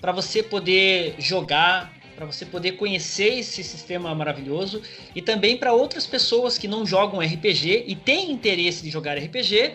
para 0.00 0.10
você 0.10 0.42
poder 0.42 1.14
jogar, 1.20 1.92
para 2.16 2.26
você 2.26 2.44
poder 2.44 2.72
conhecer 2.72 3.38
esse 3.38 3.62
sistema 3.62 4.12
maravilhoso 4.12 4.82
e 5.14 5.22
também 5.22 5.56
para 5.56 5.72
outras 5.72 6.04
pessoas 6.04 6.58
que 6.58 6.66
não 6.66 6.84
jogam 6.84 7.20
RPG 7.20 7.84
e 7.86 7.94
têm 7.94 8.32
interesse 8.32 8.82
de 8.82 8.90
jogar 8.90 9.16
RPG, 9.16 9.72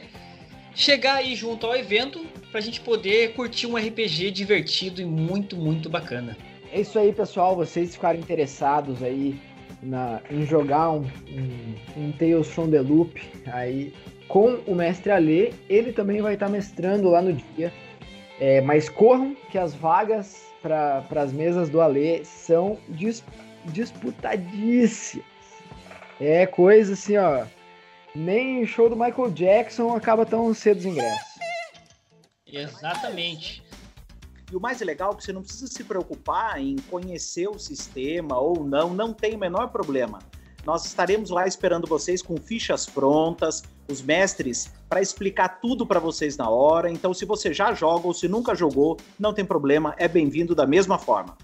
chegar 0.73 1.15
aí 1.15 1.35
junto 1.35 1.65
ao 1.65 1.75
evento 1.75 2.25
para 2.49 2.59
a 2.59 2.61
gente 2.61 2.81
poder 2.81 3.33
curtir 3.33 3.67
um 3.67 3.75
RPG 3.75 4.31
divertido 4.31 5.01
e 5.01 5.05
muito, 5.05 5.55
muito 5.55 5.89
bacana. 5.89 6.37
É 6.71 6.81
isso 6.81 6.97
aí, 6.97 7.11
pessoal. 7.11 7.55
Vocês 7.55 7.95
ficaram 7.95 8.19
interessados 8.19 9.03
aí 9.03 9.39
na, 9.81 10.21
em 10.29 10.45
jogar 10.45 10.91
um, 10.91 11.05
um, 11.29 11.75
um 11.97 12.11
Tales 12.13 12.47
from 12.47 12.69
the 12.69 12.81
Loop 12.81 13.21
aí 13.47 13.93
com 14.27 14.59
o 14.65 14.75
mestre 14.75 15.11
Alê. 15.11 15.51
Ele 15.69 15.91
também 15.91 16.21
vai 16.21 16.35
estar 16.35 16.49
mestrando 16.49 17.09
lá 17.09 17.21
no 17.21 17.33
dia. 17.33 17.73
É, 18.39 18.61
mas 18.61 18.89
corram 18.89 19.35
que 19.51 19.57
as 19.57 19.73
vagas 19.75 20.45
para 20.61 21.03
as 21.15 21.33
mesas 21.33 21.69
do 21.69 21.81
Alê 21.81 22.23
são 22.23 22.77
dis, 22.89 23.23
disputadíssimas. 23.65 25.25
É 26.19 26.45
coisa 26.45 26.93
assim, 26.93 27.17
ó. 27.17 27.45
Nem 28.13 28.63
o 28.63 28.67
show 28.67 28.89
do 28.89 28.95
Michael 28.95 29.31
Jackson 29.31 29.95
acaba 29.95 30.25
tão 30.25 30.53
cedo 30.53 30.79
os 30.79 30.85
ingressos. 30.85 31.31
Exatamente. 32.45 33.63
E 34.51 34.55
o 34.55 34.59
mais 34.59 34.81
legal 34.81 35.13
é 35.13 35.15
que 35.15 35.23
você 35.23 35.31
não 35.31 35.41
precisa 35.41 35.67
se 35.67 35.83
preocupar 35.83 36.59
em 36.59 36.75
conhecer 36.89 37.47
o 37.47 37.57
sistema 37.57 38.37
ou 38.37 38.65
não, 38.65 38.93
não 38.93 39.13
tem 39.13 39.35
o 39.35 39.39
menor 39.39 39.67
problema. 39.67 40.19
Nós 40.65 40.85
estaremos 40.85 41.29
lá 41.29 41.47
esperando 41.47 41.87
vocês 41.87 42.21
com 42.21 42.35
fichas 42.37 42.85
prontas, 42.85 43.63
os 43.89 44.01
mestres 44.01 44.71
para 44.89 45.01
explicar 45.01 45.61
tudo 45.61 45.87
para 45.87 45.99
vocês 45.99 46.35
na 46.35 46.49
hora. 46.49 46.91
Então, 46.91 47.13
se 47.13 47.25
você 47.25 47.53
já 47.53 47.73
joga 47.73 48.07
ou 48.07 48.13
se 48.13 48.27
nunca 48.27 48.53
jogou, 48.53 48.97
não 49.17 49.33
tem 49.33 49.45
problema, 49.45 49.95
é 49.97 50.07
bem-vindo 50.07 50.53
da 50.53 50.67
mesma 50.67 50.99
forma. 50.99 51.37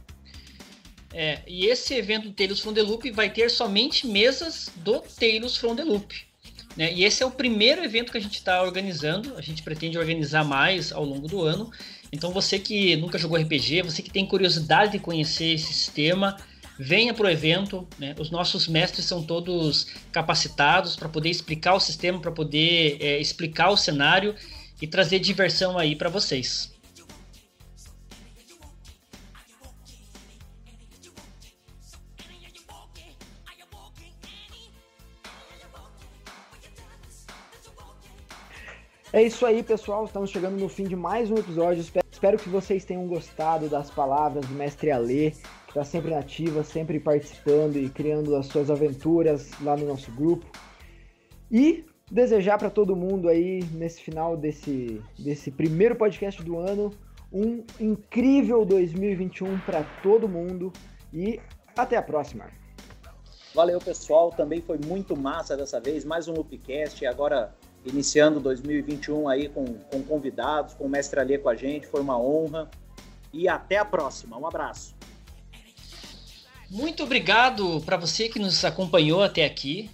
É, 1.13 1.41
e 1.47 1.65
esse 1.65 1.95
evento 1.95 2.27
do 2.27 2.33
Tales 2.33 2.59
from 2.59 2.73
the 2.73 2.83
Loop 2.83 3.09
vai 3.11 3.29
ter 3.29 3.49
somente 3.49 4.05
mesas 4.05 4.69
do 4.75 4.99
Tales 4.99 5.55
from 5.55 5.75
the 5.75 5.83
Loop. 5.83 6.27
Né? 6.77 6.93
E 6.93 7.03
esse 7.03 7.23
é 7.23 7.25
o 7.25 7.31
primeiro 7.31 7.83
evento 7.83 8.11
que 8.11 8.17
a 8.17 8.21
gente 8.21 8.35
está 8.35 8.61
organizando. 8.61 9.35
A 9.35 9.41
gente 9.41 9.63
pretende 9.63 9.97
organizar 9.97 10.45
mais 10.45 10.91
ao 10.91 11.03
longo 11.03 11.27
do 11.27 11.41
ano. 11.41 11.71
Então 12.11 12.31
você 12.31 12.59
que 12.59 12.95
nunca 12.95 13.17
jogou 13.17 13.37
RPG, 13.37 13.81
você 13.81 14.01
que 14.01 14.11
tem 14.11 14.25
curiosidade 14.25 14.93
de 14.93 14.99
conhecer 14.99 15.55
esse 15.55 15.73
sistema, 15.73 16.37
venha 16.79 17.13
para 17.13 17.25
o 17.25 17.29
evento. 17.29 17.87
Né? 17.97 18.15
Os 18.19 18.29
nossos 18.29 18.67
mestres 18.67 19.05
são 19.05 19.23
todos 19.23 19.87
capacitados 20.11 20.95
para 20.95 21.09
poder 21.09 21.29
explicar 21.29 21.73
o 21.73 21.79
sistema, 21.79 22.19
para 22.19 22.31
poder 22.31 22.97
é, 23.01 23.19
explicar 23.19 23.69
o 23.69 23.77
cenário 23.77 24.35
e 24.79 24.85
trazer 24.85 25.19
diversão 25.19 25.77
aí 25.77 25.95
para 25.95 26.09
vocês. 26.09 26.71
É 39.17 39.23
isso 39.23 39.47
aí, 39.47 39.63
pessoal. 39.63 40.05
Estamos 40.05 40.29
chegando 40.29 40.59
no 40.59 40.69
fim 40.69 40.83
de 40.83 40.95
mais 40.95 41.31
um 41.31 41.37
episódio. 41.37 41.83
Espero 42.11 42.37
que 42.37 42.49
vocês 42.49 42.85
tenham 42.85 43.07
gostado 43.07 43.67
das 43.67 43.89
palavras 43.89 44.45
do 44.45 44.53
mestre 44.53 44.91
Alê, 44.91 45.31
que 45.31 45.69
está 45.69 45.83
sempre 45.83 46.11
nativa, 46.11 46.63
sempre 46.63 46.99
participando 46.99 47.77
e 47.77 47.89
criando 47.89 48.35
as 48.35 48.45
suas 48.45 48.69
aventuras 48.69 49.49
lá 49.59 49.75
no 49.75 49.87
nosso 49.87 50.11
grupo. 50.11 50.45
E 51.51 51.83
desejar 52.11 52.59
para 52.59 52.69
todo 52.69 52.95
mundo 52.95 53.27
aí, 53.27 53.63
nesse 53.71 54.03
final 54.03 54.37
desse, 54.37 55.01
desse 55.17 55.49
primeiro 55.49 55.95
podcast 55.95 56.43
do 56.43 56.59
ano, 56.59 56.93
um 57.33 57.63
incrível 57.79 58.63
2021 58.63 59.61
para 59.61 59.81
todo 60.03 60.29
mundo 60.29 60.71
e 61.11 61.39
até 61.75 61.97
a 61.97 62.03
próxima. 62.03 62.51
Valeu, 63.55 63.79
pessoal. 63.79 64.29
Também 64.29 64.61
foi 64.61 64.77
muito 64.85 65.17
massa 65.17 65.57
dessa 65.57 65.79
vez. 65.79 66.05
Mais 66.05 66.27
um 66.27 66.33
Loopcast. 66.33 67.03
Agora 67.07 67.55
iniciando 67.87 68.39
2021 68.39 69.27
aí 69.27 69.49
com, 69.49 69.65
com 69.65 70.03
convidados, 70.03 70.73
com 70.73 70.85
o 70.85 70.89
mestre 70.89 71.19
Alê 71.19 71.37
com 71.37 71.49
a 71.49 71.55
gente, 71.55 71.87
foi 71.87 72.01
uma 72.01 72.19
honra. 72.19 72.69
E 73.33 73.47
até 73.47 73.77
a 73.77 73.85
próxima. 73.85 74.37
Um 74.37 74.47
abraço. 74.47 74.95
Muito 76.69 77.03
obrigado 77.03 77.81
para 77.85 77.97
você 77.97 78.27
que 78.27 78.39
nos 78.39 78.63
acompanhou 78.65 79.23
até 79.23 79.45
aqui. 79.45 79.89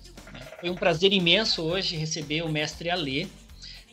Foi 0.59 0.69
um 0.69 0.75
prazer 0.75 1.13
imenso 1.13 1.61
hoje 1.61 1.95
receber 1.95 2.41
o 2.41 2.49
mestre 2.49 2.89
Alê. 2.89 3.27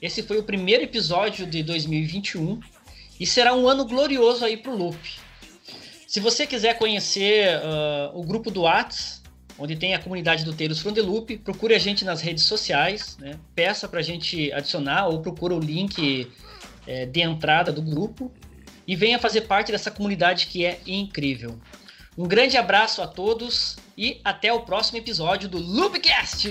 Esse 0.01 0.22
foi 0.22 0.38
o 0.38 0.42
primeiro 0.42 0.84
episódio 0.84 1.46
de 1.46 1.62
2021 1.62 2.61
e 3.18 3.26
será 3.26 3.55
um 3.55 3.68
ano 3.68 3.84
glorioso 3.84 4.44
aí 4.44 4.57
para 4.57 4.72
o 4.72 4.76
Loop. 4.76 4.98
Se 6.07 6.20
você 6.20 6.46
quiser 6.46 6.78
conhecer 6.78 7.59
uh, 7.59 8.18
o 8.18 8.24
grupo 8.24 8.51
do 8.51 8.62
Whats, 8.62 9.19
onde 9.61 9.76
tem 9.76 9.94
a 9.94 9.98
comunidade 9.98 10.42
do 10.42 10.54
Teiros 10.54 10.80
from. 10.80 10.94
Procure 11.44 11.74
a 11.74 11.78
gente 11.78 12.04
nas 12.04 12.22
redes 12.22 12.44
sociais, 12.44 13.16
né? 13.20 13.38
peça 13.54 13.86
para 13.86 14.00
a 14.00 14.02
gente 14.02 14.50
adicionar 14.52 15.06
ou 15.06 15.20
procura 15.20 15.54
o 15.54 15.61
link 15.61 16.26
é, 16.86 17.04
de 17.04 17.20
entrada 17.20 17.70
do 17.70 17.82
grupo 17.82 18.32
e 18.86 18.96
venha 18.96 19.18
fazer 19.18 19.42
parte 19.42 19.70
dessa 19.70 19.90
comunidade 19.90 20.46
que 20.46 20.64
é 20.64 20.80
incrível. 20.86 21.58
Um 22.16 22.26
grande 22.26 22.56
abraço 22.56 23.02
a 23.02 23.06
todos 23.06 23.76
e 23.96 24.18
até 24.24 24.52
o 24.52 24.61
próximo 24.61 24.98
episódio 24.98 25.48
do 25.48 25.58
Loopcast! 25.58 26.48